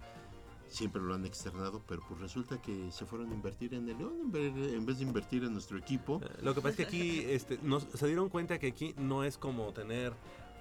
[0.70, 4.14] siempre lo han externado, pero pues resulta que se fueron a invertir en el León
[4.22, 6.20] en vez, en vez de invertir en nuestro equipo.
[6.24, 9.24] Eh, Lo que pasa es que aquí este, nos- se dieron cuenta que aquí no
[9.24, 10.12] es como tener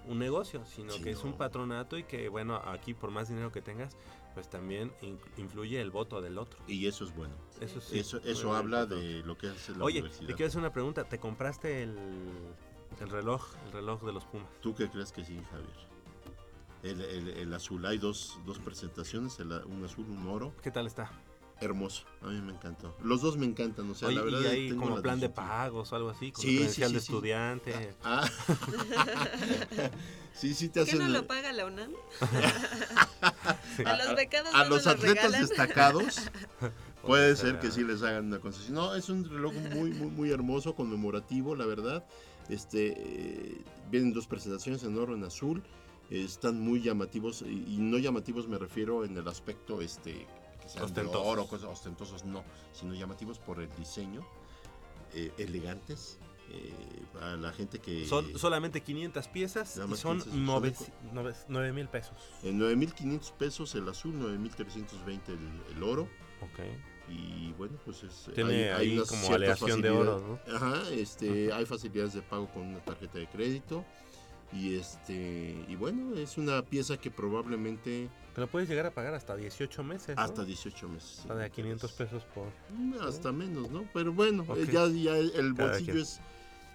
[0.07, 3.51] un negocio, sino Sí, que es un patronato y que, bueno, aquí por más dinero
[3.51, 3.95] que tengas,
[4.33, 6.59] pues también in- influye el voto del otro.
[6.67, 7.35] Y eso es bueno.
[7.61, 7.99] Eso sí.
[7.99, 10.27] Eso, eso habla de lo que es la Oye, universidad.
[10.27, 11.03] te quiero hacer una pregunta.
[11.03, 11.95] ¿Te compraste el,
[13.01, 14.47] el reloj, el reloj de los Pumas?
[14.61, 15.69] ¿Tú qué crees que sí, Javier?
[16.83, 20.53] El, el- el azul, hay dos, dos presentaciones, el- un azul, un oro.
[20.61, 21.11] ¿Qué tal está?
[21.61, 22.95] Hermoso, a mí me encantó.
[23.03, 25.19] Los dos me encantan, o sea, Oye, la verdad y hay tengo como la plan
[25.19, 27.05] de pagos o algo así, con Sí, sí, credencial sí, de sí.
[27.11, 27.95] estudiante.
[28.01, 28.29] Ah.
[30.33, 30.99] sí, sí te ¿Qué hacen...
[30.99, 31.91] no lo paga la UNAM?
[33.85, 35.41] A los becados a no los nos atletas regalan.
[35.47, 36.15] destacados
[37.05, 37.71] puede ser, que ah.
[37.71, 38.75] sí les hagan una concesión.
[38.75, 42.05] No, es un reloj muy, muy, muy hermoso, conmemorativo, la verdad.
[42.49, 43.61] Este, eh,
[43.91, 45.63] vienen dos presentaciones en oro, en azul.
[46.09, 50.13] Están muy llamativos y, y no llamativos me refiero en el aspecto este
[50.61, 51.27] que sean de Ostentosos.
[51.27, 54.21] oro, cosas ostentosos, no, sino llamativos por el diseño,
[55.13, 56.17] eh, elegantes.
[56.51, 56.73] eh,
[57.21, 61.87] a la gente que Son solamente 500 piezas y son 500, 9 son 9 mil
[61.89, 62.13] pesos.
[62.43, 66.09] en 9.500 pesos el azul, 9.320 el, el oro.
[66.41, 66.59] Ok.
[67.11, 68.29] Y bueno, pues es.
[68.35, 70.63] Tiene ahí unas como ciertas aleación de oro, facilidades.
[70.83, 73.83] Ajá, este, hay facilidades de pago con una tarjeta de crédito.
[74.51, 79.13] Y este, y bueno, es una pieza que probablemente Te lo puedes llegar a pagar
[79.13, 80.15] hasta 18 meses.
[80.15, 80.21] ¿no?
[80.21, 81.21] hasta 18 meses.
[81.25, 82.45] Sea, de a 500 pesos por.
[82.75, 83.85] Mm, Hasta menos, ¿no?
[83.93, 86.19] Pero bueno, eh, ya, ya el bolsillo es.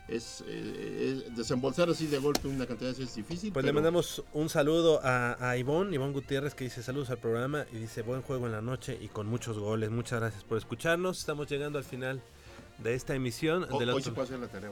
[0.06, 3.52] Es, eh, es- desembolsar así de golpe una cantidad así es difícil.
[3.54, 7.16] Pues le pero- mandamos un saludo a, a Ivonne, Ivonne Gutiérrez, que dice saludos al
[7.18, 9.90] programa y dice buen juego en la noche y con muchos goles.
[9.90, 11.18] Muchas gracias por escucharnos.
[11.20, 12.20] Estamos llegando al final
[12.78, 13.66] de esta emisión.
[13.70, 14.70] O- del hoy otro- se puede hacer la tarea.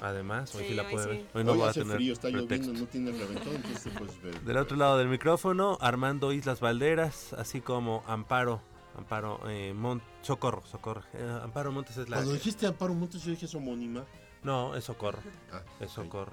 [0.00, 1.10] Además, hoy sí, Sí, la hoy puede sí.
[1.10, 1.26] ver.
[1.34, 2.72] Hoy no Hoy va a tener frío, está pretexto.
[2.72, 4.40] lloviendo, no tiene reventón, entonces te puedes ver.
[4.42, 8.60] Del otro lado del micrófono, Armando Islas Valderas, así como Amparo,
[8.96, 11.02] Amparo eh, Mont, Socorro, Socorro.
[11.14, 12.16] Eh, Amparo Montes es la.
[12.16, 14.04] Cuando dijiste Amparo Montes, yo dije es homónima.
[14.42, 15.18] No, es Socorro,
[15.52, 15.90] Ah, es.
[15.90, 16.32] Socorro.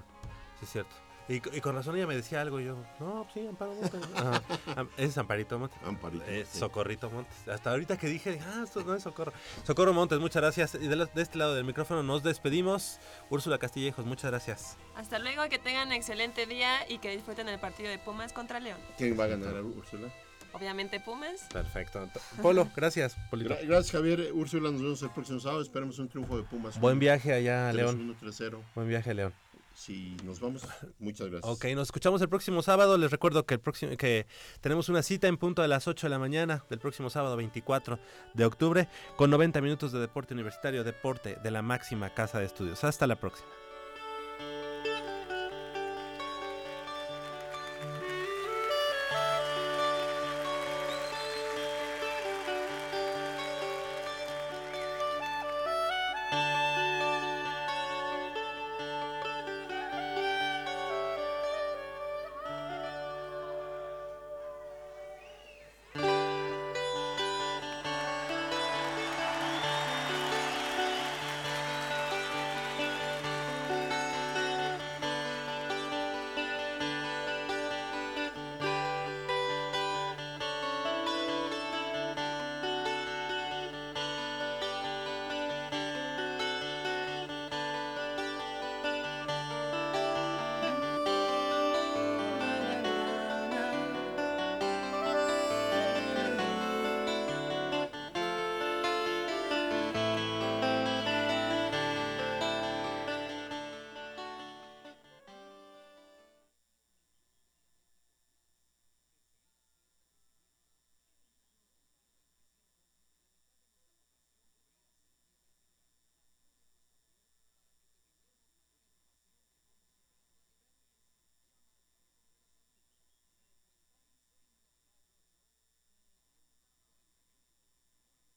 [0.59, 0.95] Sí, es cierto.
[1.27, 3.99] Y, y con razón ella me decía algo y yo, no, sí, Amparo Montes.
[4.15, 4.41] Ajá.
[4.75, 5.77] Am- Ese es Amparito Montes.
[5.83, 6.23] Amparito.
[6.27, 6.59] Sí.
[6.59, 7.47] Socorrito Montes.
[7.47, 9.33] Hasta ahorita que dije, ah, esto no es Socorro.
[9.63, 10.75] Socorro Montes, muchas gracias.
[10.75, 12.99] Y de, la- de este lado del micrófono nos despedimos.
[13.31, 14.77] Úrsula Castillejos, muchas gracias.
[14.95, 18.77] Hasta luego, que tengan excelente día y que disfruten el partido de Pumas contra León.
[18.97, 20.09] ¿Quién va a ganar, Úrsula?
[20.53, 21.41] Obviamente Pumas.
[21.51, 22.07] Perfecto.
[22.41, 23.55] Polo, gracias, Polito.
[23.63, 24.29] Gracias, Javier.
[24.31, 25.61] Úrsula, nos vemos el próximo sábado.
[25.61, 26.79] Esperemos un triunfo de Pumas.
[26.79, 28.15] Buen viaje allá a León.
[28.21, 28.61] 3-1, 3-0.
[28.73, 29.33] Buen viaje a León.
[29.75, 30.63] Si nos vamos,
[30.99, 31.51] muchas gracias.
[31.51, 32.97] Ok, nos escuchamos el próximo sábado.
[32.97, 34.25] Les recuerdo que el próximo que
[34.61, 37.99] tenemos una cita en punto a las 8 de la mañana del próximo sábado 24
[38.33, 38.87] de octubre
[39.17, 42.83] con 90 minutos de deporte universitario, deporte de la máxima casa de estudios.
[42.83, 43.49] Hasta la próxima.